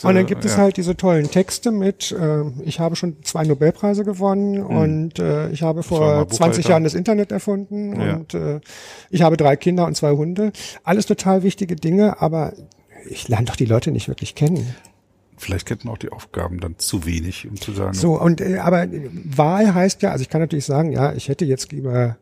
[0.03, 0.57] Und dann gibt es ja.
[0.59, 4.77] halt diese tollen Texte mit, äh, ich habe schon zwei Nobelpreise gewonnen Hm.
[4.77, 6.69] und äh, ich habe vor 20 Buchhalter.
[6.69, 8.15] Jahren das Internet erfunden Ja.
[8.15, 8.59] und äh,
[9.09, 10.51] ich habe drei Kinder und zwei Hunde.
[10.83, 12.53] Alles total wichtige Dinge, aber
[13.09, 14.75] ich lerne doch die Leute nicht wirklich kennen.
[15.37, 18.59] Vielleicht kennt man auch die Aufgaben dann zu wenig, um zu sagen, So, und äh,
[18.59, 22.17] aber äh, Wahl heißt ja, also ich kann natürlich sagen, ja, ich hätte jetzt lieber,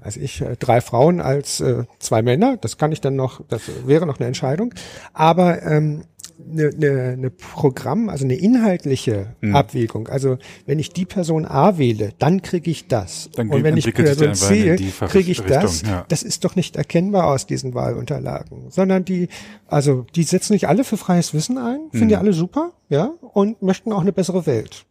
[0.00, 3.62] als ich, äh, drei Frauen als äh, zwei Männer, das kann ich dann noch, das
[3.86, 4.74] wäre noch eine Entscheidung.
[5.12, 6.04] Aber ähm,
[6.52, 9.54] eine, eine, eine Programm, also eine inhaltliche Hm.
[9.54, 10.08] Abwägung.
[10.08, 13.30] Also wenn ich die Person A wähle, dann kriege ich das.
[13.34, 14.76] Dann und wenn ich Person C
[15.08, 15.82] kriege ich das.
[15.82, 16.04] Ja.
[16.08, 19.28] Das ist doch nicht erkennbar aus diesen Wahlunterlagen, sondern die,
[19.66, 22.08] also die setzen nicht alle für freies Wissen ein, finden Hm.
[22.08, 24.84] die alle super, ja, und möchten auch eine bessere Welt.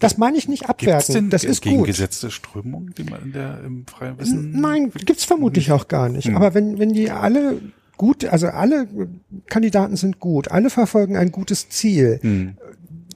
[0.00, 1.14] Das meine ich nicht abwerten.
[1.14, 1.72] denn Das ist gut.
[1.72, 4.52] gegengesetzte Strömungen, die man in der, im freien Wissen?
[4.60, 6.30] Nein, gibt's vermutlich auch gar nicht.
[6.30, 7.60] Aber wenn, wenn die alle
[7.96, 8.88] gut, also alle
[9.46, 12.56] Kandidaten sind gut, alle verfolgen ein gutes Ziel, Hm.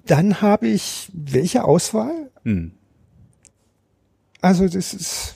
[0.07, 2.31] dann habe ich welche Auswahl?
[2.45, 2.73] Hm.
[4.41, 5.35] Also das ist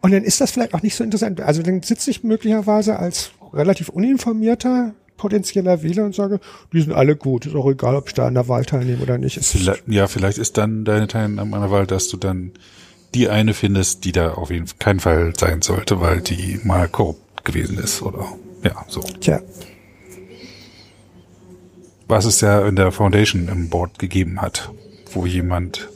[0.00, 1.40] und dann ist das vielleicht auch nicht so interessant.
[1.40, 6.40] Also dann sitze ich möglicherweise als relativ uninformierter potenzieller Wähler und sage,
[6.72, 9.18] die sind alle gut, ist auch egal, ob ich da an der Wahl teilnehme oder
[9.18, 9.44] nicht.
[9.44, 12.52] Vielleicht, ja, vielleicht ist dann deine Teilnahme an der Wahl, dass du dann
[13.14, 16.88] die eine findest, die da auf jeden Fall keinen Fall sein sollte, weil die mal
[16.88, 18.26] korrupt gewesen ist oder
[18.62, 19.00] ja, so.
[19.00, 19.40] Tja,
[22.06, 24.70] Was es ja in der Foundation im Board gegeben hat,
[25.12, 25.88] wo jemand,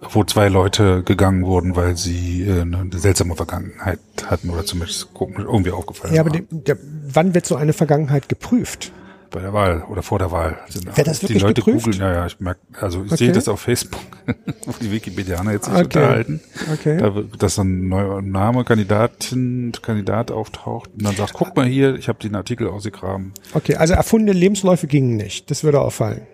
[0.00, 5.70] wo zwei Leute gegangen wurden, weil sie äh, eine seltsame Vergangenheit hatten oder zumindest irgendwie
[5.72, 8.92] aufgefallen ja, aber die, der, wann wird so eine Vergangenheit geprüft?
[9.30, 10.58] Bei der Wahl oder vor der Wahl.
[10.68, 11.84] Sind Wird das die wirklich Leute geprüft?
[11.86, 13.24] googeln, ja, ja, ich merke, also ich Okay.
[13.26, 14.00] sehe das auf Facebook,
[14.66, 15.84] wo die Wikipedianer jetzt sich Okay.
[15.84, 16.40] unterhalten.
[16.72, 16.98] Okay.
[16.98, 21.94] Da, dass so ein neuer Name, Kandidatin, Kandidat auftaucht und dann sagt, guck mal hier,
[21.94, 23.32] ich habe den Artikel ausgegraben.
[23.54, 25.50] Okay, also erfundene Lebensläufe gingen nicht.
[25.50, 26.26] Das würde auffallen.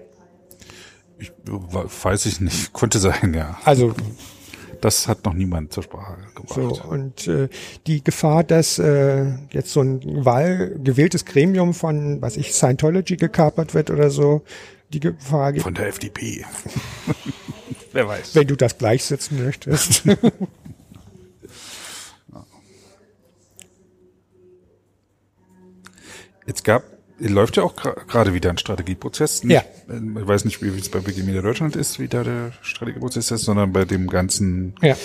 [1.18, 3.58] Ich weiß ich nicht, konnte sein, ja.
[3.64, 3.94] Also
[4.80, 6.16] Das hat noch niemand zur Sprache.
[6.48, 7.48] So und äh,
[7.86, 13.90] die Gefahr, dass äh, jetzt so ein wahlgewähltes Gremium von, was ich, Scientology gekapert wird
[13.90, 14.42] oder so,
[14.92, 16.44] die Gefahr Von der FDP.
[17.92, 18.34] Wer weiß.
[18.34, 20.02] wenn du das gleichsetzen möchtest.
[26.46, 26.84] Jetzt gab,
[27.18, 29.42] läuft ja auch gerade wieder ein Strategieprozess.
[29.44, 29.60] Nicht, Ja.
[29.94, 33.30] äh, Ich weiß nicht, wie wie es bei Wikimedia Deutschland ist, wie da der Strategieprozess
[33.30, 34.96] ist, sondern bei dem ganzen ja.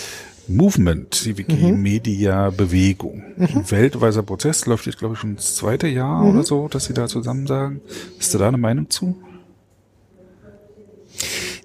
[0.47, 3.23] Movement, die Wikimedia-Bewegung.
[3.37, 6.93] Ein weltweiter Prozess läuft jetzt, glaube ich, schon das zweite Jahr oder so, dass sie
[6.93, 7.81] da zusammen sagen.
[8.17, 9.15] Hast du da eine Meinung zu?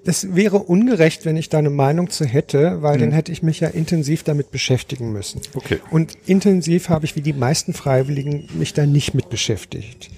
[0.07, 3.59] das wäre ungerecht, wenn ich da eine Meinung zu hätte, weil dann hätte ich mich
[3.59, 5.41] ja intensiv damit beschäftigen müssen.
[5.53, 5.79] Okay.
[5.91, 10.09] Und intensiv habe ich wie die meisten Freiwilligen mich da nicht mit beschäftigt.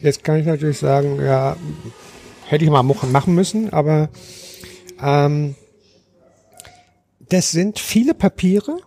[0.00, 1.56] Jetzt kann ich natürlich sagen, ja,
[2.46, 4.10] hätte ich mal machen müssen, aber
[5.02, 5.56] ähm,
[7.32, 8.78] das sind viele Papiere.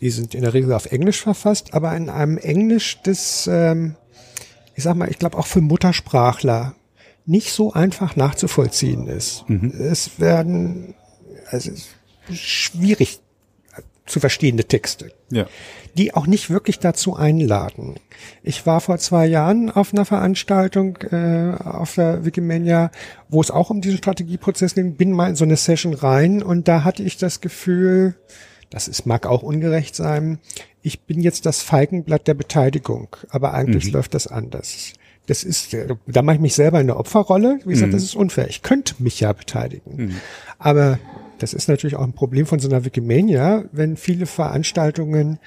[0.00, 3.96] Die sind in der Regel auf Englisch verfasst, aber in einem Englisch, das, ähm,
[4.74, 6.74] ich sag mal, ich glaube auch für Muttersprachler
[7.26, 9.44] nicht so einfach nachzuvollziehen ist.
[9.72, 10.94] Es werden,
[11.50, 11.70] also
[12.32, 13.20] schwierig
[14.08, 15.46] zu verstehende Texte Ja.
[15.96, 17.94] die auch nicht wirklich dazu einladen.
[18.42, 22.90] Ich war vor zwei Jahren auf einer Veranstaltung äh, auf der Wikimania,
[23.28, 26.68] wo es auch um diesen Strategieprozess ging, bin mal in so eine Session rein und
[26.68, 28.14] da hatte ich das Gefühl,
[28.70, 30.38] das ist, mag auch ungerecht sein,
[30.82, 34.92] ich bin jetzt das Feigenblatt der Beteiligung, aber eigentlich läuft das anders.
[35.26, 37.58] Das ist, äh, da mache ich mich selber in der Opferrolle.
[37.66, 38.48] Wie gesagt, das ist unfair.
[38.48, 40.14] Ich könnte mich ja beteiligen.
[40.58, 40.98] Aber
[41.38, 45.38] das ist natürlich auch ein Problem von so einer Wikimania, wenn viele Veranstaltungen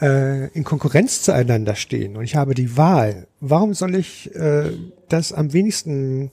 [0.00, 3.26] äh, in Konkurrenz zueinander stehen und ich habe die Wahl.
[3.40, 4.70] Warum soll ich äh,
[5.08, 6.30] das am wenigsten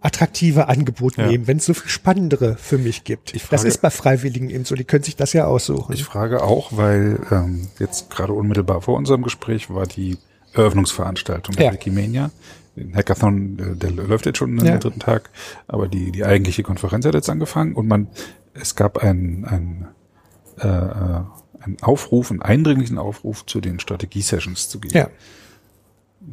[0.00, 1.26] attraktive Angebot Ja.
[1.28, 3.34] nehmen, wenn es so viel spannendere für mich gibt?
[3.34, 5.92] Ich das frage- ist bei Freiwilligen eben so, die können sich das ja aussuchen.
[5.94, 10.18] Ich frage auch, weil ähm, jetzt gerade unmittelbar vor unserem Gespräch war die
[10.52, 11.72] Eröffnungsveranstaltung der Ja.
[11.72, 12.30] Wikimania.
[12.76, 14.74] Den Hackathon, äh, der läuft jetzt schon Ja.
[14.74, 15.30] am dritten Tag,
[15.68, 18.08] aber die, die eigentliche Konferenz hat jetzt angefangen und man,
[18.54, 19.88] es gab einen, einen,
[20.58, 21.20] äh, äh,
[21.60, 24.92] einen Aufruf, einen eindringlichen Aufruf zu den Strategie-Sessions zu gehen.
[24.92, 25.08] ja,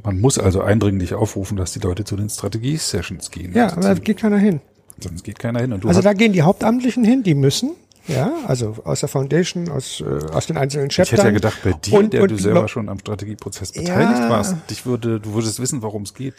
[0.04, 3.54] Man muss also eindringlich aufrufen, dass die Leute zu den Strategie-Sessions gehen.
[3.54, 4.62] ja, aber da geht keiner hin.
[5.00, 5.74] sonst geht keiner hin.
[5.86, 7.72] Also da gehen die Hauptamtlichen hin, die müssen.
[8.08, 11.18] Ja, also aus der Foundation, aus, äh, aus den einzelnen ich Chaptern.
[11.18, 14.30] hätte ja gedacht, bei dir, Und- der und du selber schon am Strategieprozess beteiligt Ja.
[14.30, 16.34] warst, dich würde, du würdest wissen, worum es geht.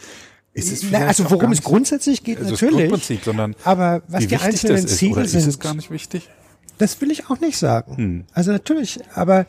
[0.55, 2.89] Also worum es grundsätzlich geht, also das natürlich.
[2.89, 6.29] Grundprinzip, sondern Aber was die einzelnen das ist, Ziele sind, ist es gar nicht wichtig?
[6.77, 7.97] das will ich auch nicht sagen.
[7.97, 8.25] Hm.
[8.33, 9.45] Also natürlich, aber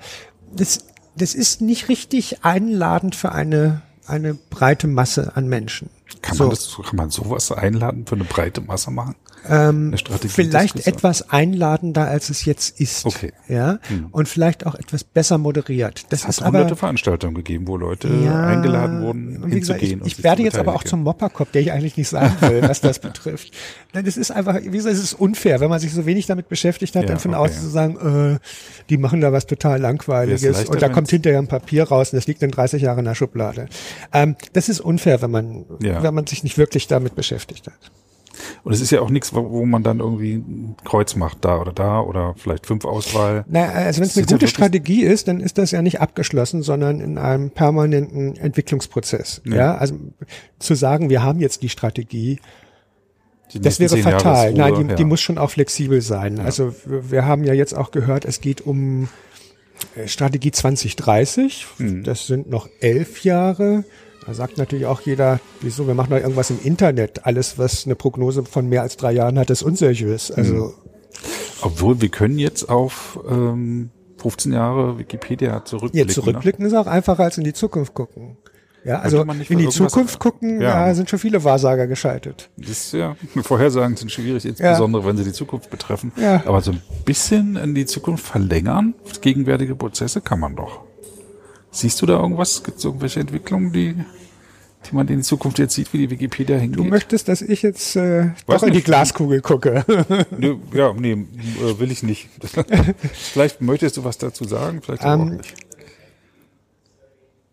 [0.55, 0.85] das,
[1.17, 5.91] das ist nicht richtig einladend für eine, eine breite Masse an Menschen.
[6.23, 6.45] Kann So.
[6.45, 9.15] man das, kann man sowas einladen für eine breite Masse machen?
[9.49, 9.95] Ähm,
[10.29, 13.05] vielleicht etwas einladender, als es jetzt ist.
[13.07, 13.33] Okay.
[13.47, 13.55] Hm.
[13.57, 13.79] Ja.
[14.11, 16.05] Und vielleicht auch etwas besser moderiert.
[16.11, 19.61] Das Es ist hat aber hunderte Veranstaltungen gegeben, wo Leute Ja, eingeladen wurden, und wie
[19.61, 20.07] gesagt, hinzugehen.
[20.07, 22.81] ich, ich werde jetzt aber auch zum Mopperkopf, der ich eigentlich nicht sein will, was
[22.81, 23.53] das betrifft.
[23.93, 26.49] Nein, das ist einfach, wie gesagt, es ist unfair, wenn man sich so wenig damit
[26.49, 27.41] beschäftigt hat, Ja, dann von okay.
[27.51, 28.39] außen zu sagen, äh,
[28.91, 32.27] die machen da was total langweiliges und da kommt hinterher ein Papier raus und das
[32.27, 33.67] liegt in 30 Jahren in der Schublade.
[34.13, 36.03] Ähm, das ist unfair, wenn man, Ja.
[36.03, 37.91] wenn man sich nicht wirklich damit beschäftigt hat.
[38.63, 41.61] Und es ist ja auch nichts, wo, wo man dann irgendwie ein Kreuz macht, da
[41.61, 43.45] oder da oder vielleicht fünf Auswahl.
[43.49, 46.63] Naja, also wenn es eine ja gute Strategie ist, dann ist das ja nicht abgeschlossen,
[46.63, 49.43] sondern in einem permanenten Entwicklungsprozess.
[49.45, 49.55] Ja.
[49.55, 49.97] Ja, also
[50.59, 52.41] zu sagen, wir haben jetzt die Strategie,
[53.53, 54.53] Die Das wäre fatal.
[54.55, 54.95] Nein, die, ja.
[54.95, 56.41] die muss schon auch flexibel sein.
[56.41, 59.09] Also wir, wir haben ja jetzt auch gehört, es geht um
[59.97, 61.67] äh, Strategie 2030.
[61.79, 62.05] Mhm.
[62.05, 63.85] Das sind noch elf Jahre.
[64.27, 67.27] Da sagt natürlich auch jeder, wieso, wir machen doch irgendwas im Internet.
[67.27, 70.31] Alles, was eine Prognose von mehr als drei Jahren hat, ist unseriös.
[70.31, 70.73] Also
[71.63, 76.09] Obwohl wir können jetzt auf ähm, 15 Jahre Wikipedia zurückblicken.
[76.09, 78.39] jetzt zurückblicken ist auch einfacher als in die Zukunft gucken.
[78.85, 80.87] Ja, also in die Zukunft gucken, Ja.
[80.87, 82.51] da sind schon viele Wahrsager gescheitert.
[82.57, 82.67] Ne?
[82.67, 86.13] Das ist ja, Vorhersagen sind schwierig, insbesondere wenn sie die Zukunft betreffen.
[86.17, 86.43] Ja.
[86.47, 90.81] Aber so ein bisschen in die Zukunft verlängern, gegenwärtige Prozesse kann man doch.
[91.75, 92.63] Siehst du da irgendwas?
[92.63, 96.57] Gibt es irgendwelche Entwicklungen, die, die man in die Zukunft jetzt sieht, wie die Wikipedia
[96.57, 96.79] hingeht?
[96.79, 98.83] Du möchtest, dass ich jetzt äh, doch in die.
[98.83, 99.85] Glaskugel gucke.
[100.39, 102.29] Nö, ja, nee, äh, will ich nicht.
[103.13, 105.55] vielleicht möchtest du was dazu sagen, vielleicht aber auch Ähm, nicht.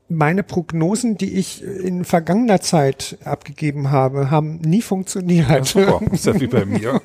[0.08, 5.66] meine Prognosen, die ich in vergangener Zeit abgegeben habe, haben nie funktioniert.
[5.66, 7.02] Super, ist ja wie bei mir.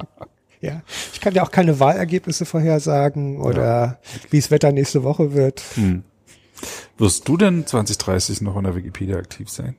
[0.60, 0.80] ja.
[1.12, 3.98] Ich kann ja auch keine Wahlergebnisse vorhersagen oder
[4.30, 5.62] wie das Wetter nächste Woche wird.
[6.98, 9.76] Wirst du denn 2030 noch in der Wikipedia aktiv sein?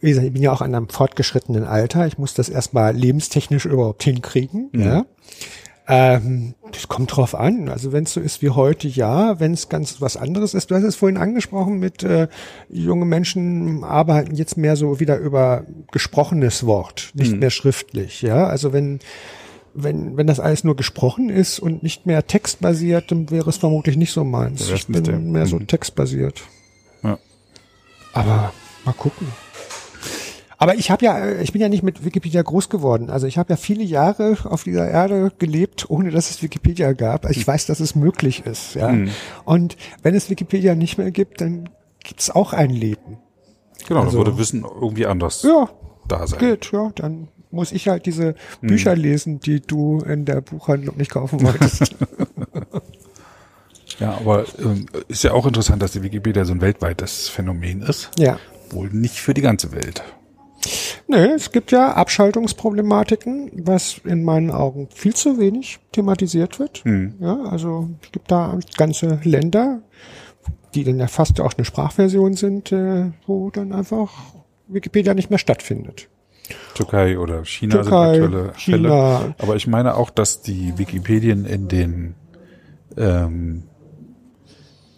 [0.00, 2.06] Wie gesagt, ich bin ja auch an einem fortgeschrittenen Alter.
[2.06, 4.70] Ich muss das erstmal lebenstechnisch überhaupt hinkriegen.
[4.74, 5.06] Ja.
[5.88, 7.68] Ähm, das kommt drauf an.
[7.68, 9.38] Also wenn es so ist wie heute, ja.
[9.40, 12.28] Wenn es ganz was anderes ist, du hast es vorhin angesprochen mit äh,
[12.68, 18.22] junge Menschen arbeiten jetzt mehr so wieder über gesprochenes Wort, nicht mehr schriftlich.
[18.22, 18.98] Ja, also wenn
[19.76, 23.96] wenn wenn das alles nur gesprochen ist und nicht mehr textbasiert, dann wäre es vermutlich
[23.96, 24.68] nicht so meins.
[24.70, 25.66] Ich bin der- mehr so Mhm.
[25.66, 26.42] textbasiert.
[27.02, 27.18] Ja.
[28.12, 28.52] Aber
[28.84, 29.28] mal gucken.
[30.58, 33.10] Aber ich habe ja, ich bin ja nicht mit Wikipedia groß geworden.
[33.10, 37.26] Also ich habe ja viele Jahre auf dieser Erde gelebt, ohne dass es Wikipedia gab.
[37.26, 38.74] Also ich weiß, dass es möglich ist.
[38.74, 38.94] Ja.
[39.44, 41.68] Und wenn es Wikipedia nicht mehr gibt, dann
[42.02, 43.18] gibt es auch ein Leben.
[43.86, 45.68] Genau, Also- dann würde Wissen irgendwie anders Ja,
[46.08, 46.38] da sein.
[46.40, 46.72] geht.
[46.72, 51.42] Ja, dann muss ich halt diese Bücher lesen, die du in der Buchhandlung nicht kaufen
[51.42, 51.96] wolltest.
[53.98, 58.10] Ja, aber ähm, ist ja auch interessant, dass die Wikipedia so ein weltweites Phänomen ist.
[58.18, 58.38] ja.
[58.70, 60.02] Wohl nicht für die ganze Welt.
[61.06, 66.82] Nö, es gibt ja Abschaltungsproblematiken, was in meinen Augen viel zu wenig thematisiert wird.
[67.20, 69.82] Ja, also es gibt da ganze Länder,
[70.74, 74.12] die dann ja fast auch eine Sprachversion sind, äh, wo dann einfach
[74.66, 76.08] Wikipedia nicht mehr stattfindet.
[76.74, 79.18] Türkei oder China Türkei, sind aktuelle China.
[79.18, 79.34] Fälle.
[79.38, 82.14] Aber ich meine auch, dass die Wikipedien in den
[82.96, 83.64] ähm,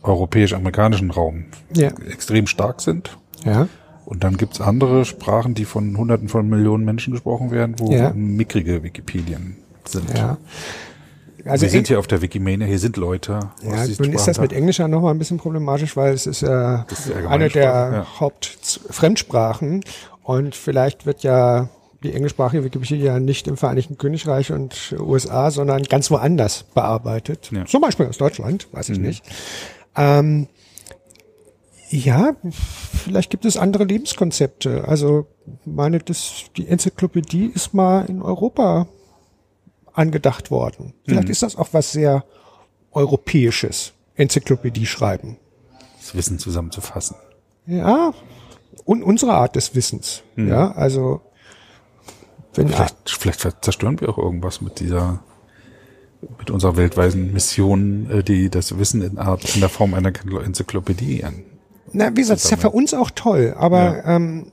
[0.03, 1.89] europäisch-amerikanischen Raum Ja.
[2.11, 3.17] extrem stark sind.
[3.45, 3.69] Ja.
[4.05, 8.13] Und dann gibt's andere Sprachen, die von Hunderten von Millionen Menschen gesprochen werden, wo Ja.
[8.15, 10.17] mickrige Wikipedien sind.
[10.17, 10.39] Ja.
[11.45, 13.41] Also Wir sind hier auf der Wikimania, hier sind Leute.
[13.63, 16.85] ja, nun ist das mit Englisch ja nochmal ein bisschen problematisch, weil es ist ja
[16.89, 18.07] Das ist eine der ja.
[18.21, 19.83] Hauptfremdsprachen
[20.29, 21.71] und vielleicht wird ja
[22.03, 27.51] die englischsprachige Wikipedia nicht im Vereinigten Königreich und USA, sondern ganz woanders bearbeitet.
[27.51, 27.65] Ja.
[27.65, 28.95] Zum Beispiel aus Deutschland, weiß Mhm.
[28.95, 29.25] ich nicht.
[29.97, 30.49] Ähm,
[31.89, 32.33] ja,
[33.05, 34.87] vielleicht gibt es andere Lebenskonzepte.
[34.87, 35.27] Also
[35.65, 38.87] meine, das, die Enzyklopädie ist mal in Europa
[39.95, 40.93] angedacht worden.
[41.07, 41.33] Vielleicht Mhm.
[41.33, 42.23] ist das auch was sehr
[42.93, 45.39] Europäisches, Enzyklopädie schreiben.
[45.99, 47.17] Das Wissen zusammenzufassen.
[47.67, 48.13] Ja,
[48.89, 50.23] und unsere Art des Wissens.
[50.37, 51.21] Ja, also
[52.55, 55.23] wenn Vielleicht, vielleicht zerstören wir auch irgendwas mit dieser,
[56.39, 61.23] mit unserer weltweiten Mission, äh, die das Wissen in, Art, in der Form einer Enzyklopädie
[61.23, 61.43] an.
[61.93, 64.17] Na, wie gesagt, ist ja für uns auch toll, aber Ja.
[64.17, 64.53] ähm,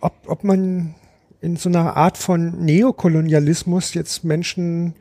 [0.00, 0.94] ob, ob man
[1.42, 4.94] in so einer Art von Neokolonialismus jetzt Menschen,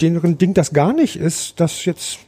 [0.00, 2.20] deren Ding das gar nicht ist, das jetzt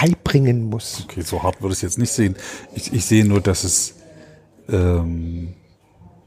[0.00, 1.04] beibringen muss.
[1.04, 2.36] Okay, so hart würde ich es jetzt nicht sehen.
[2.74, 3.94] Ich, ich sehe nur, dass es
[4.68, 5.54] ähm,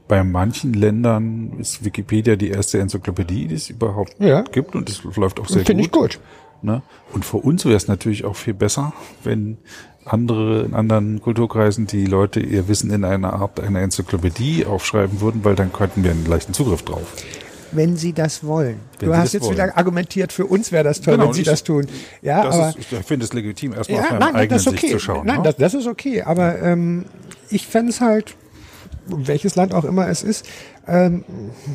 [0.08, 4.42] bei manchen Ländern ist Wikipedia die erste Enzyklopädie, die es überhaupt Ja.
[4.42, 6.14] gibt und es läuft auch sehr Finde ich gut.
[6.14, 6.20] gut.
[6.62, 6.82] Ne?
[7.12, 8.92] Und für uns wäre es natürlich auch viel besser,
[9.22, 9.58] wenn
[10.04, 15.44] andere in anderen Kulturkreisen die Leute ihr Wissen in einer Art einer Enzyklopädie aufschreiben würden,
[15.44, 17.06] weil dann könnten wir einen leichten Zugriff drauf.
[17.72, 18.80] Wenn sie das wollen.
[18.98, 19.54] Wenn du sie hast jetzt wollen.
[19.54, 21.86] wieder argumentiert, für uns wäre das toll, Genau, wenn sie ich- das tun.
[22.22, 24.62] Ja, Das aber ist, ich finde es legitim, erstmal aus ja, meinem nein, eigenen das
[24.62, 24.80] ist okay.
[24.80, 25.26] Sicht zu schauen.
[25.26, 25.42] nein, ne?
[25.44, 26.22] das, das ist okay.
[26.22, 27.04] Aber ähm,
[27.48, 28.34] ich fände es halt,
[29.06, 30.46] welches Land auch immer es ist,
[30.86, 31.24] ähm,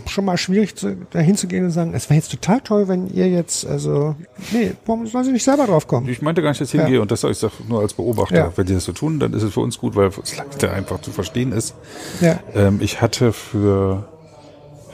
[0.08, 3.08] schon mal schwierig, zu, dahin zu gehen und sagen, es wäre jetzt total toll, wenn
[3.14, 4.16] ihr jetzt, also,
[4.52, 6.10] nee, warum sollen sie nicht selber drauf kommen?
[6.10, 8.36] Ich meinte gar nicht, dass ich hingehe und das sage ich sag nur als Beobachter.
[8.36, 8.52] Ja.
[8.56, 11.00] Wenn die das so tun, dann ist es für uns gut, weil es leichter einfach
[11.02, 11.76] zu verstehen ist.
[12.20, 12.40] Ja.
[12.56, 14.08] Ähm, ich hatte für,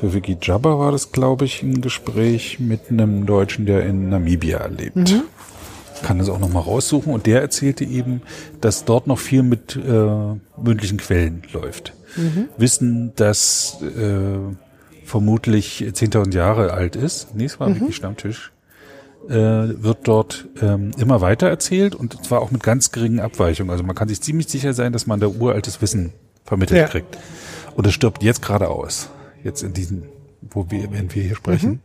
[0.02, 4.66] für Vicky Jabber war das, glaube ich, ein Gespräch mit einem Deutschen, der in Namibia
[4.66, 4.96] lebt.
[4.98, 5.22] Mhm.
[6.02, 7.14] Kann das auch nochmal raussuchen.
[7.14, 8.24] Und der erzählte eben,
[8.60, 11.94] dass dort noch viel mit äh, mündlichen Quellen läuft.
[12.18, 12.48] Mhm.
[12.58, 14.40] Wissen, dass äh,
[15.06, 17.36] vermutlich 10.000 Jahre alt ist.
[17.36, 17.82] Nee, es war Mhm.
[17.82, 18.52] Wiki Stammtisch
[19.30, 23.70] äh, wird dort ähm, immer weiter erzählt und zwar auch mit ganz geringen Abweichungen.
[23.70, 26.12] Also man kann sich ziemlich sicher sein, dass man da uraltes Wissen
[26.44, 26.88] vermittelt Ja.
[26.88, 27.20] kriegt.
[27.76, 29.10] Und es stirbt jetzt gerade aus.
[29.44, 30.04] Jetzt in diesen,
[30.50, 31.82] wo wir, wenn wir hier sprechen,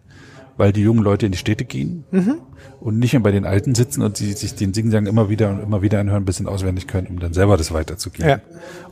[0.56, 2.04] weil die jungen Leute in die Städte gehen
[2.80, 5.60] und nicht mehr bei den Alten sitzen und sie sich den Singsang immer wieder und
[5.62, 8.28] immer wieder anhören, bis sie ihn auswendig können, um dann selber das weiterzugeben.
[8.28, 8.40] Ja.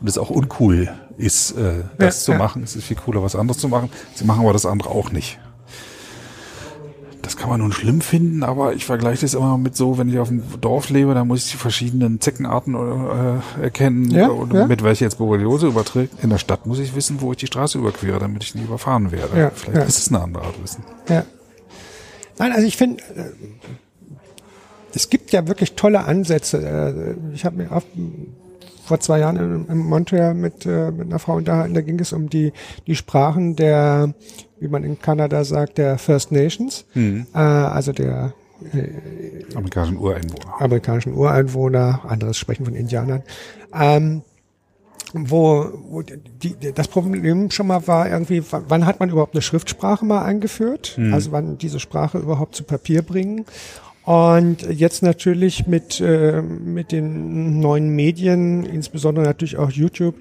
[0.01, 2.39] Und es auch uncool ist, äh, das Ja, zu ja.
[2.39, 2.63] machen.
[2.63, 3.89] Es ist viel cooler, was anderes zu machen.
[4.15, 5.39] Sie machen aber das andere auch nicht.
[7.25, 10.19] Das kann man nun schlimm finden, aber ich vergleiche das immer mit so, wenn ich
[10.19, 14.67] auf dem Dorf lebe, dann muss ich die verschiedenen Zeckenarten äh, erkennen, Ja, und ja.
[14.67, 16.23] mit welcher jetzt Borreliose überträgt.
[16.23, 19.11] In der Stadt muss ich wissen, wo ich die Straße überquere, damit ich nicht überfahren
[19.11, 19.39] werde.
[19.41, 20.85] Ja, Vielleicht ist es eine andere Art Wissen.
[21.09, 21.25] Ja.
[22.39, 23.31] Nein, also ich finde, äh,
[24.95, 26.59] es gibt ja wirklich tolle Ansätze.
[26.63, 27.87] Äh, Ich habe mir oft,
[28.85, 32.13] vor zwei Jahren in, in Montreal mit, äh, mit einer Frau unterhalten, da ging es
[32.13, 32.53] um die,
[32.87, 34.15] die Sprachen der,
[34.61, 38.35] wie man in Kanada sagt, der First Nations, äh, also der
[39.55, 40.61] Amerikanischen Ureinwohner.
[40.61, 43.23] amerikanischen Ureinwohner, anderes sprechen von Indianern,
[43.79, 44.23] ähm,
[45.13, 49.43] wo, wo die, die, das Problem schon mal war irgendwie, wann hat man überhaupt eine
[49.43, 50.99] Schriftsprache mal eingeführt?
[51.13, 53.45] Also wann diese Sprache überhaupt zu Papier bringen?
[54.05, 60.17] Und jetzt natürlich mit, äh, mit den neuen Medien, insbesondere natürlich auch YouTube,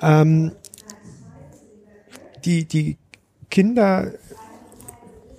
[0.00, 0.52] ähm,
[2.44, 2.96] die, die
[3.50, 4.12] Kinder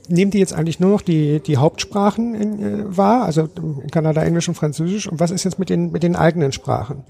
[0.08, 3.50] nehmen die jetzt eigentlich nur noch die, die Hauptsprachen in, äh, wahr, also
[3.82, 5.08] in Kanada Englisch und Französisch.
[5.08, 7.04] Und was ist jetzt mit den, mit den eigenen Sprachen?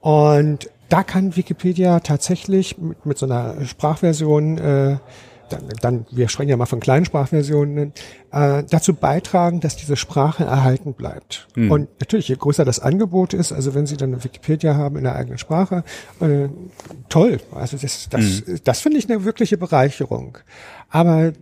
[0.00, 4.96] Und da kann Wikipedia tatsächlich mit, mit so einer Sprachversion äh,
[5.52, 7.92] dann, dann, wir sprechen ja mal von kleinen Sprachversionen,
[8.32, 11.48] äh, dazu beitragen, dass diese Sprache erhalten bleibt.
[11.56, 11.70] Mhm.
[11.70, 15.04] Und natürlich, je größer das Angebot ist, also wenn Sie dann eine Wikipedia haben in
[15.04, 15.84] der eigenen Sprache,
[16.20, 16.48] äh,
[17.08, 17.40] toll.
[17.52, 18.60] Also das, das, mhm.
[18.64, 20.38] das finde ich eine wirkliche Bereicherung.
[20.88, 21.32] Aber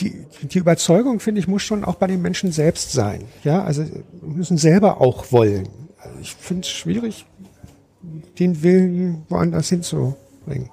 [0.00, 3.24] die, die Überzeugung, finde ich, muss schon auch bei den Menschen selbst sein.
[3.44, 3.84] Ja, also
[4.22, 5.68] müssen selber auch wollen.
[5.98, 7.26] Also ich finde es schwierig,
[8.38, 10.70] den Willen woanders hinzubringen.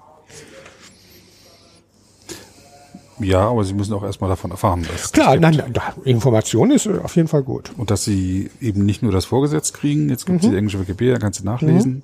[3.20, 6.88] Ja, aber sie müssen auch erstmal davon erfahren, dass Klar, das nein, nein, Information ist
[6.88, 7.72] auf jeden Fall gut.
[7.76, 10.52] Und dass sie eben nicht nur das vorgesetzt kriegen, jetzt gibt es mhm.
[10.52, 12.04] die englische Wikipedia, kannst du nachlesen, mhm.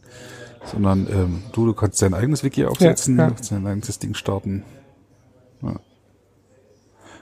[0.71, 3.29] sondern ähm, du, du kannst dein eigenes Wiki aufsetzen, ja, ja.
[3.29, 4.63] kannst dein eigenes Ding starten.
[5.61, 5.75] Ja.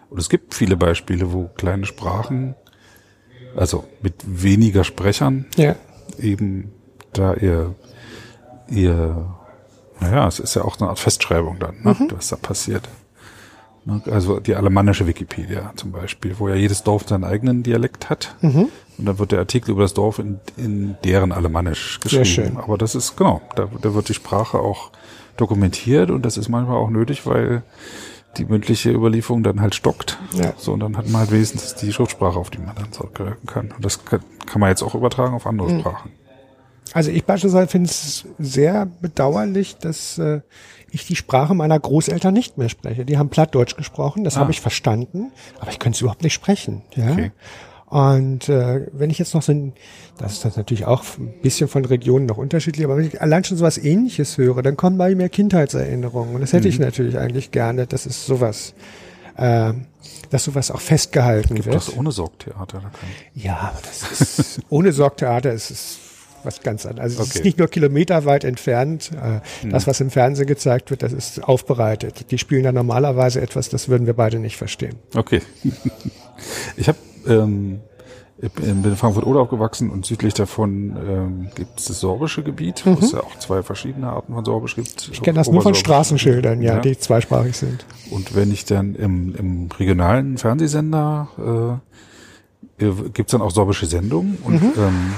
[0.09, 2.55] Und es gibt viele Beispiele, wo kleine Sprachen,
[3.55, 5.75] also mit weniger Sprechern, ja.
[6.17, 6.71] eben
[7.11, 7.75] da ihr,
[8.69, 9.35] ihr,
[9.99, 12.11] naja, es ist ja auch eine Art Festschreibung dann, ne, mhm.
[12.11, 12.87] was da passiert.
[13.83, 18.35] Ne, also die alemannische Wikipedia zum Beispiel, wo ja jedes Dorf seinen eigenen Dialekt hat.
[18.41, 18.69] Mhm.
[18.97, 22.25] Und dann wird der Artikel über das Dorf in, in deren Alemannisch geschrieben.
[22.25, 22.57] Sehr schön.
[22.57, 24.91] Aber das ist, genau, da, da wird die Sprache auch
[25.37, 27.63] dokumentiert und das ist manchmal auch nötig, weil
[28.37, 30.19] die mündliche Überlieferung dann halt stockt.
[30.33, 30.53] Ja.
[30.57, 33.71] So, und dann hat man halt wenigstens die Schriftsprache, auf die man dann zurückgreifen kann.
[33.75, 35.79] Und das kann, kann man jetzt auch übertragen auf andere mhm.
[35.79, 36.11] Sprachen.
[36.93, 40.41] Also ich beispielsweise finde es sehr bedauerlich, dass äh,
[40.91, 43.05] ich die Sprache meiner Großeltern nicht mehr spreche.
[43.05, 44.41] Die haben Plattdeutsch gesprochen, das ah.
[44.41, 46.81] habe ich verstanden, aber ich könnte es überhaupt nicht sprechen.
[46.95, 47.11] Ja?
[47.11, 47.31] Okay.
[47.85, 49.73] Und äh, wenn ich jetzt noch so ein,
[50.17, 53.43] das ist das natürlich auch ein bisschen von Regionen noch unterschiedlich, aber wenn ich allein
[53.43, 56.35] schon sowas ähnliches höre, dann kommen bei mir Kindheitserinnerungen.
[56.35, 56.73] Und das hätte mhm.
[56.73, 58.73] ich natürlich eigentlich gerne, dass es sowas,
[59.35, 59.73] äh,
[60.29, 61.75] dass sowas auch festgehalten Gibt wird.
[61.75, 62.81] Das ohne Sorgtheater.
[63.35, 65.99] Ja, aber das ist ohne Sorgtheater ist es
[66.43, 67.11] was ganz anderes.
[67.11, 67.29] Also okay.
[67.29, 69.11] es ist nicht nur kilometerweit entfernt.
[69.13, 69.71] Äh, mhm.
[69.71, 72.31] Das, was im Fernsehen gezeigt wird, das ist aufbereitet.
[72.31, 74.95] Die spielen da normalerweise etwas, das würden wir beide nicht verstehen.
[75.15, 75.41] Okay.
[76.75, 76.97] Ich habe
[77.27, 77.81] ähm,
[78.41, 82.95] ich bin in Frankfurt-Oder aufgewachsen und südlich davon ähm, gibt es das sorbische Gebiet, mhm.
[82.95, 85.09] wo es ja auch zwei verschiedene Arten von Sorbisch gibt.
[85.11, 87.85] Ich kenne das nur von Straßenschildern, ja, ja, die zweisprachig sind.
[88.09, 91.79] Und wenn ich dann im, im regionalen Fernsehsender
[92.79, 94.73] äh, äh gibt es dann auch sorbische Sendungen und mhm.
[94.75, 95.13] ähm,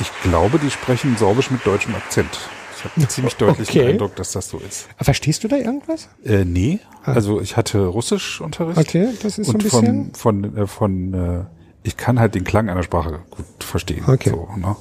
[0.00, 2.28] ich glaube, die sprechen Sorbisch mit deutschem Akzent.
[2.76, 3.80] Ich habe ziemlich deutlich okay.
[3.80, 4.88] den Eindruck, dass das so ist.
[4.98, 6.08] Verstehst du da irgendwas?
[6.24, 7.12] Äh, nee, ah.
[7.12, 8.78] also ich hatte Russischunterricht.
[8.78, 10.14] Okay, das ist und so ein bisschen.
[10.14, 11.44] Von, von, äh, von äh,
[11.82, 14.04] ich kann halt den Klang einer Sprache gut verstehen.
[14.06, 14.30] Okay.
[14.30, 14.76] So, ne?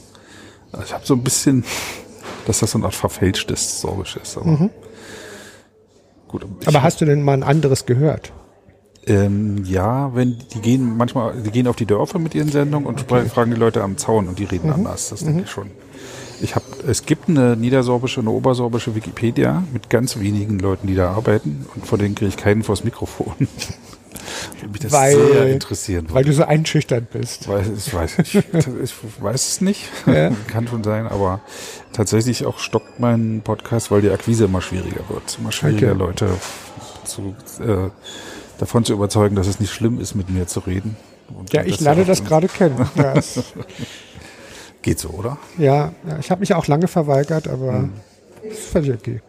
[0.72, 1.64] also ich habe so ein bisschen,
[2.46, 4.38] dass das so eine Art verfälschtes Sorbisch ist.
[4.38, 4.70] Aber, mhm.
[6.28, 8.32] gut, aber hast du denn mal ein anderes gehört?
[9.08, 13.02] Ähm, ja, wenn die gehen manchmal, die gehen auf die Dörfer mit ihren Sendungen und
[13.10, 13.28] okay.
[13.30, 14.74] fragen die Leute am Zaun und die reden mhm.
[14.74, 15.10] anders.
[15.10, 15.28] Das mhm.
[15.28, 15.72] denke ich schon.
[16.42, 21.12] Ich habe, es gibt eine niedersorbische, eine obersorbische Wikipedia mit ganz wenigen Leuten, die da
[21.12, 23.34] arbeiten und von denen kriege ich keinen vors Mikrofon.
[24.72, 26.14] mich das weil, sehr interessieren würde.
[26.14, 27.48] Weil du so einschüchternd bist.
[27.48, 28.36] Weiß, ich weiß nicht.
[28.36, 29.90] ich weiß es nicht.
[30.06, 30.32] Ja.
[30.48, 31.42] Kann schon sein, aber
[31.94, 35.38] tatsächlich auch stockt mein Podcast, weil die Akquise immer schwieriger wird.
[35.40, 36.00] Immer schwieriger, okay.
[36.00, 36.30] Leute
[37.04, 37.90] zu, äh,
[38.60, 40.96] davon zu überzeugen, dass es nicht schlimm ist, mit mir zu reden.
[41.36, 42.88] Und ja, ich lerne das gerade kennen.
[42.96, 43.14] Ja,
[44.82, 45.38] Geht so, oder?
[45.58, 45.92] Ja,
[46.22, 47.94] ich habe mich auch lange verweigert, aber hm.
[48.44, 49.22] ist völlig okay.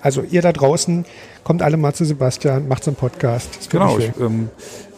[0.00, 1.04] Also ihr da draußen
[1.44, 3.70] kommt alle mal zu Sebastian, macht so einen Podcast.
[3.70, 4.50] Genau, ich, ähm,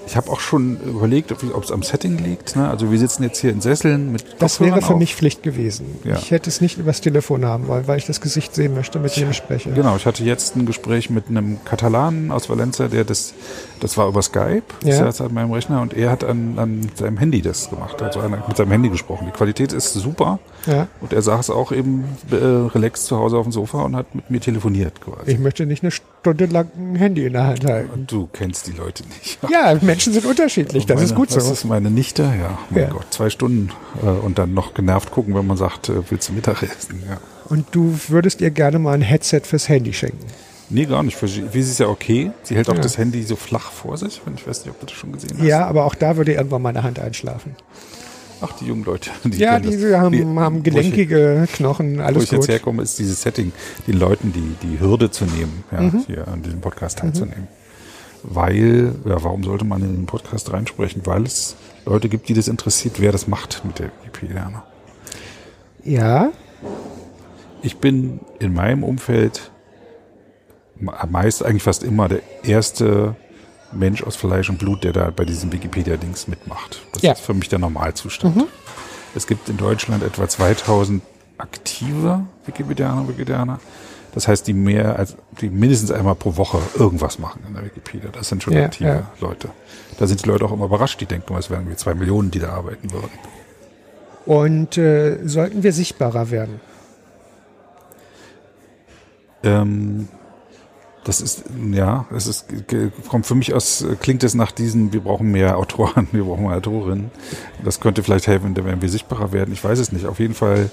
[0.09, 2.57] ich habe auch schon überlegt, ob es am Setting liegt.
[2.57, 2.67] Ne?
[2.69, 4.99] Also wir sitzen jetzt hier in Sesseln mit Das wäre für auf.
[4.99, 5.85] mich Pflicht gewesen.
[6.03, 6.17] Ja.
[6.17, 9.15] Ich hätte es nicht übers Telefon haben wollen, weil ich das Gesicht sehen möchte, mit
[9.17, 9.71] dem ich spreche.
[9.71, 13.35] Genau, ich hatte jetzt ein Gespräch mit einem Katalanen aus Valencia, der das,
[13.81, 15.05] das war über Skype, ja.
[15.05, 18.57] das an meinem Rechner und er hat an, an seinem Handy das gemacht, also mit
[18.57, 19.27] seinem Handy gesprochen.
[19.27, 20.89] Die Qualität ist super ja.
[21.01, 24.31] und er saß auch eben äh, relaxed zu Hause auf dem Sofa und hat mit
[24.31, 25.33] mir telefoniert quasi.
[25.33, 27.91] Ich möchte nicht eine Stunde lang ein Handy in der Hand halten.
[27.91, 29.39] Und du kennst die Leute nicht.
[29.51, 31.37] Ja, Menschen sind unterschiedlich, das meine, ist gut so.
[31.37, 32.59] Das ist meine Nichte, ja.
[32.71, 32.91] Mein ja.
[32.91, 33.71] Gott, zwei Stunden
[34.03, 37.03] äh, und dann noch genervt gucken, wenn man sagt, äh, willst du Mittag essen?
[37.09, 37.19] Ja.
[37.49, 40.27] Und du würdest ihr gerne mal ein Headset fürs Handy schenken?
[40.70, 41.16] Nee, gar nicht.
[41.16, 42.31] Für sie, ist ja okay.
[42.43, 42.81] Sie hält auch ja.
[42.81, 44.20] das Handy so flach vor sich.
[44.36, 45.47] Ich weiß nicht, ob du das schon gesehen hast.
[45.47, 47.57] Ja, aber auch da würde irgendwann meine Hand einschlafen.
[48.40, 49.11] Ach, die jungen Leute.
[49.24, 50.01] Die ja, die das.
[50.01, 52.39] haben, die, haben gelenkige ich, Knochen, alles Wo ich gut.
[52.39, 53.53] jetzt herkomme, ist dieses Setting,
[53.86, 56.05] den Leuten die, die Hürde zu nehmen, ja, mhm.
[56.07, 57.49] hier an diesem Podcast teilzunehmen.
[57.51, 57.59] Mhm
[58.23, 61.03] weil, ja, warum sollte man in den Podcast reinsprechen?
[61.05, 64.65] Weil es Leute gibt, die das interessiert, wer das macht mit der Wikipedia.
[65.85, 66.31] Ja.
[67.62, 69.51] Ich bin in meinem Umfeld
[70.81, 73.17] meist eigentlich fast immer der erste
[73.73, 76.83] Mensch aus Fleisch und Blut, der da bei diesem Wikipedia-Dings mitmacht.
[76.93, 77.13] Das ja.
[77.13, 78.37] ist für mich der Normalzustand.
[78.37, 78.45] Mhm.
[79.15, 81.03] Es gibt in Deutschland etwa 2000
[81.39, 83.61] aktive Wikipedianer und Wikipedianer.
[84.15, 88.11] Das heißt, die mehr als die mindestens einmal pro Woche irgendwas machen in der Wikipedia.
[88.11, 89.07] Das sind schon Ja, aktive ja.
[89.21, 89.51] Leute.
[89.99, 92.39] Da sind die Leute auch immer überrascht, die denken, es wären irgendwie zwei Millionen, die
[92.39, 93.11] da arbeiten würden.
[94.25, 96.61] Und äh, sollten wir sichtbarer werden?
[99.43, 100.09] Ähm,
[101.05, 102.47] das ist, ja, es ist,
[103.09, 106.57] kommt für mich aus, klingt es nach diesen, wir brauchen mehr Autoren, wir brauchen mehr
[106.57, 107.11] Autorinnen.
[107.65, 109.53] Das könnte vielleicht helfen, wenn wir sichtbarer werden.
[109.53, 110.07] Ich weiß es nicht.
[110.07, 110.70] Auf jeden Fall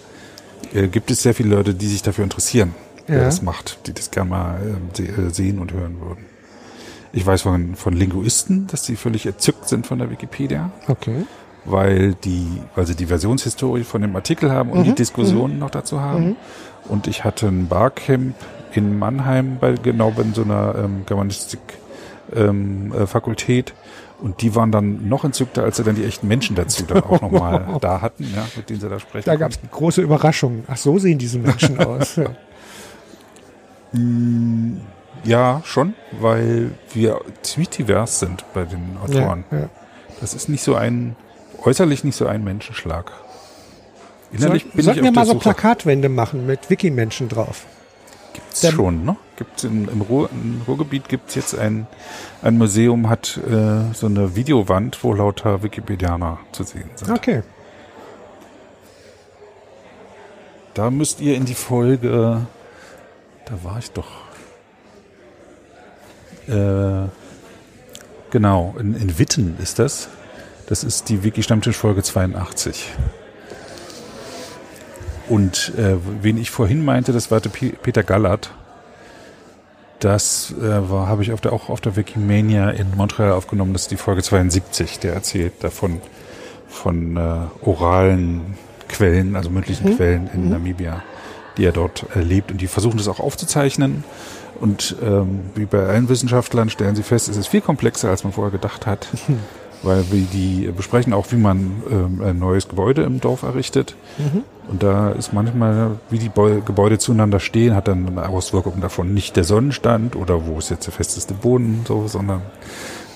[0.73, 2.73] äh, gibt es sehr viele Leute, die sich dafür interessieren,
[3.07, 3.23] wer Ja.
[3.25, 4.59] das macht, die das gerne mal
[4.97, 6.25] äh, sehen und hören würden.
[7.13, 11.25] Ich weiß von, von Linguisten, dass sie völlig entzückt sind von der Wikipedia, Okay.
[11.63, 12.45] weil die,
[12.75, 16.35] weil sie die Versionshistorie von dem Artikel haben und die Diskussionen noch dazu haben.
[16.89, 18.35] Und ich hatte ein Barcamp
[18.77, 21.59] in Mannheim bei genau bei so einer ähm, Germanistik
[22.35, 23.73] ähm, äh, Fakultät
[24.21, 27.21] und die waren dann noch entzückter, als sie dann die echten Menschen dazu dann auch
[27.21, 29.25] nochmal da hatten, ja, mit denen sie da sprechen.
[29.25, 30.63] Da gab es große Überraschungen.
[30.67, 32.15] Ach, so sehen diese Menschen aus.
[32.15, 32.27] Ja.
[35.23, 39.43] Ja, schon, weil wir ziemlich divers sind bei den Autoren.
[39.51, 39.69] Ja, ja.
[40.21, 41.15] Das ist nicht so ein,
[41.63, 43.11] äußerlich nicht so ein Menschenschlag.
[44.31, 45.43] Innerlich Soll, bin sollten ich wir mal so Suche.
[45.43, 47.65] Plakatwände machen mit Wiki-Menschen drauf?
[48.55, 49.17] Gibt's Dann- schon, ne?
[49.35, 51.87] Gibt's in, im, Ruhr, im Ruhrgebiet gibt's jetzt ein,
[52.41, 57.11] ein Museum, hat äh, so eine Videowand, wo lauter Wikipedianer zu sehen sind.
[57.11, 57.43] Okay.
[60.73, 62.47] Da müsst ihr in die Folge,
[63.43, 64.07] da war ich doch.
[66.47, 67.09] Äh,
[68.31, 70.07] genau, in, in Witten ist das.
[70.67, 72.93] Das ist die Wiki-Stammtisch-Folge 82.
[75.27, 78.51] Und äh, wen ich vorhin meinte, das war der P Peter Gallert.
[79.99, 83.73] Das äh, habe ich auf der, auch auf der Wikimania in Montreal aufgenommen.
[83.73, 84.99] Das ist die Folge 72.
[84.99, 86.01] Der erzählt davon
[86.67, 88.55] von äh, oralen
[88.87, 91.01] Quellen, also mündlichen Quellen in Namibia,
[91.57, 92.51] die er dort erlebt.
[92.51, 94.03] Und die versuchen das auch aufzuzeichnen.
[94.59, 98.33] Und ähm, wie bei allen Wissenschaftlern stellen sie fest, es ist viel komplexer, als man
[98.33, 99.07] vorher gedacht hat.
[99.85, 103.95] Weil wir die besprechen auch, wie man ähm, ein neues Gebäude im Dorf errichtet.
[104.67, 109.13] Und da ist manchmal, wie die Beu Gebäude zueinander stehen, hat dann eine Auswirkung davon
[109.13, 112.41] nicht der Sonnenstand oder wo ist jetzt der festeste Boden, so, sondern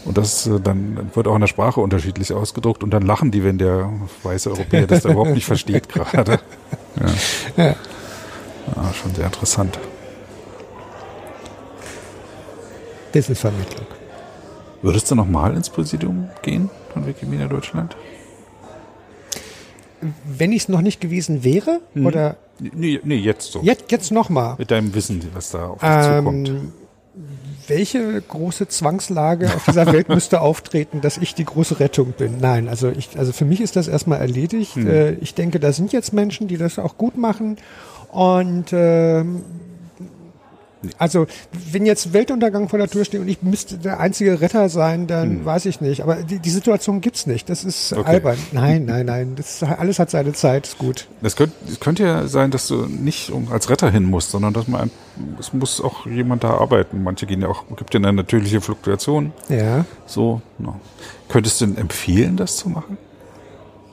[0.06, 3.44] und das äh, dann wird auch in der Sprache unterschiedlich ausgedruckt und dann lachen die,
[3.44, 3.92] wenn der
[4.24, 6.40] weiße Europäer das da überhaupt nicht versteht gerade.
[7.56, 7.64] Ja.
[7.64, 7.76] Ja.
[8.76, 9.78] ja, schon sehr interessant.
[13.12, 13.88] Wissensvermittlung.
[14.82, 17.96] Würdest du noch mal ins Präsidium gehen von Wikimedia Deutschland?
[20.26, 23.62] Wenn ich es noch nicht gewesen wäre, oder Nee, nee, jetzt so.
[23.62, 26.50] jetzt, jetzt nochmal, Mit deinem Wissen, was da auf dich zukommt.
[26.50, 26.72] ähm,
[27.68, 32.38] welche große Zwangslage auf dieser Welt müsste auftreten, dass ich die große Rettung bin?
[32.40, 34.76] Nein, also ich, also für mich ist das erstmal erledigt.
[34.76, 34.88] Hm.
[34.88, 37.58] Äh, ich denke, da sind jetzt Menschen, die das auch gut machen.
[38.12, 39.44] Und ähm,
[40.98, 41.28] also
[41.72, 45.44] wenn jetzt Weltuntergang vor der Tür steht und ich müsste der einzige Retter sein, dann
[45.44, 46.04] weiß ich nicht.
[46.04, 47.50] Aber die, die Situation gibt's nicht.
[47.50, 47.92] Das ist.
[47.94, 48.10] Okay.
[48.10, 48.38] albern.
[48.52, 49.36] Nein, nein, nein.
[49.36, 50.68] Das, alles hat seine Zeit.
[50.68, 51.08] Ist gut.
[51.22, 54.68] Das könnte, es könnte ja sein, dass du nicht als Retter hin musst, sondern dass
[54.68, 54.90] man,
[55.38, 57.04] es muss auch jemand da arbeiten.
[57.04, 59.34] Manche gehen ja auch, gibt ja eine natürliche Fluktuation.
[59.50, 59.86] Ja.
[60.06, 60.80] So, no.
[61.28, 62.98] Könntest du denn empfehlen, das zu machen?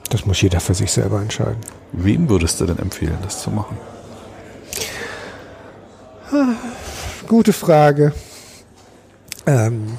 [0.09, 1.57] Das muss jeder für sich selber entscheiden.
[1.91, 3.77] Wem würdest du denn empfehlen, das zu machen?
[7.27, 8.13] Gute Frage.
[9.45, 9.97] Ähm,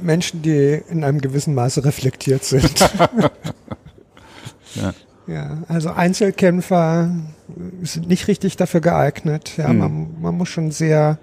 [0.00, 2.90] Menschen, die in einem gewissen Maße reflektiert sind.
[4.74, 4.94] Ja.
[5.26, 7.10] ja, also Einzelkämpfer
[7.82, 9.58] sind nicht richtig dafür geeignet.
[9.58, 11.18] Ja, man, man muss schon sehr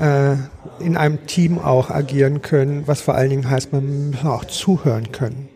[0.00, 0.34] äh,
[0.80, 5.12] in einem Team auch agieren können, was vor allen Dingen heißt, man muss auch zuhören
[5.12, 5.48] können.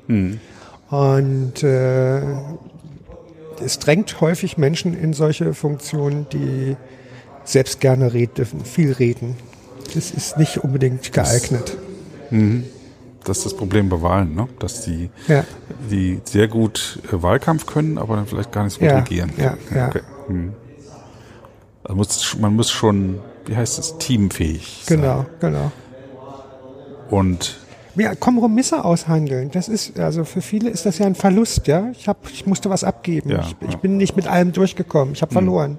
[0.91, 2.21] Und äh,
[3.65, 6.77] es drängt häufig Menschen in solche Funktionen, die
[7.45, 9.37] selbst gerne reden, viel reden.
[9.95, 11.77] Das ist nicht unbedingt geeignet.
[13.25, 14.49] Das ist das Problem bei Wahlen, ne?
[14.59, 15.45] dass die, Ja.
[15.91, 19.33] die sehr gut äh, Wahlkampf können, aber dann vielleicht gar nicht so gut Ja, regieren.
[19.37, 19.89] ja, ja.
[19.89, 20.01] Okay.
[20.27, 20.53] Hm.
[21.87, 25.01] Man, muss, man muss schon, wie heißt es, teamfähig sein.
[25.01, 25.71] Genau, genau.
[27.11, 27.59] Und
[27.97, 29.51] Ja, Kompromisse aushandeln.
[29.51, 31.91] Das ist, also für viele ist das ja ein Verlust, ja.
[31.93, 33.31] Ich hab, ich musste was abgeben.
[33.31, 33.79] Ja, ich, ich ja.
[33.79, 35.15] bin nicht mit allem durchgekommen.
[35.15, 35.79] Ich habe verloren.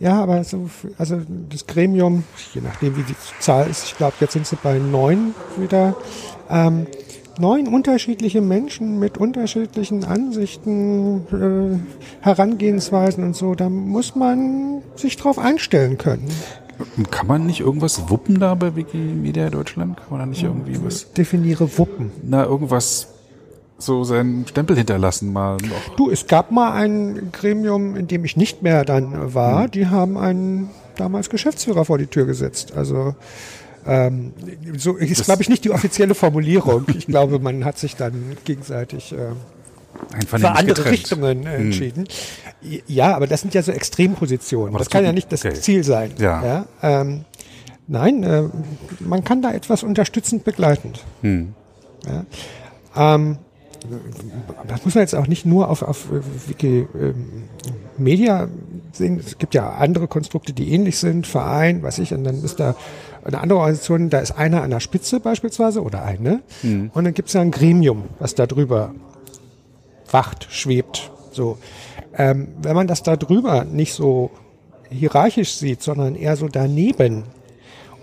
[0.00, 0.68] Ja, aber so,
[0.98, 4.78] also das Gremium, je nachdem wie die Zahl ist, ich glaube, jetzt sind sie bei
[4.78, 5.94] neun wieder.
[6.50, 6.86] Ähm,
[7.38, 13.54] neun unterschiedliche Menschen mit unterschiedlichen Ansichten, äh, Herangehensweisen und so.
[13.54, 16.28] Da muss man sich drauf einstellen können.
[17.10, 19.96] Kann man nicht irgendwas wuppen da bei Wikimedia Deutschland?
[19.96, 22.10] Kann man da nicht irgendwie was, Definiere Wuppen.
[22.22, 23.08] na, irgendwas
[23.78, 25.96] so seinen Stempel hinterlassen mal noch?
[25.96, 29.68] Du, es gab mal ein Gremium, in dem ich nicht mehr dann war.
[29.68, 32.72] Die haben einen damals Geschäftsführer vor die Tür gesetzt.
[32.76, 33.14] Also
[33.86, 34.32] ähm,
[34.76, 36.86] so ist, glaube ich, nicht die offizielle Formulierung.
[36.96, 39.32] Ich glaube, man hat sich dann gegenseitig äh,
[40.26, 40.86] für andere getrennt.
[40.86, 42.06] Richtungen äh, entschieden.
[42.86, 44.72] Ja, aber das sind ja so Extrempositionen.
[44.72, 45.54] Das, das kann ja nicht das okay.
[45.54, 46.12] Ziel sein.
[46.18, 46.66] Ja.
[46.82, 47.24] Ähm,
[47.86, 48.44] nein, äh,
[49.00, 51.04] man kann da etwas unterstützend begleitend.
[51.22, 51.54] Hm.
[52.06, 53.14] Ja.
[53.14, 53.38] Ähm,
[54.66, 58.48] das muss man jetzt auch nicht nur auf, auf äh, Wikimedia
[58.92, 59.20] sehen.
[59.24, 62.76] Es gibt ja andere Konstrukte, die ähnlich sind, Verein, weiß ich, und dann ist da
[63.24, 66.42] eine andere Organisation, da ist einer an der Spitze beispielsweise oder eine.
[66.62, 68.94] Und dann gibt es ja ein Gremium, was da drüber
[70.14, 71.10] wacht, schwebt.
[71.30, 71.58] So.
[72.16, 74.30] Ähm, wenn man das da drüber nicht so
[74.88, 77.24] hierarchisch sieht, sondern eher so daneben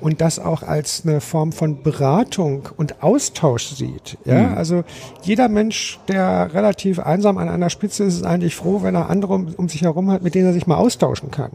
[0.01, 4.17] und das auch als eine Form von Beratung und Austausch sieht.
[4.25, 4.83] Ja, also
[5.21, 9.35] jeder Mensch, der relativ einsam an einer Spitze ist, ist eigentlich froh, wenn er andere
[9.35, 11.51] um, um sich herum hat, mit denen er sich mal austauschen kann.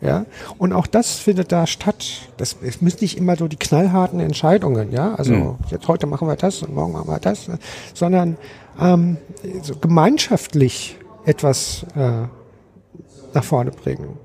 [0.00, 0.26] Ja,
[0.58, 2.06] und auch das findet da statt.
[2.36, 6.36] Das, es müssen nicht immer so die knallharten Entscheidungen, ja, also jetzt heute machen wir
[6.36, 7.58] das und morgen machen wir das, ne?
[7.94, 8.36] sondern
[8.80, 9.16] ähm,
[9.62, 12.26] so gemeinschaftlich etwas äh,
[13.34, 14.16] nach vorne bringen.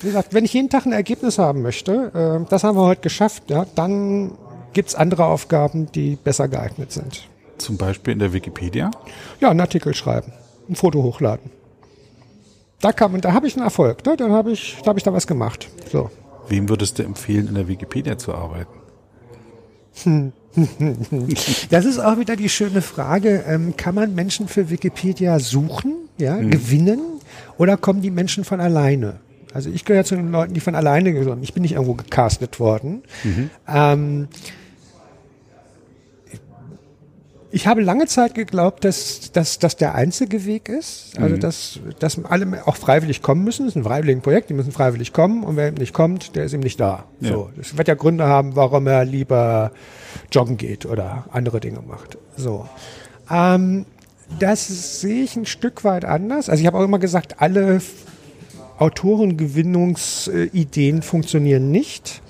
[0.00, 3.00] Wie gesagt, wenn ich jeden Tag ein Ergebnis haben möchte, äh, das haben wir heute
[3.02, 4.32] geschafft, ja, dann
[4.72, 7.28] gibt's andere Aufgaben, die besser geeignet sind.
[7.58, 8.90] Zum Beispiel in der Wikipedia.
[9.40, 10.32] Ja, einen Artikel schreiben,
[10.68, 11.50] ein Foto hochladen.
[12.80, 14.16] Da kam und da habe ich einen Erfolg, ne?
[14.18, 15.68] dann habe ich, da habe ich da was gemacht.
[15.90, 16.10] So.
[16.48, 18.74] Wem würdest du empfehlen, in der Wikipedia zu arbeiten?
[21.70, 26.36] Das ist auch wieder die schöne Frage, ähm, kann man Menschen für Wikipedia suchen, ja,
[26.36, 27.00] gewinnen
[27.58, 29.16] oder kommen die Menschen von alleine?
[29.52, 32.60] Also ich gehöre zu den Leuten, die von alleine gekommen Ich bin nicht irgendwo gecastet
[32.60, 33.02] worden.
[33.66, 34.28] Ähm,
[37.50, 41.18] ich habe lange Zeit geglaubt, dass dass das der einzige Weg ist.
[41.18, 43.64] Also dass, dass alle auch freiwillig kommen müssen.
[43.64, 46.44] Das ist ein freiwilliges Projekt, die müssen freiwillig kommen und wer eben nicht kommt, der
[46.44, 47.04] ist eben nicht da.
[47.20, 47.30] Ja.
[47.32, 49.72] So, das wird ja Gründe haben, warum er lieber
[50.32, 52.18] joggen geht oder andere Dinge macht.
[52.36, 52.66] So.
[53.30, 53.86] Ähm,
[54.38, 56.48] das sehe ich ein Stück weit anders.
[56.48, 57.80] Also ich habe auch immer gesagt, alle
[58.78, 62.20] Autorengewinnungsideen funktionieren nicht.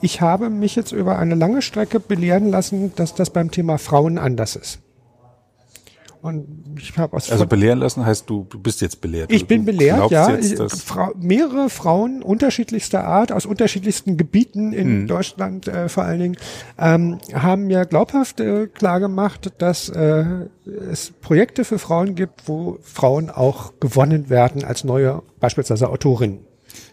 [0.00, 4.18] Ich habe mich jetzt über eine lange Strecke belehren lassen, dass das beim Thema Frauen
[4.18, 4.80] anders ist.
[6.22, 9.32] Und ich habe Also belehren lassen heißt, du, du bist jetzt belehrt.
[9.32, 10.30] ich bin Du belehrt, ja.
[10.30, 14.72] Jetzt, Ich, Frau, mehrere Frauen unterschiedlichster Art aus unterschiedlichsten Gebieten Mhm.
[14.74, 16.36] in Deutschland äh, vor allen Dingen
[16.78, 20.24] ähm, haben mir glaubhaft äh, klar gemacht, dass äh,
[20.90, 26.40] es Projekte für Frauen gibt, wo Frauen auch gewonnen werden als neue beispielsweise Autorinnen.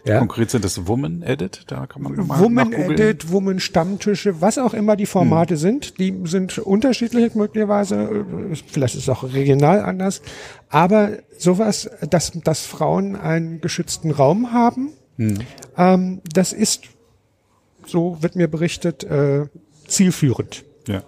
[0.04, 0.18] Ja.
[0.18, 2.72] konkret sind das Woman Edit, da kann man mal Woman.
[2.72, 8.24] Edit, Woman Stammtische, was auch immer die Formate sind, die sind unterschiedlich möglicherweise,
[8.66, 10.22] vielleicht ist es auch regional anders,
[10.68, 14.92] aber sowas, dass, dass Frauen einen geschützten Raum haben,
[15.76, 16.84] ähm, das ist,
[17.86, 19.46] so wird mir berichtet, äh,
[19.86, 20.64] zielführend.
[20.86, 21.02] Ja.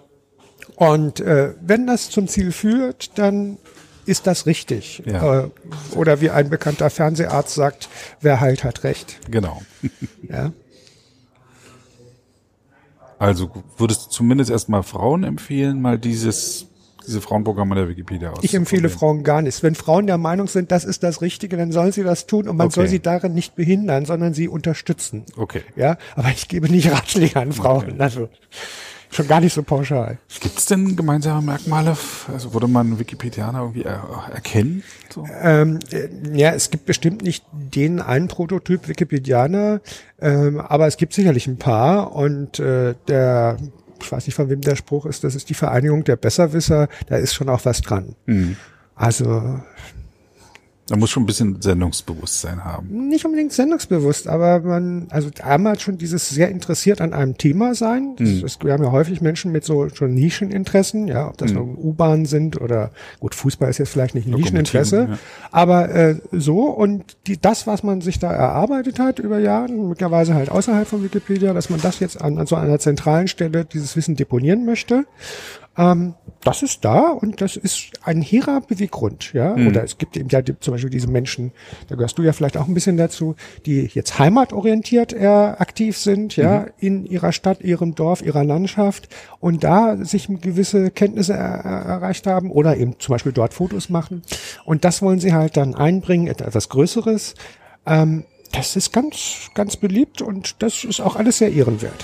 [0.75, 3.57] Und äh, wenn das zum Ziel führt, dann
[4.05, 5.03] ist das richtig.
[5.05, 5.41] Ja.
[5.45, 5.49] Äh,
[5.95, 7.89] oder wie ein bekannter Fernseharzt sagt,
[8.21, 9.19] wer heilt, hat recht.
[9.29, 9.61] Genau.
[10.29, 10.51] Ja.
[13.19, 16.65] Also würdest du zumindest erstmal Frauen empfehlen, mal dieses,
[17.05, 18.39] diese Frauenprogramme der Wikipedia aus.
[18.41, 19.61] Ich empfehle Frauen gar nichts.
[19.61, 22.57] Wenn Frauen der Meinung sind, das ist das Richtige, dann sollen sie das tun und
[22.57, 22.75] man Okay.
[22.75, 25.25] soll sie darin nicht behindern, sondern sie unterstützen.
[25.37, 25.61] Okay.
[25.75, 28.01] Ja, aber ich gebe nicht Ratschläge an Frauen.
[28.01, 28.29] Also
[29.11, 30.17] schon gar nicht so pauschal.
[30.39, 31.95] Gibt es denn gemeinsame Merkmale?
[32.31, 34.83] Also würde man Wikipedianer irgendwie er erkennen?
[35.13, 35.27] So?
[35.41, 39.81] Ähm, äh, ja, es gibt bestimmt nicht den einen Prototyp Wikipedianer,
[40.19, 43.57] ähm, aber es gibt sicherlich ein paar und äh, der
[44.03, 47.17] ich weiß nicht, von wem der Spruch ist, das ist die Vereinigung der Besserwisser, da
[47.17, 48.15] ist schon auch was dran.
[48.95, 49.59] Also
[50.91, 53.07] Da muss schon ein bisschen Sendungsbewusstsein haben.
[53.07, 58.15] nicht unbedingt sendungsbewusst, aber man, also einmal schon dieses sehr interessiert an einem Thema sein.
[58.17, 61.77] Das ist, wir haben ja häufig Menschen mit so schon Nischeninteressen, ja, ob das nun
[61.77, 62.91] U-Bahn sind oder
[63.21, 65.17] gut, Fußball ist jetzt vielleicht nicht ein Nischeninteresse, ja.
[65.51, 70.33] aber äh, so und die, das, was man sich da erarbeitet hat über Jahre, möglicherweise
[70.33, 73.95] halt außerhalb von Wikipedia, dass man das jetzt an, an so einer zentralen Stelle dieses
[73.95, 75.05] Wissen deponieren möchte.
[75.77, 79.53] Ähm, das ist da und das ist ein hehrer Beweggrund, ja.
[79.53, 81.51] Oder es gibt eben ja zum Beispiel diese Menschen,
[81.87, 83.35] da gehörst du ja vielleicht auch ein bisschen dazu,
[83.65, 89.07] die jetzt heimatorientiert eher aktiv sind, ja, in ihrer Stadt, ihrem Dorf, ihrer Landschaft
[89.39, 93.89] und da sich gewisse Kenntnisse er, er, erreicht haben oder eben zum Beispiel dort Fotos
[93.89, 94.23] machen.
[94.65, 97.35] Und das wollen sie halt dann einbringen, etwas Größeres.
[97.85, 102.03] Ähm, das ist ganz, ganz beliebt und das ist auch alles sehr ehrenwert.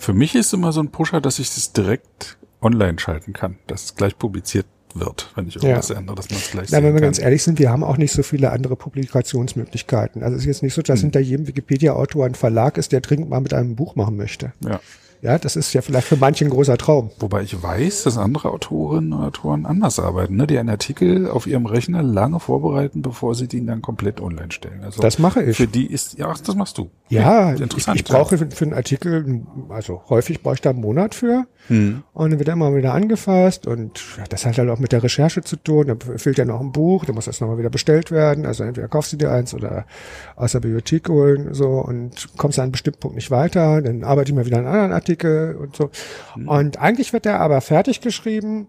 [0.00, 3.84] Für mich ist immer so ein Pusher, dass ich das direkt online schalten kann, dass
[3.84, 4.64] es gleich publiziert
[4.94, 5.96] wird, wenn ich irgendwas ja.
[5.96, 7.02] ändere, dass man es gleich Na, wenn wir kann.
[7.02, 10.22] ganz ehrlich sind, wir haben auch nicht so viele andere Publikationsmöglichkeiten.
[10.22, 11.08] Also es ist jetzt nicht so, dass hm.
[11.08, 14.54] hinter jedem Wikipedia-Autor ein Verlag ist, der dringend mal mit einem Buch machen möchte.
[14.64, 14.80] Ja.
[15.22, 17.10] Ja, das ist ja vielleicht für manche ein großer Traum.
[17.18, 20.46] Wobei ich weiß, dass andere Autorinnen und Autoren anders arbeiten, ne?
[20.46, 24.82] die einen Artikel auf ihrem Rechner lange vorbereiten, bevor sie den dann komplett online stellen.
[24.82, 25.56] Also das mache ich.
[25.56, 26.90] Für die ist, ja, das machst du.
[27.10, 27.96] Ja, interessant.
[27.96, 31.46] Ich, ich brauche für, für einen Artikel, also häufig brauche ich da einen Monat für.
[31.68, 32.02] Hm.
[32.12, 35.42] Und dann wird er immer wieder angefasst und das hat halt auch mit der Recherche
[35.42, 35.86] zu tun.
[35.86, 38.46] Da fehlt ja noch ein Buch, da muss das nochmal wieder bestellt werden.
[38.46, 39.86] Also entweder kaufst du dir eins oder
[40.36, 43.82] aus der Bibliothek holen so und kommst an einem bestimmten Punkt nicht weiter.
[43.82, 45.90] Dann arbeite ich mal wieder einen anderen Artikel und so.
[46.34, 46.48] Hm.
[46.48, 48.68] Und eigentlich wird der aber fertig geschrieben,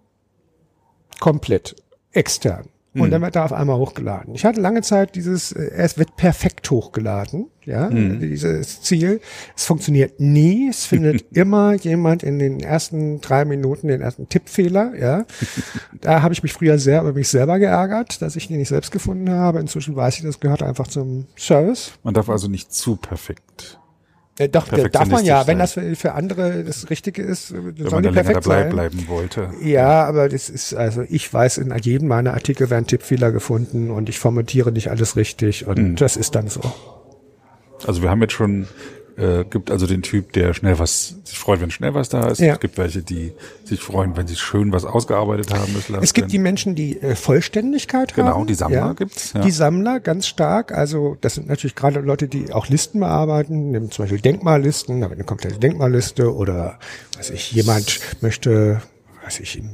[1.20, 1.76] komplett
[2.12, 2.71] extern.
[2.94, 3.12] Und mhm.
[3.12, 4.36] dann wird er auf einmal hochgeladen.
[4.36, 8.20] Ich hatte lange Zeit dieses, äh, es wird perfekt hochgeladen, ja, mhm.
[8.20, 9.22] dieses Ziel.
[9.56, 10.68] Es funktioniert nie.
[10.68, 15.26] Es findet immer jemand in den ersten drei Minuten den ersten Tippfehler, ja.
[16.02, 18.92] da habe ich mich früher sehr über mich selber geärgert, dass ich den nicht selbst
[18.92, 19.60] gefunden habe.
[19.60, 21.94] Inzwischen weiß ich, das gehört einfach zum Service.
[22.04, 23.80] Man darf also nicht zu perfekt
[24.38, 28.02] äh, doch, darf man ja, wenn das für, für andere das Richtige ist, wenn soll
[28.02, 28.70] die perfekt sein.
[28.70, 29.50] bleiben wollte.
[29.62, 34.10] Ja, aber das ist, also ich weiß, in jedem meiner Artikel werden Tippfehler gefunden und
[34.10, 35.96] ich formatiere nicht alles richtig und mhm.
[35.96, 36.62] das ist dann so.
[37.86, 38.68] Also wir haben jetzt schon
[39.22, 42.40] äh, gibt also den Typ, der schnell was sich freut, wenn schnell was da ist.
[42.40, 42.54] Ja.
[42.54, 43.34] Es gibt welche, die
[43.64, 45.96] sich freuen, wenn sie schön was ausgearbeitet haben müssen.
[46.02, 48.34] Es gibt die Menschen, die äh, Vollständigkeit genau, haben.
[48.34, 48.94] Genau, die Sammler ja.
[48.94, 49.34] gibt's.
[49.34, 49.42] Ja.
[49.42, 50.72] Die Sammler ganz stark.
[50.72, 55.12] Also das sind natürlich gerade Leute, die auch Listen bearbeiten, nehmen zum Beispiel Denkmallisten, wird
[55.12, 56.80] eine komplette Denkmalliste oder
[57.18, 58.82] weiß ich, jemand möchte,
[59.24, 59.70] weiß ich, im,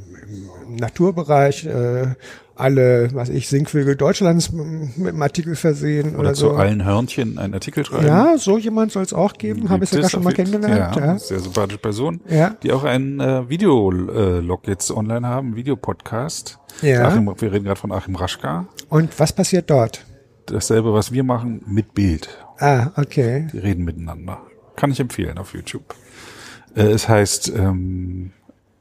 [0.68, 2.16] im Naturbereich äh,
[2.60, 6.50] alle, was ich, Singvögel Deutschlands mit einem Artikel versehen oder, oder so.
[6.50, 8.08] zu allen Hörnchen einen Artikel schreiben.
[8.08, 10.96] Ja, so jemand soll es auch geben, habe ich sogar schon mal kennengelernt.
[10.96, 11.20] Ja, ja.
[11.20, 12.56] sehr sympathische Person, ja.
[12.64, 16.60] die auch einen äh, Videolog jetzt online haben, Videopodcast.
[16.82, 17.08] Ja.
[17.08, 18.68] Achim, wir reden gerade von Achim Raschka.
[18.90, 20.06] Und was passiert dort?
[20.48, 22.30] Dasselbe, was wir machen, mit Bild.
[22.60, 23.48] Ah, okay.
[23.52, 24.42] Die reden miteinander.
[24.76, 25.96] Kann ich empfehlen auf YouTube.
[26.76, 28.32] Äh, es heißt ähm,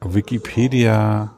[0.01, 1.35] Wikipedia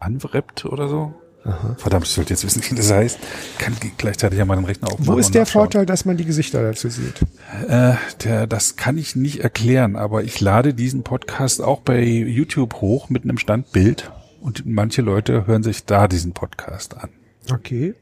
[0.00, 1.14] Unwrapped oder so.
[1.44, 1.76] Aha.
[1.78, 3.18] Verdammt, ich sollte jetzt wissen, wie das heißt.
[3.58, 5.06] Kann gleichzeitig ja meinen Rechner aufmachen.
[5.06, 7.22] Wo ist der Vorteil, dass man die Gesichter dazu sieht?
[7.68, 7.94] Äh,
[8.24, 13.08] der, das kann ich nicht erklären, aber ich lade diesen Podcast auch bei YouTube hoch
[13.08, 14.10] mit einem Standbild
[14.40, 17.10] und manche Leute hören sich da diesen Podcast an.
[17.50, 17.94] Okay.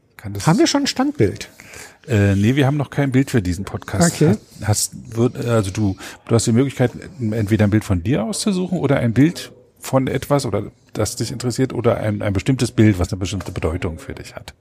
[0.45, 1.49] haben wir schon ein Standbild?
[2.07, 4.15] Äh, nee, wir haben noch kein Bild für diesen Podcast.
[4.15, 4.35] Okay.
[4.63, 8.97] Hast, wird, also du, du hast die Möglichkeit, entweder ein Bild von dir auszusuchen oder
[8.97, 9.51] ein Bild
[9.87, 13.97] von etwas oder das dich interessiert oder ein, ein bestimmtes Bild, was eine bestimmte Bedeutung
[13.99, 14.53] für dich hat?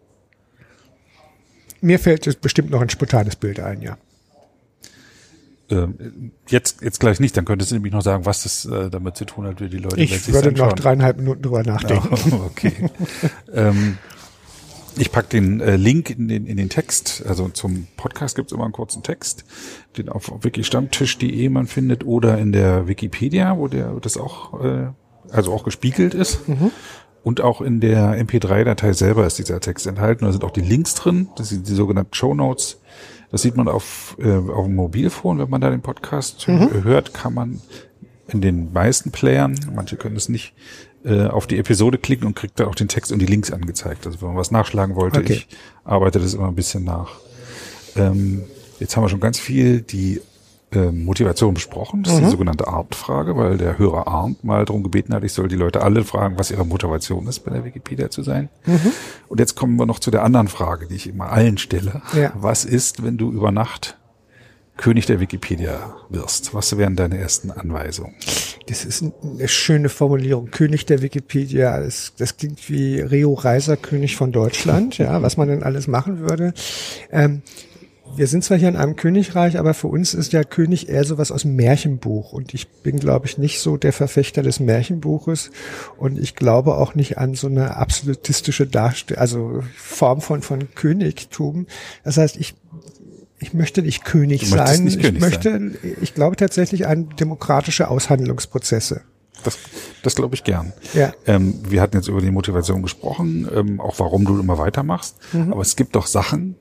[1.80, 3.98] Mir fällt jetzt bestimmt noch ein spontanes Bild ein, ja.
[5.68, 9.16] Ähm, jetzt, jetzt gleich nicht, dann könntest du nämlich noch sagen, was das äh, damit
[9.16, 12.16] zu tun hat, wie die Leute Ich würde noch dreieinhalb Minuten drüber nachdenken.
[12.32, 12.88] Oh, okay.
[13.52, 13.98] ähm,
[14.96, 18.64] ich pack den äh, Link in den, in den Text, also zum Podcast gibt's immer
[18.64, 19.44] einen kurzen Text,
[19.96, 24.86] den auf wikistammtisch.de man findet oder in der Wikipedia, wo der das auch äh,
[25.30, 26.48] also auch gespiegelt ist.
[26.48, 26.70] Mhm.
[27.22, 30.24] Und auch in der MP3-Datei selber ist dieser Text enthalten.
[30.24, 32.80] Da sind auch die Links drin, das sind die sogenannten Show Notes.
[33.32, 36.84] Das sieht man auf, äh, auf dem Mobilfon, wenn man da den Podcast mhm.
[36.84, 37.60] hört, kann man
[38.28, 40.54] in den meisten Playern, manche können es nicht,
[41.04, 44.06] äh, auf die Episode klicken und kriegt dann auch den Text und die Links angezeigt.
[44.06, 45.32] Also wenn man was nachschlagen wollte, okay.
[45.32, 45.48] ich
[45.84, 47.18] arbeite das immer ein bisschen nach.
[47.96, 48.44] Ähm,
[48.80, 50.20] jetzt haben wir schon ganz viel die
[50.72, 52.02] äh, Motivation besprochen.
[52.02, 52.24] Das ist mhm.
[52.24, 55.82] die sogenannte Arndt-Frage, weil der Hörer Arndt mal darum gebeten hat, ich soll die Leute
[55.82, 58.48] alle fragen, was ihre Motivation ist, bei der Wikipedia zu sein.
[58.66, 58.92] Mhm.
[59.28, 62.02] Und jetzt kommen wir noch zu der anderen Frage, die ich immer allen stelle.
[62.14, 62.32] Ja.
[62.34, 63.96] Was ist, wenn du über Nacht
[64.76, 66.52] König der Wikipedia wirst?
[66.52, 68.14] Was wären deine ersten Anweisungen?
[68.66, 70.50] Das ist eine schöne Formulierung.
[70.50, 71.78] König der Wikipedia.
[71.80, 76.18] Das, das klingt wie Rio Reiser, König von Deutschland, ja, was man denn alles machen
[76.18, 76.52] würde.
[77.10, 77.42] Ähm,
[78.14, 81.30] wir sind zwar hier in einem Königreich, aber für uns ist ja König eher sowas
[81.30, 82.32] aus dem Märchenbuch.
[82.32, 85.50] Und ich bin, glaube ich, nicht so der Verfechter des Märchenbuches.
[85.96, 91.66] Und ich glaube auch nicht an so eine absolutistische Darstellung, also Form von, von Königtum.
[92.04, 92.54] Das heißt, ich,
[93.38, 94.84] ich möchte nicht König sein.
[94.84, 95.76] Nicht König ich möchte, sein.
[96.00, 99.02] ich glaube tatsächlich an demokratische Aushandlungsprozesse.
[99.44, 99.58] Das,
[100.02, 100.72] das glaube ich gern.
[100.94, 101.12] Ja.
[101.26, 105.16] Ähm, wir hatten jetzt über die Motivation gesprochen, ähm, auch warum du immer weitermachst.
[105.32, 105.52] Mhm.
[105.52, 106.56] Aber es gibt doch Sachen,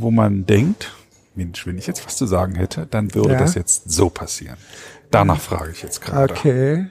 [0.00, 0.92] wo man denkt,
[1.34, 3.38] Mensch, wenn ich jetzt was zu sagen hätte, dann würde ja.
[3.38, 4.56] das jetzt so passieren.
[5.10, 6.32] Danach frage ich jetzt gerade.
[6.32, 6.86] Okay.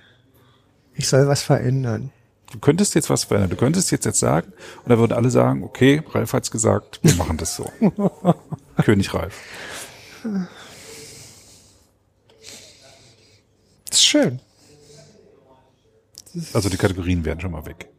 [0.94, 2.12] Ich soll was verändern.
[2.52, 3.50] Du könntest jetzt was verändern.
[3.50, 4.52] Du könntest jetzt jetzt sagen,
[4.84, 7.72] und da würden alle sagen, okay, Ralf hat's gesagt, wir machen das so.
[8.84, 9.40] König Ralf.
[13.90, 14.40] Das ist schön.
[16.54, 17.91] Also die Kategorien werden schon mal weg.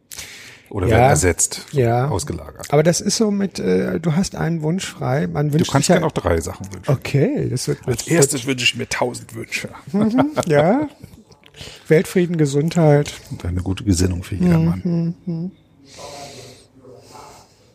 [0.73, 0.93] Oder Ja.
[0.97, 2.07] werden ersetzt, Ja.
[2.09, 2.65] ausgelagert.
[2.73, 5.27] Aber das ist so mit, äh, du hast einen Wunsch frei.
[5.27, 6.91] Man Du wünscht kannst sich gerne ja, auch drei Sachen wünschen.
[6.91, 9.69] Okay, das wird, Als wird, erstes wünsche ich mir tausend Wünsche.
[9.91, 10.89] Mhm, ja.
[11.87, 13.13] Weltfrieden, Gesundheit.
[13.29, 15.13] Und eine gute Gesinnung für jedermann.
[15.27, 15.51] Mhm,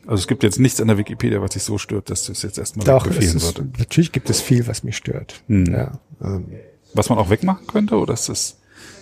[0.07, 2.43] Also es gibt jetzt nichts an der Wikipedia, was dich so stört, dass du es
[2.43, 3.69] jetzt erstmal Doch, es befehlen ist, sollte.
[3.79, 5.43] natürlich gibt es viel, was mich stört.
[5.49, 5.67] Mhm.
[5.67, 6.47] Ja, ähm,
[6.95, 8.57] Was man auch wegmachen könnte, oder ist das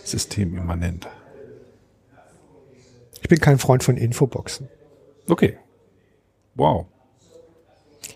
[0.05, 1.06] systemimmanent?
[3.22, 4.68] Ich bin kein Freund von Infoboxen.
[5.28, 5.56] Okay.
[6.55, 6.86] Wow.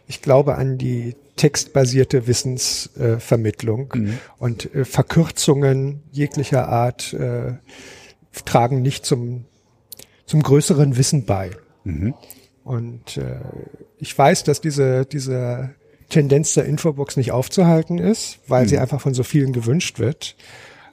[0.06, 3.94] Ich glaube an die textbasierte Wissensvermittlung äh, Vermittlung
[4.39, 7.55] und äh, Verkürzungen jeglicher Art äh,
[8.44, 9.47] tragen nicht zum,
[10.27, 11.51] zum größeren Wissen bei.
[12.62, 13.40] Und äh,
[13.98, 15.74] ich weiß, dass diese, diese
[16.09, 20.36] Tendenz der Infobox nicht aufzuhalten ist, weil sie einfach von so vielen gewünscht wird.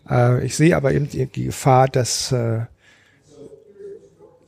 [0.09, 2.61] Äh, ich sehe aber eben die, die Gefahr, dass äh,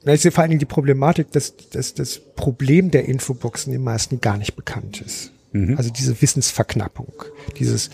[0.04, 3.84] na, ich sehe vor allen Dingen die Problematik, dass, dass das Problem der Infoboxen den
[3.84, 5.32] meisten gar nicht bekannt ist.
[5.78, 7.12] Also diese Wissensverknappung,
[7.58, 7.90] dieses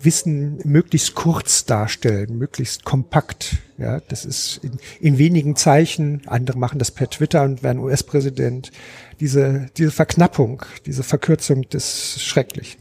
[0.00, 3.56] Wissen möglichst kurz darstellen, möglichst kompakt.
[3.78, 6.22] Ja, das ist in, in wenigen Zeichen.
[6.26, 8.70] Andere machen das per Twitter und werden US-Präsident.
[9.18, 12.78] Diese, diese Verknappung, diese Verkürzung, das ist schrecklich.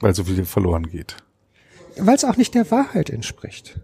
[0.00, 1.16] Weil so viel verloren geht.
[1.96, 3.80] Weil es auch nicht der Wahrheit entspricht.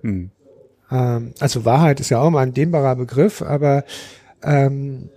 [0.92, 3.84] Ähm, also Wahrheit ist ja auch mal ein dehnbarer Begriff, aber
[4.42, 5.08] ähm,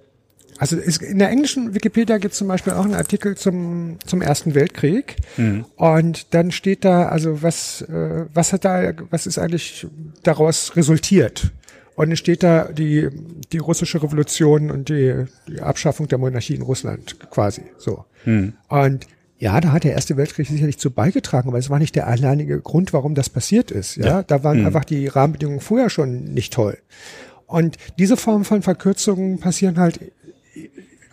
[0.57, 4.21] also es, in der englischen Wikipedia gibt es zum Beispiel auch einen Artikel zum, zum
[4.21, 5.17] Ersten Weltkrieg
[5.75, 9.85] und dann steht da, also was, äh, was hat da, was ist eigentlich
[10.23, 11.51] daraus resultiert?
[11.95, 13.09] Und es steht da die,
[13.51, 18.05] die russische Revolution und die, die Abschaffung der Monarchie in Russland quasi so.
[18.67, 19.07] Und
[19.37, 22.59] ja, da hat der Erste Weltkrieg sicherlich zu beigetragen, aber es war nicht der alleinige
[22.61, 23.97] Grund, warum das passiert ist.
[23.97, 26.77] Ja, da waren einfach die Rahmenbedingungen vorher schon nicht toll.
[27.45, 29.99] Und diese Form von Verkürzungen passieren halt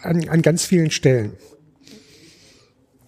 [0.02, 1.32] an, an ganz vielen Stellen.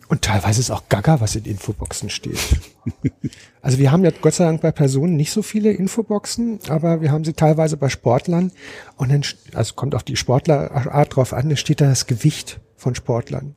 [0.09, 2.39] Und teilweise ist auch Gaga, was in Infoboxen steht.
[3.63, 7.11] Also wir haben ja Gott sei Dank bei Personen nicht so viele Infoboxen, aber wir
[7.11, 8.53] haben sie teilweise bei Sportlern.
[8.99, 9.23] Und dann,
[9.55, 13.55] also kommt auf die Sportlerart drauf an, da steht da das Gewicht von Sportlern.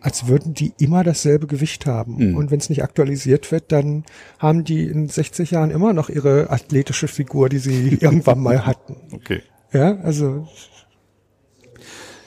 [0.00, 2.36] Als würden die immer dasselbe Gewicht haben.
[2.36, 4.04] Und wenn es nicht aktualisiert wird, dann
[4.38, 8.94] haben die in 60 Jahren immer noch ihre athletische Figur, die sie irgendwann mal hatten.
[9.12, 9.42] Okay.
[9.72, 10.46] Ja, also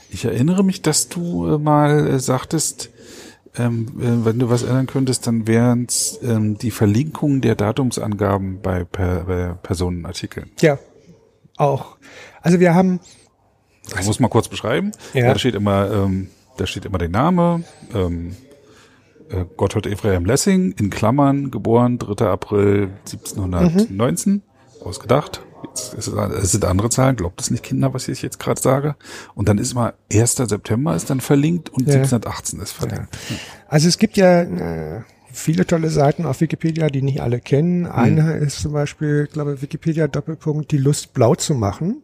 [0.10, 2.90] Ich erinnere mich, dass du äh, mal äh, sagtest,
[3.58, 8.62] ähm, äh, wenn du was ändern könntest, dann wären es ähm, die Verlinkung der Datumsangaben
[8.62, 10.52] bei, per, bei Personenartikeln.
[10.62, 10.80] ja,
[11.58, 11.98] auch.
[12.42, 13.00] Also wir haben
[13.96, 14.92] Das muss man kurz beschreiben.
[15.14, 15.34] Ja.
[15.34, 17.64] Da steht immer, ähm, da steht immer der Name,
[17.94, 18.36] ähm,
[19.30, 22.26] äh, Gotthard Ephraim Lessing, in Klammern, geboren 3.
[22.26, 24.44] April 1719,
[24.84, 25.42] ausgedacht.
[25.64, 28.96] Jetzt es, sind andere Zahlen, glaubt es nicht, Kinder, was ich jetzt gerade sage.
[29.36, 30.36] Und dann ist mal 1.
[30.36, 31.96] September ist dann verlinkt und Ja.
[31.96, 33.18] 1718 ist verlinkt.
[33.68, 35.02] Also es gibt ja äh,
[35.32, 37.86] viele tolle Seiten auf Wikipedia, die nicht alle kennen.
[37.86, 42.04] Eine ist zum Beispiel, ich glaube, Wikipedia Doppelpunkt, die Lust blau zu machen.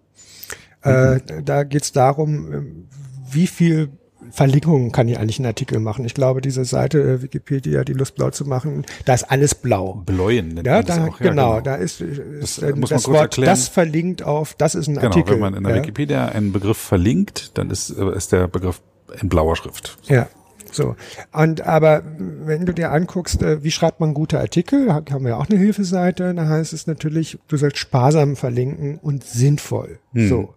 [0.81, 2.87] Äh, da geht es darum, ähm,
[3.29, 3.89] wie viel
[4.31, 6.05] Verlinkungen kann ich eigentlich einen Artikel machen.
[6.05, 10.03] Ich glaube, diese Seite äh, Wikipedia, die Lust blau zu machen, da ist alles blau.
[10.05, 11.19] Bläuen nennt Ja, man das da, auch.
[11.19, 13.49] Ja, genau, da ist, ist Das, äh, äh, das Wort erklären.
[13.49, 15.33] das verlinkt auf, das ist ein Genau, Artikel.
[15.33, 15.81] wenn man in der ja.
[15.81, 18.81] Wikipedia einen Begriff verlinkt, dann ist, äh, ist der Begriff
[19.21, 19.97] in blauer Schrift.
[20.07, 20.27] Ja,
[20.71, 20.95] so.
[21.31, 25.37] Und aber wenn du dir anguckst, äh, wie schreibt man gute Artikel, ha- haben wir
[25.37, 29.99] auch eine Hilfeseite, da heißt es natürlich, du sollst sparsam verlinken und sinnvoll.
[30.13, 30.53] So.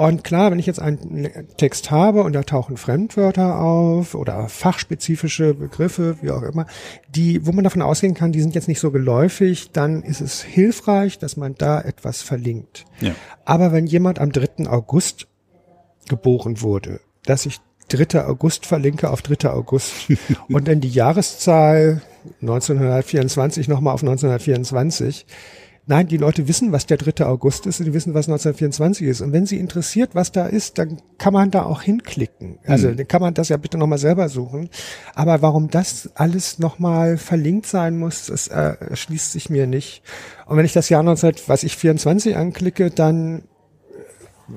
[0.00, 1.28] Und klar, wenn ich jetzt einen
[1.58, 6.64] Text habe und da tauchen Fremdwörter auf oder fachspezifische Begriffe, wie auch immer,
[7.10, 10.40] die, wo man davon ausgehen kann, die sind jetzt nicht so geläufig, dann ist es
[10.42, 12.86] hilfreich, dass man da etwas verlinkt.
[13.02, 13.14] Ja.
[13.44, 14.70] Aber wenn jemand am 3.
[14.70, 15.26] August
[16.08, 18.24] geboren wurde, dass ich 3.
[18.24, 19.50] August verlinke auf 3.
[19.50, 19.92] August
[20.48, 22.00] und dann die Jahreszahl
[22.40, 25.26] 1924 nochmal auf 1924.
[25.90, 27.26] Nein, die Leute wissen, was der 3.
[27.26, 29.20] August ist und die wissen, was 1924 ist.
[29.22, 32.60] Und wenn sie interessiert, was da ist, dann kann man da auch hinklicken.
[32.64, 34.70] Also dann kann man das ja bitte nochmal selber suchen.
[35.16, 40.04] Aber warum das alles nochmal verlinkt sein muss, das äh, erschließt sich mir nicht.
[40.46, 43.42] Und wenn ich das Jahr 1924 anklicke, dann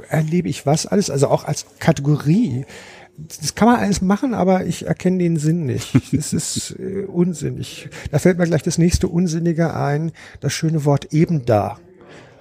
[0.10, 2.68] erlebe ich was alles, also auch als Kategorie.
[3.18, 5.94] Das kann man alles machen, aber ich erkenne den Sinn nicht.
[6.14, 7.90] Das ist äh, unsinnig.
[8.12, 11.78] Da fällt mir gleich das nächste Unsinnige ein, das schöne Wort eben da.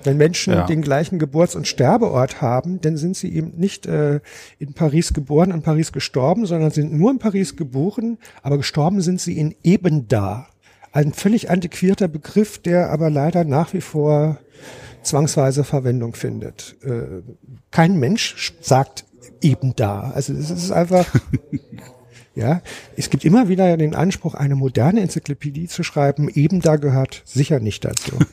[0.05, 0.67] Wenn Menschen Ja.
[0.67, 4.21] den gleichen Geburts- und Sterbeort haben, dann sind sie eben nicht äh,
[4.59, 9.21] in Paris geboren, in Paris gestorben, sondern sind nur in Paris geboren, aber gestorben sind
[9.21, 10.49] sie in eben da.
[10.91, 14.39] Ein völlig antiquierter Begriff, der aber leider nach wie vor
[15.03, 16.77] zwangsweise Verwendung findet.
[16.83, 17.23] Äh,
[17.71, 19.05] kein Mensch sagt
[19.41, 20.11] eben da.
[20.15, 21.07] Also es ist einfach,
[22.35, 22.63] ja,
[22.97, 26.29] es gibt immer wieder den Anspruch, eine moderne Enzyklopädie zu schreiben.
[26.29, 28.19] Eben da gehört sicher nicht dazu.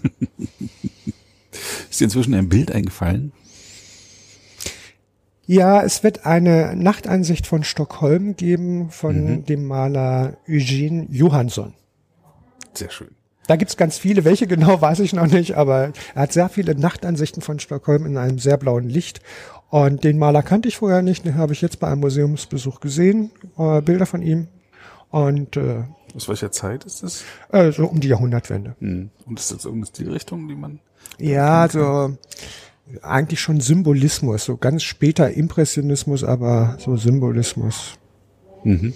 [1.90, 3.32] Ist dir inzwischen ein Bild eingefallen?
[5.48, 9.46] Ja, es wird eine Nachtansicht von Stockholm geben von mhm.
[9.46, 11.74] dem Maler Eugene Johansson.
[12.76, 13.10] Sehr schön.
[13.48, 16.76] Da gibt's ganz viele, welche genau weiß ich noch nicht, aber er hat sehr viele
[16.76, 19.22] Nachtansichten von Stockholm in einem sehr blauen Licht.
[19.70, 23.32] Und den Maler kannte ich vorher nicht, den habe ich jetzt bei einem Museumsbesuch gesehen,
[23.58, 24.48] äh, Bilder von ihm.
[25.12, 25.84] Und äh,
[26.16, 27.24] aus welcher Zeit ist das?
[27.52, 28.76] Äh, so um die Jahrhundertwende.
[28.80, 29.12] Hm.
[29.26, 30.80] Und ist das irgendeine Stilrichtung, die man?
[31.20, 32.18] Ja, also
[33.02, 37.98] eigentlich schon Symbolismus, so ganz später Impressionismus, aber so Symbolismus.
[38.64, 38.94] Mhm.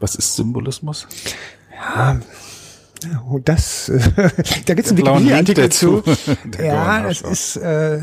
[0.00, 1.06] Was ist Symbolismus?
[1.72, 2.20] Ja,
[3.30, 3.98] Oh, das, äh,
[4.66, 6.02] da gibt es einen Wikipedia-Artikel dazu.
[6.62, 8.00] ja, das ist äh,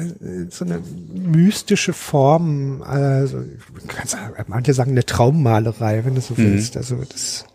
[0.49, 0.81] so eine
[1.13, 3.43] mystische Form, also
[3.87, 4.17] kannst,
[4.47, 6.53] manche sagen eine Traummalerei, wenn du so mhm.
[6.53, 6.77] willst.
[6.77, 7.45] Also das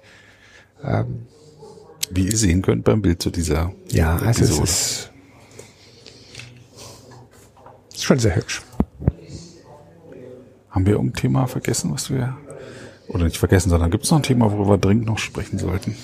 [0.82, 1.27] ähm,
[2.10, 4.64] Wie ihr sehen könnt beim Bild zu dieser Ja, also Episode.
[4.64, 5.10] es ist,
[7.94, 8.62] ist schon sehr hübsch.
[10.70, 12.36] Haben wir irgendein Thema vergessen, was wir
[13.09, 15.97] oder nicht vergessen, sondern gibt es noch ein Thema, worüber wir dringend noch sprechen sollten?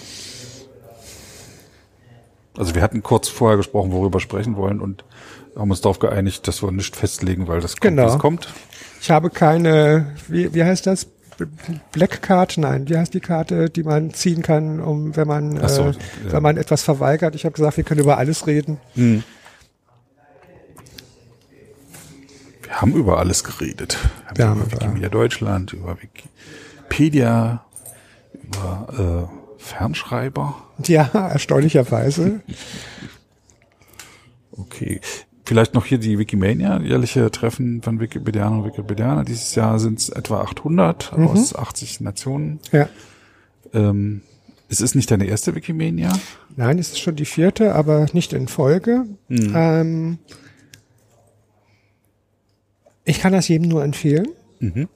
[2.57, 5.05] Also wir hatten kurz vorher gesprochen, worüber wir sprechen wollen und
[5.57, 8.19] haben uns darauf geeinigt, dass wir nicht festlegen, weil das kommt, genau.
[8.19, 8.49] kommt.
[9.01, 11.07] Ich habe keine, wie, wie heißt das?
[11.93, 15.83] Black Card, nein, wie heißt die Karte, die man ziehen kann, um wenn man so,
[15.83, 15.95] äh, ja.
[16.33, 17.35] wenn man etwas verweigert.
[17.35, 18.79] Ich habe gesagt, wir können über alles reden.
[18.95, 19.24] Hm.
[22.62, 23.99] Wir haben über alles geredet.
[24.29, 27.65] Wir, wir haben über Wikimedia Deutschland, über Wikipedia,
[28.35, 30.56] über äh, Fernschreiber?
[30.84, 32.40] Ja, erstaunlicherweise.
[34.52, 35.01] okay.
[35.44, 39.24] Vielleicht noch hier die Wikimania, jährliche Treffen von Wikipedianer und Wikipedianer.
[39.24, 41.26] Dieses Jahr sind es etwa 800 mhm.
[41.26, 42.60] aus 80 Nationen.
[42.70, 42.89] Ja.
[43.74, 44.22] Ähm,
[44.68, 46.12] es ist nicht deine erste Wikimania?
[46.56, 49.05] Nein, es ist schon die vierte, aber nicht in Folge.
[49.28, 49.52] Mhm.
[49.55, 50.18] Ähm,
[53.05, 54.28] ich kann das jedem nur empfehlen.
[54.60, 54.89] Mhm.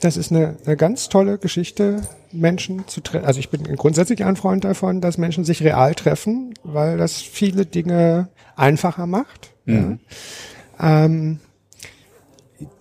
[0.00, 2.02] Das ist eine, eine ganz tolle Geschichte,
[2.32, 3.24] Menschen zu treffen.
[3.26, 7.66] Also ich bin grundsätzlich ein Freund davon, dass Menschen sich real treffen, weil das viele
[7.66, 9.52] Dinge einfacher macht.
[9.64, 9.98] Mhm.
[10.78, 11.04] Ja.
[11.06, 11.40] Ähm,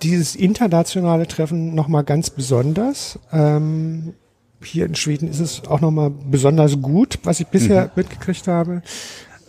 [0.01, 3.19] dieses internationale Treffen nochmal ganz besonders.
[3.31, 4.13] Ähm,
[4.63, 7.91] hier in Schweden ist es auch nochmal besonders gut, was ich bisher mhm.
[7.95, 8.81] mitgekriegt habe.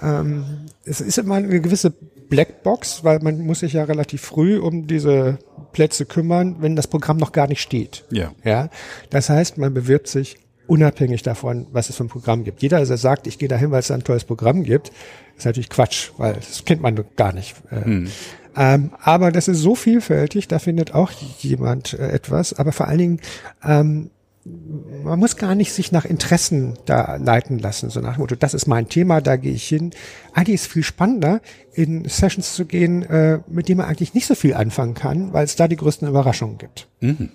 [0.01, 0.45] Ähm,
[0.85, 1.93] es ist immer eine gewisse
[2.33, 5.39] Blackbox, weil man muss sich ja relativ früh um diese
[5.73, 8.05] Plätze kümmern, wenn das Programm noch gar nicht steht.
[8.11, 8.33] Ja.
[8.43, 8.71] Ja.
[9.11, 12.63] Das heißt, man bewirbt sich unabhängig davon, was es für ein Programm gibt.
[12.63, 14.93] Jeder, der sagt, ich gehe dahin, weil es ein tolles Programm gibt,
[15.37, 17.55] ist natürlich Quatsch, weil das kennt man gar nicht.
[17.71, 18.09] Äh, hm.
[18.57, 21.11] Ähm, aber das ist so vielfältig, da findet auch
[21.41, 22.55] jemand äh, etwas.
[22.55, 23.21] Aber vor allen Dingen
[23.63, 24.11] ähm,
[24.45, 28.55] man muss gar nicht sich nach Interessen da leiten lassen, so nach dem Motto, das
[28.55, 29.93] ist mein Thema, da gehe ich hin.
[30.33, 31.41] Eigentlich ist es viel spannender,
[31.73, 35.45] in Sessions zu gehen, äh, mit denen man eigentlich nicht so viel anfangen kann, weil
[35.45, 36.89] es da die größten Überraschungen gibt.
[37.01, 37.29] Mhm.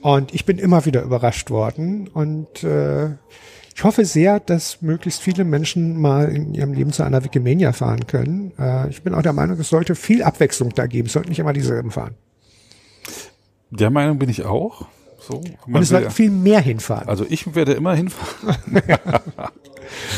[0.00, 3.10] Und ich bin immer wieder überrascht worden und äh,
[3.74, 8.06] ich hoffe sehr, dass möglichst viele Menschen mal in ihrem Leben zu einer Wikimania fahren
[8.06, 8.52] können.
[8.58, 11.40] Äh, ich bin auch der Meinung, es sollte viel Abwechslung da geben, es sollten nicht
[11.40, 12.14] immer dieselben fahren.
[13.70, 14.86] Der Meinung bin ich auch.
[15.28, 17.06] So, und es wird viel mehr hinfahren.
[17.06, 18.56] Also ich werde immer hinfahren.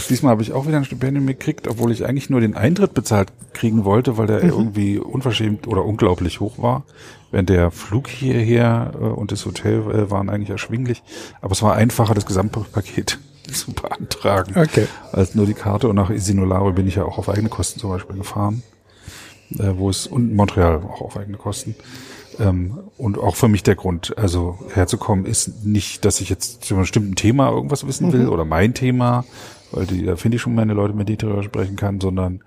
[0.09, 3.32] Diesmal habe ich auch wieder ein Stipendium gekriegt, obwohl ich eigentlich nur den Eintritt bezahlt
[3.53, 4.51] kriegen wollte, weil der mhm.
[4.51, 6.85] irgendwie unverschämt oder unglaublich hoch war.
[7.32, 11.03] Während der Flug hierher äh, und das Hotel äh, waren eigentlich erschwinglich.
[11.41, 13.19] Aber es war einfacher, das Gesamtpaket
[13.53, 14.87] zu beantragen, okay.
[15.11, 15.89] als nur die Karte.
[15.89, 18.62] Und nach Isinolaro bin ich ja auch auf eigene Kosten zum Beispiel gefahren,
[19.59, 21.74] äh, wo es und Montreal auch auf eigene Kosten.
[22.39, 26.74] Ähm, und auch für mich der Grund, also herzukommen, ist nicht, dass ich jetzt zu
[26.74, 28.31] einem bestimmten Thema irgendwas wissen will mhm.
[28.31, 29.24] oder mein Thema,
[29.73, 32.43] weil die, da finde ich schon meine Leute, mit denen ich darüber sprechen kann, sondern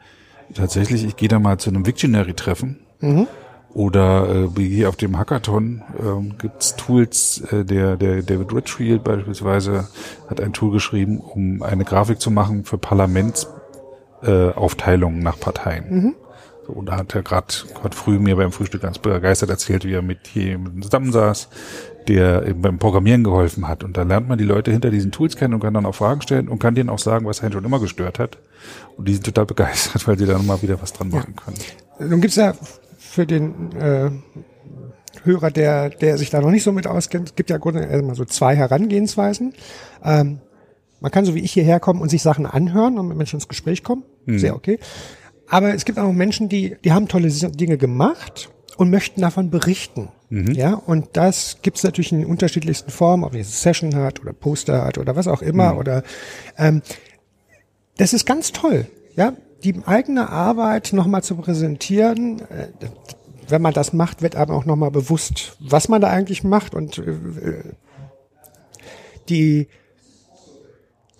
[0.53, 3.27] tatsächlich, ich gehe da mal zu einem Victionary-Treffen mhm.
[3.73, 9.87] oder äh, hier auf dem Hackathon äh, gibt's Tools, äh, der, der David Richfield beispielsweise
[10.29, 15.85] hat ein Tool geschrieben, um eine Grafik zu machen für Parlamentsaufteilungen äh, nach Parteien.
[15.89, 16.15] Mhm.
[16.65, 17.53] So, und da hat er gerade
[17.91, 21.49] früh mir beim Frühstück ganz begeistert erzählt, wie er mit jemandem zusammensaß,
[22.07, 23.83] der eben beim Programmieren geholfen hat.
[23.83, 26.21] Und da lernt man die Leute hinter diesen Tools kennen und kann dann auch Fragen
[26.21, 28.37] stellen und kann denen auch sagen, was einen schon immer gestört hat.
[28.97, 31.57] Und die sind total begeistert, weil sie dann mal wieder was dran machen können.
[31.99, 32.53] Nun gibt's ja
[32.97, 34.11] für den äh,
[35.23, 38.25] Hörer, der, der sich da noch nicht so mit auskennt, gibt ja grundsätzlich mal so
[38.25, 39.53] zwei Herangehensweisen.
[40.03, 40.39] Ähm,
[40.99, 43.49] man kann so wie ich hierher kommen und sich Sachen anhören und mit Menschen ins
[43.49, 44.03] Gespräch kommen.
[44.25, 44.39] Mhm.
[44.39, 44.79] Sehr okay.
[45.53, 50.09] Aber es gibt auch Menschen, die, die haben tolle Dinge gemacht und möchten davon berichten.
[50.31, 54.97] Ja, und das gibt's natürlich in unterschiedlichsten Formen, ob es Session hat oder Poster hat
[54.97, 55.77] oder was auch immer.
[55.77, 56.01] Oder
[56.57, 56.81] ähm,
[57.97, 62.39] das ist ganz toll, ja, die eigene Arbeit nochmal zu präsentieren.
[62.49, 62.69] Äh,
[63.47, 66.97] wenn man das macht, wird einem auch nochmal bewusst, was man da eigentlich macht und
[66.97, 67.75] äh,
[69.29, 69.67] die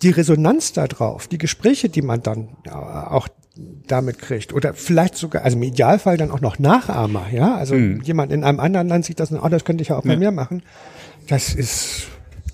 [0.02, 3.28] die Resonanz da drauf, die Gespräche, die man dann äh, auch
[3.86, 8.32] damit kriegt oder vielleicht sogar, also im Idealfall dann auch noch Nachahmer, ja, also jemand
[8.32, 10.18] in einem anderen Land sieht das, und, oh, das könnte ich ja auch bei Ja.
[10.18, 10.62] mir machen.
[11.28, 12.08] Das ist,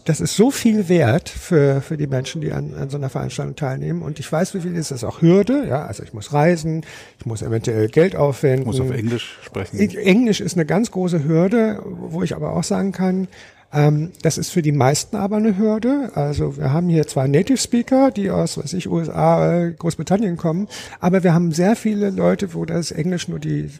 [0.04, 3.56] das ist so viel wert für, für die Menschen, die an, an so einer Veranstaltung
[3.56, 4.02] teilnehmen.
[4.02, 6.84] Und ich weiß, wie viel ist das auch Hürde, ja, also ich muss reisen,
[7.18, 8.66] ich muss eventuell Geld aufwenden.
[8.66, 9.78] Muss auf Englisch sprechen.
[9.78, 13.28] Englisch ist eine ganz große Hürde, wo ich aber auch sagen kann,
[13.72, 16.10] ähm, das ist für die meisten aber eine Hürde.
[16.14, 20.66] Also wir haben hier zwar Native Speaker, die aus, weiß ich, USA, äh, Großbritannien kommen,
[20.98, 23.70] aber wir haben sehr viele Leute, wo das Englisch nur die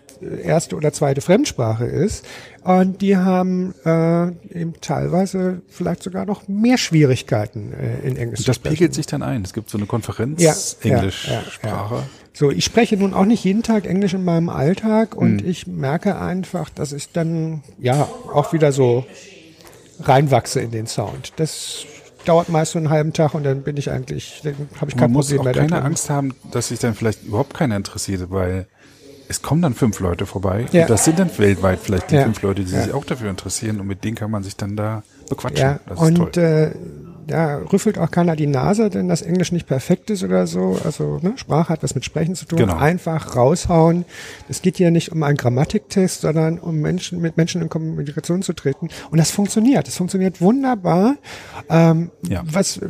[0.44, 2.24] erste oder zweite Fremdsprache ist.
[2.62, 8.48] Und die haben äh, eben teilweise vielleicht sogar noch mehr Schwierigkeiten äh, in Englisch Und
[8.48, 8.74] das zu sprechen.
[8.76, 9.42] pegelt sich dann ein.
[9.42, 10.54] Es gibt so eine Konferenz, Ja,
[10.88, 11.58] ja, Englischsprache.
[11.64, 12.02] ja, ja.
[12.32, 15.18] So, ich spreche nun auch nicht jeden Tag Englisch in meinem Alltag Hm.
[15.18, 19.04] und ich merke einfach, dass ich dann ja auch wieder so
[20.02, 21.32] reinwachse in den Sound.
[21.36, 21.85] Das
[22.24, 25.10] dauert meist so einen halben Tag und dann bin ich eigentlich, dann habe ich kein
[25.10, 25.85] Man muss Problem auch mehr keine damit.
[25.85, 28.66] Angst haben, dass sich dann vielleicht überhaupt keiner interessiert, weil
[29.28, 30.66] es kommen dann fünf Leute vorbei.
[30.72, 30.82] Ja.
[30.82, 32.24] Und das sind dann weltweit vielleicht die Ja.
[32.24, 32.82] fünf Leute, die Ja.
[32.82, 35.59] sich auch dafür interessieren und mit denen kann man sich dann da bequatschen.
[35.60, 36.43] Ja, das ist und toll.
[36.43, 36.70] äh,
[37.31, 40.78] ja, rüffelt auch keiner die Nase, denn das Englisch nicht perfekt ist oder so.
[40.85, 42.59] Also ne, Sprache hat was mit Sprechen zu tun.
[42.59, 42.77] Genau.
[42.77, 44.05] Einfach raushauen.
[44.48, 48.52] Es geht hier nicht um einen Grammatiktest, sondern um Menschen mit Menschen in Kommunikation zu
[48.52, 48.89] treten.
[49.11, 49.86] Und das funktioniert.
[49.86, 51.16] Das funktioniert wunderbar.
[51.69, 52.43] Ähm, Ja.
[52.44, 52.81] Was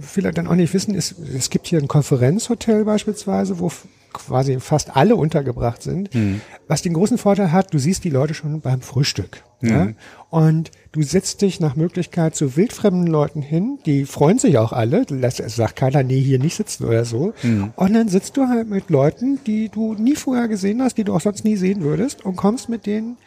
[0.00, 3.70] viele dann auch nicht wissen, ist, es gibt hier ein Konferenzhotel beispielsweise, wo
[4.12, 6.14] quasi fast alle untergebracht sind.
[6.14, 6.40] Mhm.
[6.68, 9.42] Was den großen Vorteil hat, du siehst die Leute schon beim Frühstück.
[9.60, 9.86] Ja?
[9.86, 9.96] Mhm.
[10.30, 15.04] Und du setzt dich nach Möglichkeit zu wildfremden Leuten hin, die freuen sich auch alle,
[15.22, 17.34] es sagt keiner, nee, hier nicht sitzen oder so.
[17.42, 17.72] Mhm.
[17.76, 21.14] Und dann sitzt du halt mit Leuten, die du nie vorher gesehen hast, die du
[21.14, 23.18] auch sonst nie sehen würdest und kommst mit denen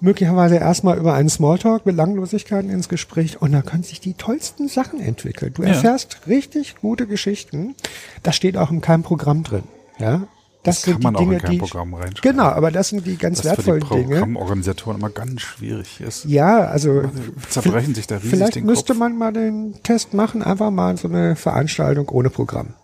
[0.00, 5.00] möglicherweise erstmal über einen Smalltalk, Belanglosigkeiten ins Gespräch und da können sich die tollsten Sachen
[5.00, 5.52] entwickeln.
[5.54, 5.68] Du Ja.
[5.68, 7.74] erfährst richtig gute Geschichten.
[8.22, 9.62] Das steht auch in keinem Programm drin.
[9.98, 10.26] Ja,
[10.66, 12.20] Das sind kann man die auch in Dinge, kein die Programm reinschreiben.
[12.36, 14.14] Genau, aber das sind die ganz Was für die wertvollen Dinge.
[14.16, 16.24] Programmorganisatoren immer ganz schwierig ist.
[16.26, 17.02] Ja, also
[17.48, 18.98] zerbrechen sich da riesig vielleicht müsste Kopf.
[19.00, 22.74] man mal den Test machen, einfach mal so eine Veranstaltung ohne Programm.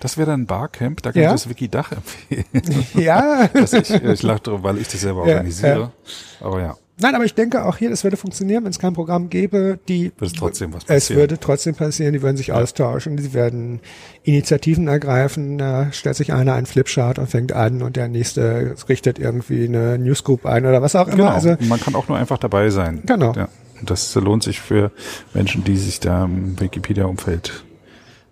[0.00, 1.28] Das wäre dann ein Barcamp, da kann Ja.
[1.28, 2.44] ich das Wiki-Dach empfehlen.
[2.94, 5.92] Ja, ich, ich lache darüber, weil ich das selber Ja, organisiere.
[6.40, 9.30] Aber ja, nein, aber ich denke auch hier, das würde funktionieren, wenn es kein Programm
[9.30, 11.20] gäbe, die wird es trotzdem was Es passieren.
[11.20, 13.80] würde trotzdem passieren, die würden sich austauschen, die werden
[14.22, 19.18] Initiativen ergreifen, da stellt sich einer einen Flipchart und fängt an und der nächste richtet
[19.18, 21.16] irgendwie eine Newsgroup ein oder was auch immer.
[21.16, 21.28] Genau.
[21.30, 23.02] Also man kann auch nur einfach dabei sein.
[23.06, 23.32] Genau.
[23.34, 23.48] Ja.
[23.82, 24.90] Das lohnt sich für
[25.32, 27.64] Menschen, die sich da im Wikipedia-Umfeld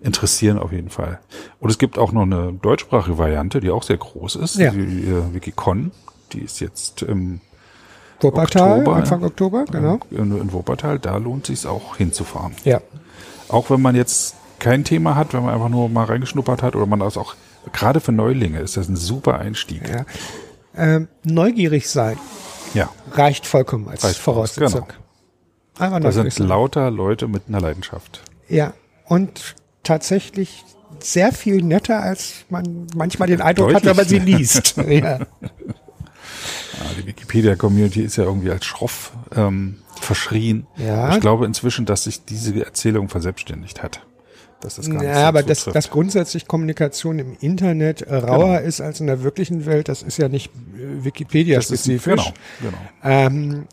[0.01, 1.19] interessieren auf jeden Fall.
[1.59, 4.71] Und es gibt auch noch eine deutschsprachige Variante, die auch sehr groß ist, Ja.
[4.71, 4.79] die
[5.09, 5.91] äh, Wikicon.
[6.33, 7.41] Die ist jetzt im
[8.21, 9.99] Wuppertal, Oktober, Anfang Oktober, genau.
[10.11, 10.99] in, in Wuppertal.
[10.99, 12.53] Da lohnt sich auch hinzufahren.
[12.65, 12.81] Ja.
[13.49, 16.87] Auch wenn man jetzt kein Thema hat, wenn man einfach nur mal reingeschnuppert hat oder
[16.87, 17.35] man das auch,
[17.73, 19.89] gerade für Neulinge ist das ein super Einstieg.
[19.89, 20.05] ja.
[20.77, 22.19] Ähm, neugierig sein
[22.75, 22.89] Ja.
[23.13, 24.87] reicht vollkommen als Reicht voraus, Voraussetzung.
[24.89, 25.01] genau.
[25.87, 26.47] Einfach Da sind sein.
[26.47, 28.23] lauter Leute mit einer Leidenschaft.
[28.49, 28.75] Ja,
[29.07, 30.65] und tatsächlich
[31.01, 34.39] sehr viel netter, als man manchmal den Eindruck hat, wenn man sie Deutlich.
[34.39, 34.77] liest.
[34.89, 35.21] ja.
[36.79, 40.67] Ja, die Wikipedia-Community ist ja irgendwie als schroff ähm, verschrien.
[40.77, 41.15] Ja.
[41.15, 44.03] Ich glaube inzwischen, dass sich diese Erzählung verselbstständigt hat.
[44.61, 48.61] Dass das gar nicht Ja, so aber das, dass grundsätzlich Kommunikation im Internet äh, rauer
[48.61, 52.33] ist als in der wirklichen Welt, das ist ja nicht äh, das ist, Wikipedia-spezifisch.
[52.61, 52.79] genau, genau.
[53.05, 53.67] Ähm,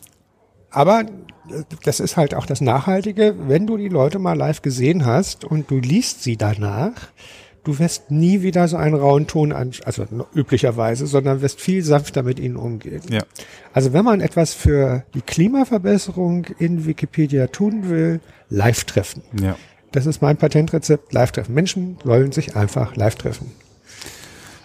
[0.70, 1.06] aber äh,
[1.84, 5.72] das ist halt auch das Nachhaltige, wenn du die Leute mal live gesehen hast und
[5.72, 7.10] du liest sie danach,
[7.66, 12.24] du wirst nie wieder so einen rauen Ton an, also üblicherweise, sondern wirst viel sanfter
[12.24, 13.02] mit ihnen umgehen.
[13.10, 13.24] Ja.
[13.74, 19.24] Also wenn man etwas für die Klimaverbesserung in Wikipedia tun will, live treffen.
[19.42, 19.58] Ja.
[19.92, 21.54] Das ist mein Patentrezept, live treffen.
[21.54, 23.52] Menschen wollen sich einfach live treffen.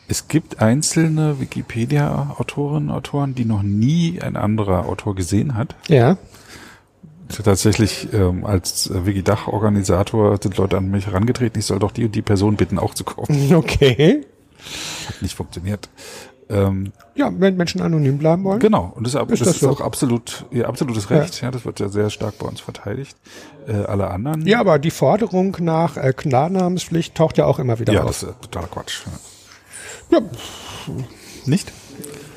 [0.09, 5.77] Es gibt einzelne Wikipedia-Autorinnen und Autoren, die noch nie ein anderer Autor gesehen hat.
[5.86, 6.18] Ja.
[7.44, 12.15] Tatsächlich ähm, als äh, Wikidach-Organisator sind Leute an mich herangetreten, ich soll doch die und
[12.15, 13.52] die Person bitten, auch zu kommen.
[13.55, 14.24] Okay.
[15.09, 15.89] Hat nicht funktioniert.
[16.51, 18.59] Ähm, Ja, wenn Menschen anonym bleiben wollen.
[18.59, 19.70] genau, und das, ist das das ist so?
[19.70, 21.40] auch absolut ihr absolutes Recht.
[21.40, 21.51] Ja.
[21.51, 23.16] das wird ja sehr stark bei uns verteidigt.
[23.66, 24.47] Äh, alle anderen.
[24.47, 28.09] Ja, aber die Forderung nach äh, Klarnamenspflicht taucht ja auch immer wieder ja auf.
[28.09, 29.02] das ist totaler Quatsch.
[30.11, 30.19] Ja.
[30.19, 30.24] Ja,
[31.47, 31.73] Nicht?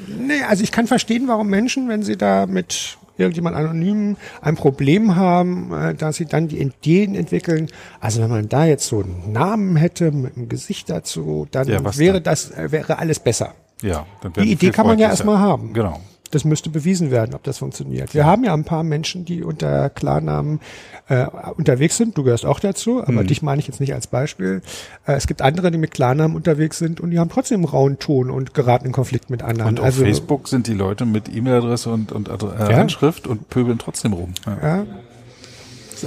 [0.08, 5.16] Nee, also ich kann verstehen, warum Menschen, wenn sie da mit irgendjemand anonym ein Problem
[5.16, 7.68] haben, äh, dass sie dann die Ideen entwickeln.
[8.00, 11.98] Also wenn man da jetzt so einen Namen hätte mit einem Gesicht dazu, dann Ja,
[11.98, 12.24] wäre dann?
[12.24, 13.54] das äh, wäre alles besser.
[13.82, 14.06] Ja.
[14.22, 15.74] Dann Die Idee kann man ja erstmal haben.
[15.74, 16.00] Genau.
[16.34, 18.14] Das müsste bewiesen werden, ob das funktioniert.
[18.14, 20.60] Wir haben ja ein paar Menschen, die unter Klarnamen
[21.08, 21.26] äh,
[21.58, 22.18] unterwegs sind.
[22.18, 23.28] Du gehörst auch dazu, aber Mhm.
[23.28, 24.62] dich meine ich jetzt nicht als Beispiel.
[25.06, 28.30] Äh, es gibt andere, die mit Klarnamen unterwegs sind und die haben trotzdem rauen Ton
[28.32, 29.70] und geraten in Konflikt mit anderen.
[29.70, 32.82] Und auf also, Facebook sind die Leute mit E-Mail-Adresse und, und Adre- äh, Ja.
[32.82, 34.34] Anschrift und pöbeln trotzdem rum.
[34.46, 34.58] Ja.
[34.62, 34.86] Ja,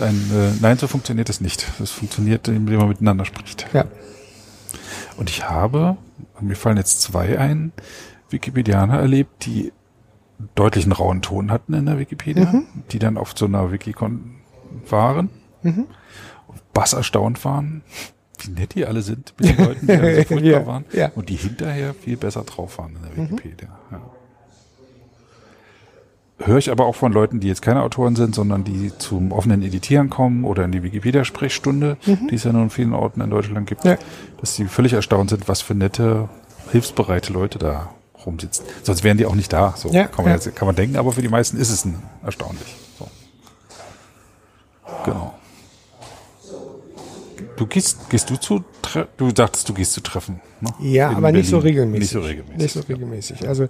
[0.02, 1.66] ein, äh, nein, so funktioniert das nicht.
[1.78, 3.66] Das funktioniert, indem man miteinander spricht.
[3.72, 3.84] ja.
[5.16, 5.96] Und ich habe,
[6.40, 7.72] mir fallen jetzt zwei ein,
[8.28, 9.72] Wikipedianer erlebt, die
[10.54, 12.66] deutlichen rauen Ton hatten in der Wikipedia, Mhm.
[12.92, 14.36] die dann auf so einer Wikicon
[14.88, 15.30] waren,
[15.62, 15.86] Mhm.
[16.74, 17.82] bass erstaunt waren,
[18.40, 21.10] wie nett die alle sind mit den Leuten, die alle so furchtbar Ja, waren ja.
[21.14, 23.30] und die hinterher viel besser drauf waren in der Mhm.
[23.30, 23.68] Wikipedia.
[23.90, 24.00] Ja.
[26.38, 29.62] Höre ich aber auch von Leuten, die jetzt keine Autoren sind, sondern die zum offenen
[29.62, 31.96] Editieren kommen oder in die Wikipedia-Sprechstunde,
[32.30, 33.96] die es ja nur in vielen Orten in Deutschland gibt, Mhm.
[34.38, 36.28] Dass sie völlig erstaunt sind, was für nette,
[36.72, 37.88] hilfsbereite Leute da
[38.26, 38.66] rumsitzen.
[38.82, 39.74] Sonst wären die auch nicht da.
[39.76, 40.34] So Ja, kann, man ja.
[40.34, 42.74] jetzt, kann man denken, aber für die meisten ist es ein, erstaunlich.
[42.98, 43.08] So.
[45.04, 45.34] Genau.
[47.56, 48.64] Du gehst, gehst du zu,
[49.16, 50.40] du dachtest, du gehst zu Treffen.
[50.60, 50.70] Ne?
[50.80, 52.00] Ja, In aber nicht so regelmäßig.
[52.00, 52.58] Nicht so regelmäßig.
[52.58, 53.48] Nicht so regelmäßig.
[53.48, 53.68] Also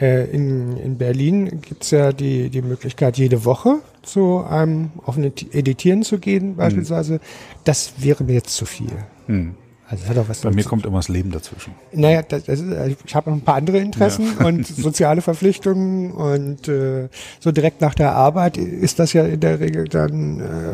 [0.00, 6.02] äh, in, in Berlin gibt's ja die, die Möglichkeit, jede Woche zu einem offenen Editieren
[6.02, 7.20] zu gehen, beispielsweise.
[7.64, 8.92] Das wäre mir jetzt zu viel.
[9.26, 9.54] Hm.
[9.88, 11.74] Also das hat auch was Bei mir kommt immer das Leben dazwischen.
[11.92, 16.10] Naja, das, das ist, also ich habe noch ein paar andere Interessen und soziale Verpflichtungen
[16.10, 17.08] und äh,
[17.38, 20.72] so direkt nach der Arbeit ist das ja in der Regel dann äh,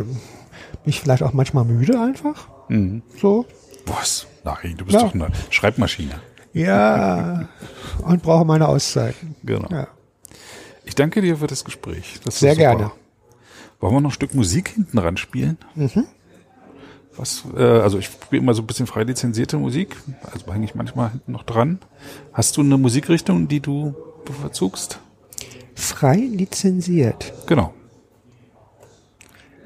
[0.83, 2.49] bin ich vielleicht auch manchmal müde einfach.
[3.21, 3.45] So.
[3.87, 4.27] Was?
[4.45, 5.03] Nein, du bist Ja.
[5.03, 6.15] doch eine Schreibmaschine.
[6.55, 7.49] Ja.
[8.03, 9.35] und brauche meine Auszeiten.
[9.43, 9.69] Genau.
[9.71, 9.89] Ja.
[10.85, 12.19] Ich danke dir für das Gespräch.
[12.25, 12.91] Das Sehr gerne.
[13.81, 15.59] Wollen wir noch ein Stück Musik hinten ran spielen?
[15.75, 16.05] Mhm.
[17.17, 19.97] Was, äh, also ich spiele immer so ein bisschen frei lizenzierte Musik,
[20.33, 21.79] also hänge ich manchmal hinten noch dran.
[22.33, 23.95] Hast du eine Musikrichtung, die du
[24.25, 24.99] bevorzugst?
[25.75, 27.33] Frei lizenziert.
[27.47, 27.75] Genau.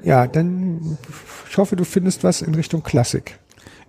[0.03, 0.97] Ja, dann
[1.49, 3.39] ich hoffe, du findest was in Richtung Klassik.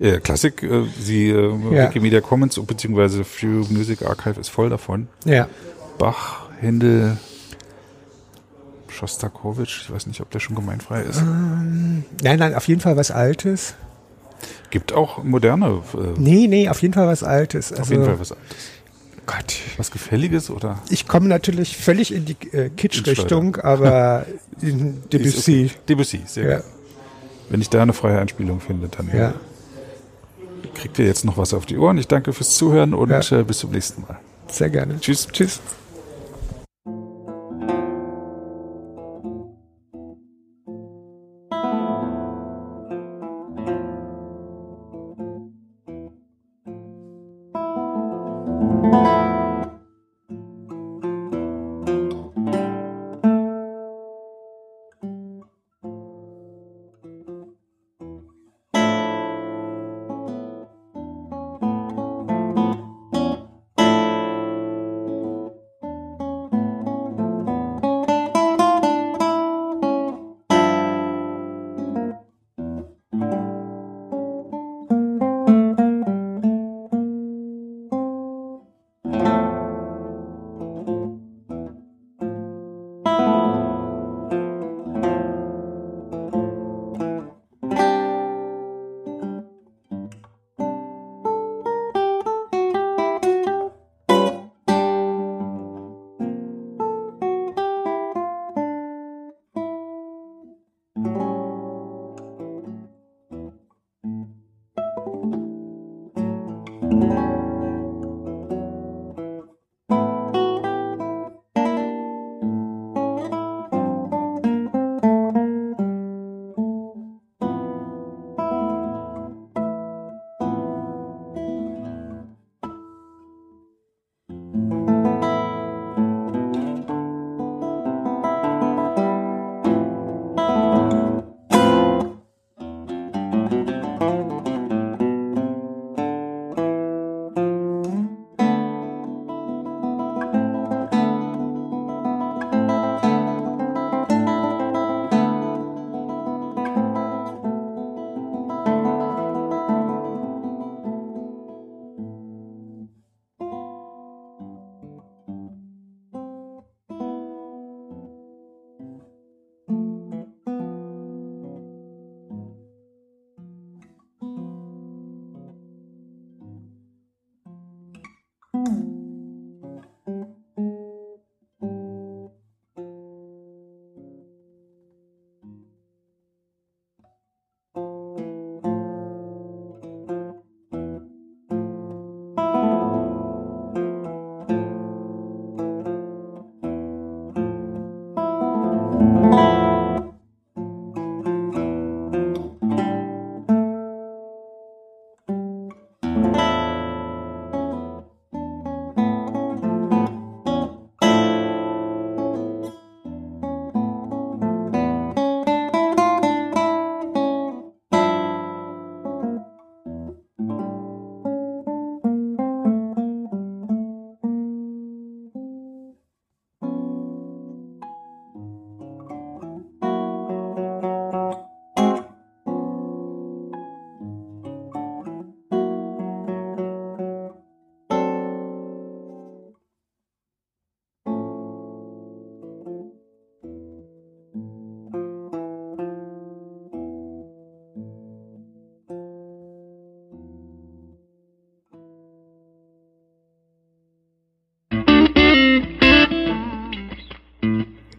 [0.00, 1.88] Äh, Klassik, äh, die äh, Ja.
[1.88, 5.08] Wikimedia Commons beziehungsweise Few Music Archive ist voll davon.
[5.24, 5.48] Ja.
[5.98, 7.18] Bach, Händel,
[8.98, 11.22] Schostakowitsch, ich weiß nicht, ob der schon gemeinfrei ist.
[11.22, 12.04] Nein,
[12.38, 13.74] nein, auf jeden Fall was Altes.
[14.70, 17.70] Gibt auch moderne, äh, Nee, nee, auf jeden Fall was Altes.
[17.70, 18.56] Also, auf jeden Fall was Altes.
[19.26, 19.56] Gott.
[19.76, 20.78] Was Gefälliges oder?
[20.90, 24.26] Ich komme natürlich völlig in die äh, Kitsch-Richtung, aber
[24.60, 25.66] in Debussy.
[25.70, 25.80] Okay.
[25.88, 26.64] Debussy, sehr Ja, gut.
[27.50, 29.34] Wenn ich da eine freie Einspielung finde, dann ja.
[30.74, 31.98] kriegt ihr jetzt noch was auf die Ohren.
[31.98, 33.20] Ich danke fürs Zuhören und Ja.
[33.38, 34.18] äh, bis zum nächsten Mal.
[34.48, 34.98] Sehr gerne.
[35.00, 35.28] Tschüss.
[35.30, 35.60] Tschüss.